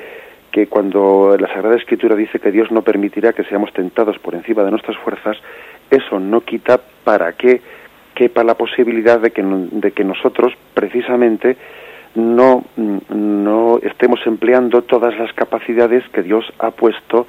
que 0.51 0.67
cuando 0.67 1.37
la 1.39 1.47
Sagrada 1.47 1.77
Escritura 1.77 2.15
dice 2.15 2.39
que 2.39 2.51
Dios 2.51 2.71
no 2.71 2.81
permitirá 2.81 3.33
que 3.33 3.45
seamos 3.45 3.71
tentados 3.71 4.19
por 4.19 4.35
encima 4.35 4.63
de 4.63 4.71
nuestras 4.71 4.97
fuerzas, 4.97 5.37
eso 5.89 6.19
no 6.19 6.41
quita 6.41 6.79
para 7.03 7.33
que 7.33 7.61
quepa 8.13 8.43
la 8.43 8.55
posibilidad 8.55 9.19
de 9.19 9.31
que, 9.31 9.41
de 9.43 9.91
que 9.91 10.03
nosotros 10.03 10.53
precisamente 10.73 11.55
no, 12.15 12.65
no 12.75 13.79
estemos 13.81 14.19
empleando 14.25 14.81
todas 14.81 15.17
las 15.17 15.31
capacidades 15.33 16.03
que 16.09 16.23
Dios 16.23 16.45
ha 16.59 16.71
puesto 16.71 17.27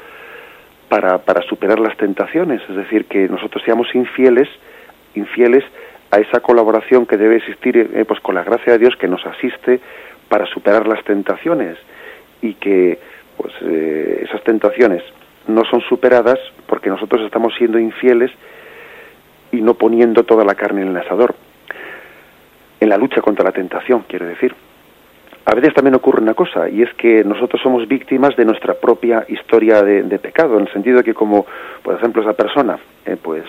para, 0.89 1.19
para 1.19 1.43
superar 1.43 1.79
las 1.79 1.97
tentaciones, 1.97 2.61
es 2.69 2.77
decir, 2.77 3.07
que 3.07 3.29
nosotros 3.29 3.63
seamos 3.65 3.95
infieles, 3.95 4.49
infieles 5.15 5.65
a 6.11 6.19
esa 6.19 6.41
colaboración 6.41 7.07
que 7.07 7.17
debe 7.17 7.37
existir 7.37 7.77
eh, 7.77 8.05
pues 8.05 8.21
con 8.21 8.35
la 8.35 8.45
gracia 8.45 8.75
de 8.75 8.79
Dios 8.79 8.97
que 8.97 9.09
nos 9.09 9.25
asiste 9.25 9.81
para 10.29 10.47
superar 10.47 10.87
las 10.87 11.03
tentaciones. 11.05 11.79
Y 12.43 12.55
que 12.55 12.99
pues 13.37 13.55
eh, 13.63 14.25
esas 14.29 14.43
tentaciones 14.43 15.03
no 15.47 15.65
son 15.65 15.81
superadas 15.83 16.39
porque 16.67 16.91
nosotros 16.91 17.23
estamos 17.23 17.55
siendo 17.57 17.79
infieles 17.79 18.31
y 19.53 19.61
no 19.61 19.75
poniendo 19.75 20.25
toda 20.25 20.45
la 20.45 20.55
carne 20.55 20.83
en 20.83 20.89
el 20.89 20.97
asador 20.97 21.35
en 22.81 22.89
la 22.89 22.97
lucha 22.97 23.21
contra 23.21 23.45
la 23.45 23.53
tentación, 23.53 24.05
quiero 24.09 24.27
decir 24.27 24.55
a 25.45 25.55
veces 25.55 25.75
también 25.75 25.95
ocurre 25.95 26.23
una 26.23 26.35
cosa, 26.35 26.69
y 26.69 26.83
es 26.83 26.93
que 26.95 27.25
nosotros 27.25 27.61
somos 27.63 27.89
víctimas 27.89 28.37
de 28.37 28.45
nuestra 28.45 28.75
propia 28.75 29.25
historia 29.29 29.83
de, 29.83 30.19
pecado, 30.19 30.57
en 30.57 30.67
el 30.67 30.73
sentido 30.73 30.99
de 30.99 31.05
que 31.05 31.15
como, 31.15 31.47
por 31.83 31.95
ejemplo, 31.95 32.23
esa 32.23 32.35
persona, 32.35 32.79
eh, 33.05 33.17
pues 33.21 33.45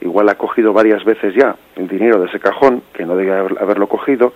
igual 0.00 0.28
ha 0.28 0.36
cogido 0.36 0.72
varias 0.72 1.04
veces 1.04 1.34
ya 1.34 1.56
el 1.76 1.88
dinero 1.88 2.20
de 2.20 2.26
ese 2.26 2.38
cajón, 2.38 2.82
que 2.92 3.04
no 3.04 3.16
debe 3.16 3.32
haberlo 3.32 3.88
cogido, 3.88 4.34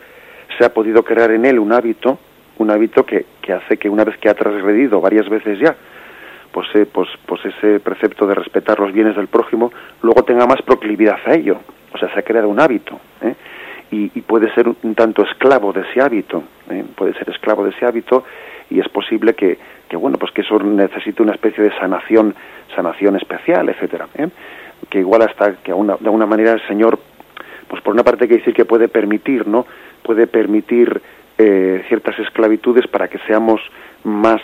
se 0.59 0.65
ha 0.65 0.73
podido 0.73 1.03
crear 1.05 1.31
en 1.31 1.45
él 1.45 1.59
un 1.59 1.73
hábito, 1.73 2.19
un 2.59 2.71
hábito 2.71 3.05
que, 3.05 3.27
que 3.41 3.53
hace 3.53 3.77
que 3.77 3.89
una 3.89 4.05
vez 4.05 4.17
que 4.19 4.29
ha 4.29 4.35
transgredido 4.35 5.01
varias 5.01 5.29
veces 5.29 5.59
ya, 5.59 5.77
pues, 6.57 6.69
eh, 6.75 6.87
pues, 6.91 7.09
pues 7.27 7.45
ese 7.45 7.81
precepto 7.81 8.27
de 8.27 8.35
respetar 8.35 8.81
los 8.81 8.93
bienes 8.93 9.15
del 9.15 9.27
prójimo, 9.27 9.73
luego 10.03 10.23
tenga 10.25 10.47
más 10.47 10.63
proclividad 10.63 11.19
a 11.27 11.35
ello. 11.35 11.59
O 11.93 11.99
sea, 11.99 12.13
se 12.15 12.19
ha 12.19 12.23
creado 12.23 12.49
un 12.49 12.59
hábito. 12.59 12.99
¿eh? 13.21 13.35
Y, 13.91 14.09
puede 14.23 14.53
ser 14.55 14.69
un 14.69 14.95
tanto 14.95 15.23
esclavo 15.23 15.73
de 15.73 15.83
ese 15.83 16.01
hábito, 16.01 16.43
¿eh? 16.71 16.85
puede 16.97 17.15
ser 17.15 17.31
esclavo 17.31 17.65
de 17.65 17.71
ese 17.71 17.87
hábito 17.87 18.25
y 18.69 18.81
es 18.81 18.89
posible 18.89 19.35
que, 19.35 19.59
que, 19.89 19.97
bueno, 19.97 20.19
pues 20.19 20.33
que 20.33 20.43
eso 20.43 20.59
necesite 20.59 21.23
una 21.23 21.33
especie 21.33 21.63
de 21.63 21.71
sanación, 21.79 22.35
sanación 22.75 23.17
especial, 23.17 23.69
etcétera, 23.69 24.09
¿eh? 24.17 24.29
que 24.91 24.99
igual 24.99 25.23
hasta 25.23 25.55
que 25.63 25.73
de 25.73 25.79
alguna 26.05 26.27
manera 26.27 26.53
el 26.53 26.67
Señor, 26.67 26.99
pues 27.69 27.81
por 27.83 27.95
una 27.95 28.03
parte 28.03 28.25
hay 28.25 28.29
que 28.29 28.37
decir 28.39 28.55
que 28.55 28.65
puede 28.65 28.89
permitir, 28.89 29.47
¿no? 29.47 29.67
Puede 30.03 30.27
permitir 30.27 31.01
eh, 31.39 31.85
ciertas 31.89 32.19
esclavitudes 32.19 32.87
para 32.89 33.09
que 33.09 33.19
seamos 33.27 33.61
más 34.05 34.41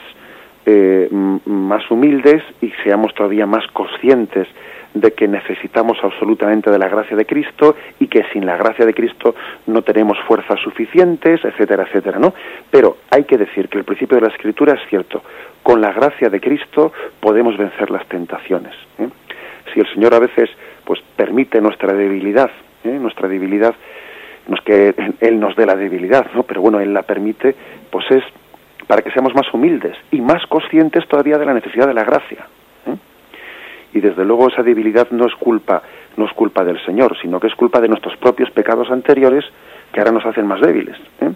más 1.44 1.90
humildes 1.90 2.40
y 2.60 2.70
seamos 2.84 3.12
todavía 3.14 3.46
más 3.46 3.66
conscientes 3.72 4.46
de 4.94 5.12
que 5.12 5.26
necesitamos 5.26 5.98
absolutamente 6.02 6.70
de 6.70 6.78
la 6.78 6.88
gracia 6.88 7.16
de 7.16 7.24
Cristo 7.24 7.76
y 7.98 8.08
que 8.08 8.24
sin 8.32 8.44
la 8.44 8.56
gracia 8.56 8.84
de 8.84 8.94
Cristo 8.94 9.34
no 9.66 9.82
tenemos 9.82 10.18
fuerzas 10.26 10.60
suficientes, 10.60 11.44
etcétera, 11.44 11.84
etcétera, 11.84 12.18
¿no? 12.18 12.34
Pero 12.70 12.98
hay 13.10 13.24
que 13.24 13.38
decir 13.38 13.68
que 13.68 13.78
el 13.78 13.84
principio 13.84 14.16
de 14.16 14.26
la 14.26 14.32
Escritura 14.32 14.74
es 14.74 14.88
cierto. 14.88 15.22
Con 15.62 15.80
la 15.80 15.92
gracia 15.92 16.28
de 16.28 16.40
Cristo 16.40 16.92
podemos 17.20 17.56
vencer 17.56 17.90
las 17.90 18.06
tentaciones. 18.06 18.74
¿eh? 18.98 19.08
Si 19.72 19.80
el 19.80 19.86
Señor 19.94 20.14
a 20.14 20.18
veces 20.18 20.50
pues 20.84 21.00
permite 21.16 21.60
nuestra 21.60 21.92
debilidad, 21.94 22.50
¿eh? 22.84 22.98
nuestra 23.00 23.28
debilidad, 23.28 23.74
no 24.48 24.56
es 24.56 24.60
que 24.62 24.94
Él 25.20 25.38
nos 25.38 25.54
dé 25.56 25.64
la 25.64 25.76
debilidad, 25.76 26.26
¿no? 26.34 26.42
Pero 26.42 26.60
bueno, 26.60 26.80
Él 26.80 26.92
la 26.92 27.02
permite, 27.02 27.54
pues 27.90 28.10
es 28.10 28.24
para 28.88 29.00
que 29.00 29.12
seamos 29.12 29.34
más 29.34 29.46
humildes 29.54 29.96
y 30.10 30.20
más 30.20 30.44
conscientes 30.46 31.06
todavía 31.06 31.38
de 31.38 31.46
la 31.46 31.54
necesidad 31.54 31.86
de 31.86 31.94
la 31.94 32.04
gracia 32.04 32.46
y 33.94 34.00
desde 34.00 34.24
luego 34.24 34.48
esa 34.48 34.62
debilidad 34.62 35.10
no 35.10 35.26
es 35.26 35.34
culpa 35.34 35.82
no 36.16 36.26
es 36.26 36.32
culpa 36.32 36.64
del 36.64 36.82
Señor, 36.84 37.16
sino 37.20 37.40
que 37.40 37.46
es 37.46 37.54
culpa 37.54 37.80
de 37.80 37.88
nuestros 37.88 38.16
propios 38.16 38.50
pecados 38.50 38.90
anteriores 38.90 39.44
que 39.92 40.00
ahora 40.00 40.12
nos 40.12 40.26
hacen 40.26 40.46
más 40.46 40.60
débiles. 40.60 40.96
¿eh? 41.20 41.32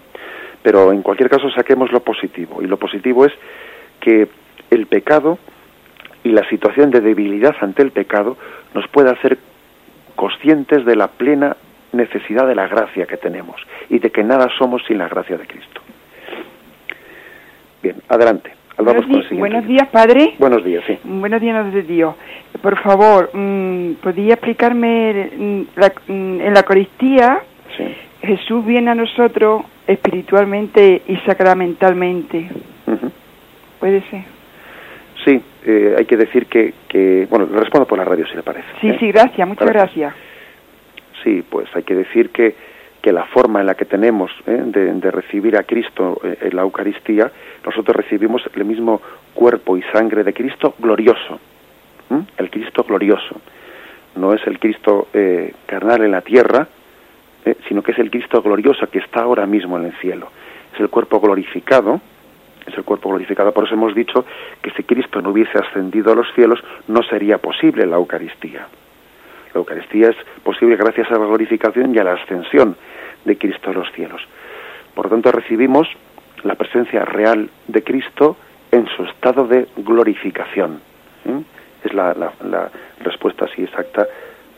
Pero 0.61 0.91
en 0.91 1.01
cualquier 1.01 1.29
caso 1.29 1.49
saquemos 1.49 1.91
lo 1.91 2.01
positivo. 2.01 2.61
Y 2.61 2.67
lo 2.67 2.77
positivo 2.77 3.25
es 3.25 3.33
que 3.99 4.27
el 4.69 4.85
pecado 4.87 5.39
y 6.23 6.29
la 6.29 6.47
situación 6.49 6.91
de 6.91 7.01
debilidad 7.01 7.55
ante 7.61 7.81
el 7.81 7.91
pecado 7.91 8.37
nos 8.73 8.87
puede 8.89 9.09
hacer 9.09 9.37
conscientes 10.15 10.85
de 10.85 10.95
la 10.95 11.07
plena 11.07 11.55
necesidad 11.93 12.47
de 12.47 12.55
la 12.55 12.67
gracia 12.67 13.05
que 13.05 13.17
tenemos 13.17 13.61
y 13.89 13.99
de 13.99 14.11
que 14.11 14.23
nada 14.23 14.49
somos 14.57 14.83
sin 14.85 14.97
la 14.97 15.07
gracia 15.07 15.37
de 15.37 15.47
Cristo. 15.47 15.81
Bien, 17.81 17.95
adelante. 18.09 18.56
Buenos, 18.77 19.67
días, 19.67 19.87
padre. 19.89 20.35
Buenos 20.37 20.63
días, 20.63 20.83
sí. 20.85 20.99
Buenos 21.03 21.41
días 21.41 21.73
de 21.73 21.81
Dios. 21.81 22.15
Por 22.61 22.77
favor, 22.81 23.31
mm, 23.33 23.93
¿podría 24.03 24.35
explicarme 24.35 25.31
mm, 25.35 25.61
mm, 26.07 26.41
en 26.41 26.53
la 26.53 26.59
Eucaristía? 26.59 27.39
Jesús 28.21 28.65
viene 28.65 28.91
a 28.91 28.95
nosotros 28.95 29.63
espiritualmente 29.87 31.01
y 31.07 31.15
sacramentalmente. 31.17 32.49
¿Puede 33.79 34.01
ser? 34.09 34.23
Sí, 35.25 35.41
eh, 35.65 35.95
hay 35.97 36.05
que 36.05 36.17
decir 36.17 36.45
que, 36.45 36.73
que, 36.87 37.27
bueno, 37.29 37.47
le 37.51 37.59
respondo 37.59 37.87
por 37.87 37.97
la 37.97 38.05
radio 38.05 38.27
si 38.27 38.35
le 38.35 38.43
parece. 38.43 38.67
Sí, 38.81 38.89
¿eh? 38.89 38.97
sí, 38.99 39.11
gracias, 39.11 39.47
muchas 39.47 39.67
gracias. 39.67 40.13
Sí, 41.23 41.43
pues 41.49 41.67
hay 41.75 41.83
que 41.83 41.95
decir 41.95 42.29
que, 42.29 42.55
que 43.01 43.11
la 43.11 43.25
forma 43.25 43.59
en 43.59 43.65
la 43.65 43.75
que 43.75 43.85
tenemos 43.85 44.31
¿eh? 44.45 44.61
de, 44.65 45.11
recibir 45.11 45.57
a 45.57 45.63
Cristo 45.63 46.19
en 46.23 46.55
la 46.55 46.61
Eucaristía, 46.61 47.31
nosotros 47.67 47.95
recibimos 47.95 48.41
el 48.53 48.65
mismo 48.65 49.01
cuerpo 49.33 49.77
y 49.77 49.83
sangre 49.93 50.23
de 50.23 50.33
Cristo 50.33 50.75
glorioso, 50.79 51.39
el 52.37 52.49
Cristo 52.49 52.83
glorioso. 52.83 53.41
No 54.15 54.33
es 54.33 54.45
el 54.47 54.57
Cristo 54.59 55.07
carnal 55.65 56.03
en 56.03 56.11
la 56.11 56.21
tierra, 56.21 56.67
sino 57.67 57.81
que 57.81 57.91
es 57.91 57.99
el 57.99 58.09
Cristo 58.09 58.41
glorioso 58.41 58.89
que 58.89 58.99
está 58.99 59.21
ahora 59.21 59.45
mismo 59.45 59.77
en 59.77 59.85
el 59.85 59.93
cielo. 59.97 60.29
Es 60.73 60.79
el 60.79 60.89
cuerpo 60.89 61.19
glorificado, 61.19 62.01
es 62.65 62.77
el 62.77 62.83
cuerpo 62.83 63.09
glorificado. 63.09 63.51
Por 63.51 63.65
eso 63.65 63.75
hemos 63.75 63.93
dicho 63.93 64.25
que 64.61 64.71
si 64.71 64.83
Cristo 64.83 65.21
no 65.21 65.29
hubiese 65.29 65.57
ascendido 65.57 66.11
a 66.11 66.15
los 66.15 66.27
cielos, 66.33 66.63
no 66.87 67.03
sería 67.03 67.37
posible 67.37 67.85
la 67.85 67.97
Eucaristía. 67.97 68.67
La 69.53 69.59
Eucaristía 69.59 70.09
es 70.09 70.17
posible 70.43 70.75
gracias 70.75 71.09
a 71.11 71.19
la 71.19 71.25
glorificación 71.25 71.93
y 71.95 71.99
a 71.99 72.03
la 72.03 72.13
ascensión 72.13 72.75
de 73.23 73.37
Cristo 73.37 73.69
a 73.69 73.73
los 73.73 73.91
cielos. 73.93 74.21
Por 74.93 75.05
lo 75.05 75.11
tanto, 75.11 75.31
recibimos 75.31 75.87
la 76.43 76.55
presencia 76.55 77.05
real 77.05 77.49
de 77.67 77.83
Cristo 77.83 78.37
en 78.71 78.87
su 78.87 79.03
estado 79.03 79.47
de 79.47 79.67
glorificación. 79.77 80.81
¿Mm? 81.25 81.39
Es 81.83 81.93
la, 81.93 82.13
la, 82.13 82.69
respuesta 82.99 83.45
así 83.45 83.63
exacta 83.63 84.07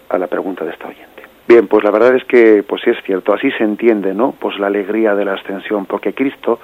a 0.09 0.17
la 0.17 0.27
pregunta 0.27 0.65
de 0.65 0.71
esta 0.71 0.87
oyente. 0.87 1.23
Bien, 1.47 1.67
pues 1.67 1.83
la 1.83 1.91
verdad 1.91 2.15
es 2.15 2.23
que 2.25 2.63
pues 2.63 2.85
es 2.87 2.97
cierto, 3.03 3.33
así 3.33 3.51
se 3.51 3.63
entiende, 3.63 4.13
¿no? 4.13 4.31
Pues 4.39 4.57
la 4.59 4.67
alegría 4.67 5.15
de 5.15 5.25
la 5.25 5.33
ascensión, 5.33 5.85
porque 5.85 6.13
Cristo 6.13 6.59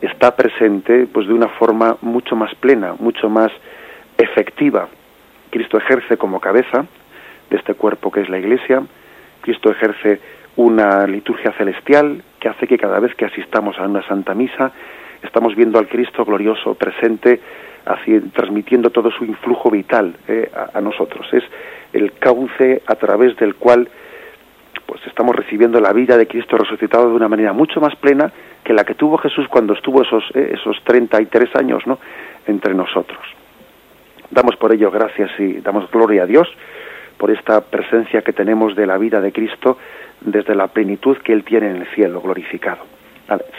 está 0.00 0.34
presente 0.34 1.06
pues 1.06 1.26
de 1.26 1.34
una 1.34 1.48
forma 1.48 1.96
mucho 2.00 2.36
más 2.36 2.54
plena, 2.56 2.94
mucho 2.98 3.28
más 3.28 3.52
efectiva. 4.18 4.88
Cristo 5.50 5.78
ejerce 5.78 6.16
como 6.16 6.40
cabeza 6.40 6.84
de 7.50 7.56
este 7.56 7.74
cuerpo 7.74 8.10
que 8.10 8.20
es 8.20 8.28
la 8.28 8.38
Iglesia, 8.38 8.82
Cristo 9.40 9.70
ejerce 9.70 10.20
una 10.56 11.06
liturgia 11.06 11.52
celestial 11.52 12.22
que 12.44 12.50
hace 12.50 12.66
que 12.66 12.76
cada 12.76 13.00
vez 13.00 13.14
que 13.14 13.24
asistamos 13.24 13.78
a 13.78 13.84
una 13.84 14.06
Santa 14.06 14.34
Misa 14.34 14.70
estamos 15.22 15.54
viendo 15.56 15.78
al 15.78 15.88
Cristo 15.88 16.26
glorioso 16.26 16.74
presente, 16.74 17.40
así, 17.86 18.20
transmitiendo 18.34 18.90
todo 18.90 19.10
su 19.10 19.24
influjo 19.24 19.70
vital 19.70 20.14
eh, 20.28 20.50
a, 20.74 20.78
nosotros. 20.82 21.26
Es 21.32 21.42
el 21.94 22.12
cauce 22.12 22.82
a 22.86 22.96
través 22.96 23.34
del 23.38 23.54
cual 23.54 23.88
pues 24.84 25.00
estamos 25.06 25.34
recibiendo 25.34 25.80
la 25.80 25.94
vida 25.94 26.18
de 26.18 26.26
Cristo 26.26 26.58
resucitado 26.58 27.08
de 27.08 27.14
una 27.14 27.28
manera 27.28 27.54
mucho 27.54 27.80
más 27.80 27.96
plena 27.96 28.30
que 28.62 28.74
la 28.74 28.84
que 28.84 28.94
tuvo 28.94 29.16
Jesús 29.16 29.48
cuando 29.48 29.72
estuvo 29.72 30.02
esos, 30.02 30.24
eh, 30.34 30.50
esos 30.52 30.76
33 30.84 31.56
años 31.56 31.86
¿no? 31.86 31.98
entre 32.46 32.74
nosotros. 32.74 33.24
Damos 34.30 34.56
por 34.56 34.70
ello 34.70 34.90
gracias 34.90 35.30
y 35.38 35.62
damos 35.62 35.90
gloria 35.90 36.24
a 36.24 36.26
Dios 36.26 36.46
por 37.16 37.30
esta 37.30 37.62
presencia 37.62 38.20
que 38.20 38.34
tenemos 38.34 38.76
de 38.76 38.86
la 38.86 38.98
vida 38.98 39.22
de 39.22 39.32
Cristo 39.32 39.78
desde 40.24 40.54
la 40.54 40.68
plenitud 40.68 41.16
que 41.18 41.32
Él 41.32 41.44
tiene 41.44 41.70
en 41.70 41.76
el 41.76 41.86
cielo, 41.88 42.20
glorificado, 42.20 42.84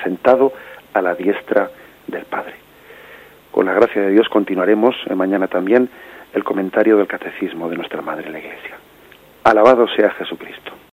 sentado 0.03 0.53
a 0.93 1.01
la 1.01 1.15
diestra 1.15 1.69
del 2.07 2.25
Padre. 2.25 2.53
Con 3.51 3.67
la 3.67 3.73
gracia 3.73 4.01
de 4.01 4.11
Dios 4.11 4.27
continuaremos 4.27 4.95
eh, 5.07 5.15
mañana 5.15 5.47
también 5.47 5.89
el 6.33 6.43
comentario 6.43 6.97
del 6.97 7.07
Catecismo 7.07 7.69
de 7.69 7.77
nuestra 7.77 8.01
Madre 8.01 8.29
la 8.29 8.39
Iglesia. 8.39 8.75
Alabado 9.43 9.87
sea 9.87 10.09
Jesucristo. 10.11 10.84